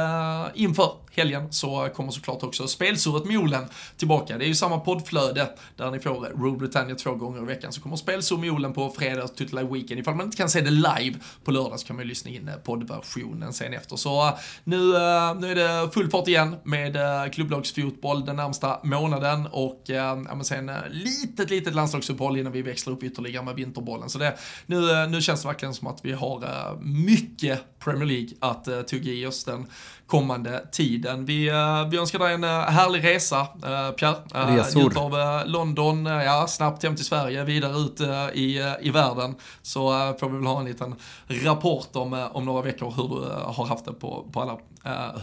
inför 0.56 0.92
helgen 1.12 1.54
så 1.54 1.90
kommer 1.96 2.12
såklart 2.12 2.44
också 2.44 2.68
spelsurret 2.68 3.38
Olen 3.38 3.66
tillbaka. 3.98 4.38
Det 4.38 4.46
är 4.46 4.48
ju 4.48 4.56
samma 4.56 4.80
poddflöde 4.80 5.50
där 5.76 5.92
ni 5.92 6.00
får 6.00 6.44
Rule 6.44 6.58
Britannia 6.58 6.96
två 6.96 7.16
gånger 7.16 7.42
i 7.42 7.46
veckan. 7.46 7.74
Så 7.74 7.82
kommer 7.82 7.96
spelsur 7.96 8.52
Olen 8.52 8.74
på 8.74 8.90
fredag 8.90 9.24
och 9.24 9.36
Tutla 9.36 9.64
Weekend. 9.64 10.00
Ifall 10.00 10.16
man 10.16 10.26
inte 10.26 10.38
kan 10.38 10.50
se 10.50 10.62
det 10.62 10.70
live 10.70 11.20
på 11.44 11.52
lördag 11.52 11.80
så 11.80 11.88
kan 11.88 11.96
man 11.96 12.06
ju 12.06 12.10
lyssna 12.10 12.32
in 12.32 12.48
eh, 12.48 12.56
poddversionen 12.56 13.54
sen 13.54 13.74
efter. 13.74 13.96
Så 13.96 14.28
eh, 14.28 14.34
nu, 14.64 14.96
eh, 14.96 15.36
nu 15.36 15.52
är 15.52 15.56
det 15.56 15.92
full 15.92 16.10
fart 16.10 16.28
igen 16.28 16.56
med 16.64 16.98
klubblagsfotboll 17.34 18.26
den 18.26 18.36
närmsta 18.36 18.80
månaden 18.84 19.48
och 19.52 19.82
ja, 19.86 20.16
men 20.16 20.46
sen 20.46 20.72
litet, 20.90 21.50
litet 21.50 21.76
landslagsuppehåll 21.76 22.38
innan 22.38 22.52
vi 22.52 22.62
växlar 22.62 22.94
upp 22.94 23.04
ytterligare 23.04 23.46
med 23.46 23.56
vinterbollen. 23.56 24.10
Så 24.10 24.18
det, 24.18 24.38
nu, 24.66 25.08
nu 25.08 25.22
känns 25.22 25.42
det 25.42 25.48
verkligen 25.48 25.74
som 25.74 25.88
att 25.88 26.00
vi 26.06 26.12
har 26.12 26.78
mycket 26.82 27.80
Premier 27.80 28.06
League 28.06 28.30
att 28.40 28.88
tugga 28.88 29.12
i 29.12 29.26
oss 29.26 29.44
den 29.44 29.68
kommande 30.12 30.68
tiden. 30.72 31.26
Vi, 31.26 31.52
uh, 31.52 31.90
vi 31.90 31.98
önskar 31.98 32.20
dig 32.20 32.34
en 32.34 32.44
uh, 32.44 32.50
härlig 32.50 33.04
resa, 33.04 33.42
uh, 33.42 33.92
Pierre. 33.92 34.16
Resor. 34.58 34.98
av 34.98 35.14
uh, 35.14 35.46
London, 35.46 36.06
ja, 36.06 36.48
snabbt 36.48 36.84
hem 36.84 36.96
till 36.96 37.06
Sverige, 37.06 37.44
vidare 37.44 37.78
ut 37.78 38.02
i, 38.34 38.76
i 38.82 38.90
världen. 38.90 39.36
Så 39.62 40.14
får 40.20 40.30
vi 40.30 40.38
väl 40.38 40.46
ha 40.46 40.60
en 40.60 40.66
liten 40.66 40.96
rapport 41.28 41.96
om, 41.96 42.28
om 42.32 42.46
några 42.46 42.62
veckor 42.62 42.94
hur 42.98 43.08
du 43.08 43.30
har 43.44 43.66
haft 43.66 43.86
det 43.86 43.94
på, 43.94 44.26
på 44.32 44.42
alla 44.42 44.58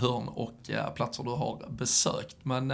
hörn 0.01 0.29
och 0.29 0.55
platser 0.95 1.25
du 1.25 1.31
har 1.31 1.59
besökt. 1.69 2.37
Men 2.43 2.67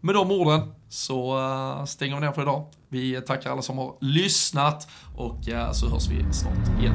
med 0.00 0.14
de 0.14 0.30
orden 0.30 0.74
så 0.88 1.38
stänger 1.86 2.14
vi 2.14 2.20
ner 2.20 2.32
för 2.32 2.42
idag. 2.42 2.66
Vi 2.88 3.20
tackar 3.20 3.50
alla 3.50 3.62
som 3.62 3.78
har 3.78 3.94
lyssnat 4.00 4.88
och 5.16 5.44
så 5.72 5.88
hörs 5.88 6.08
vi 6.08 6.32
snart 6.32 6.80
igen. 6.80 6.94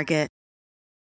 Target. 0.01 0.40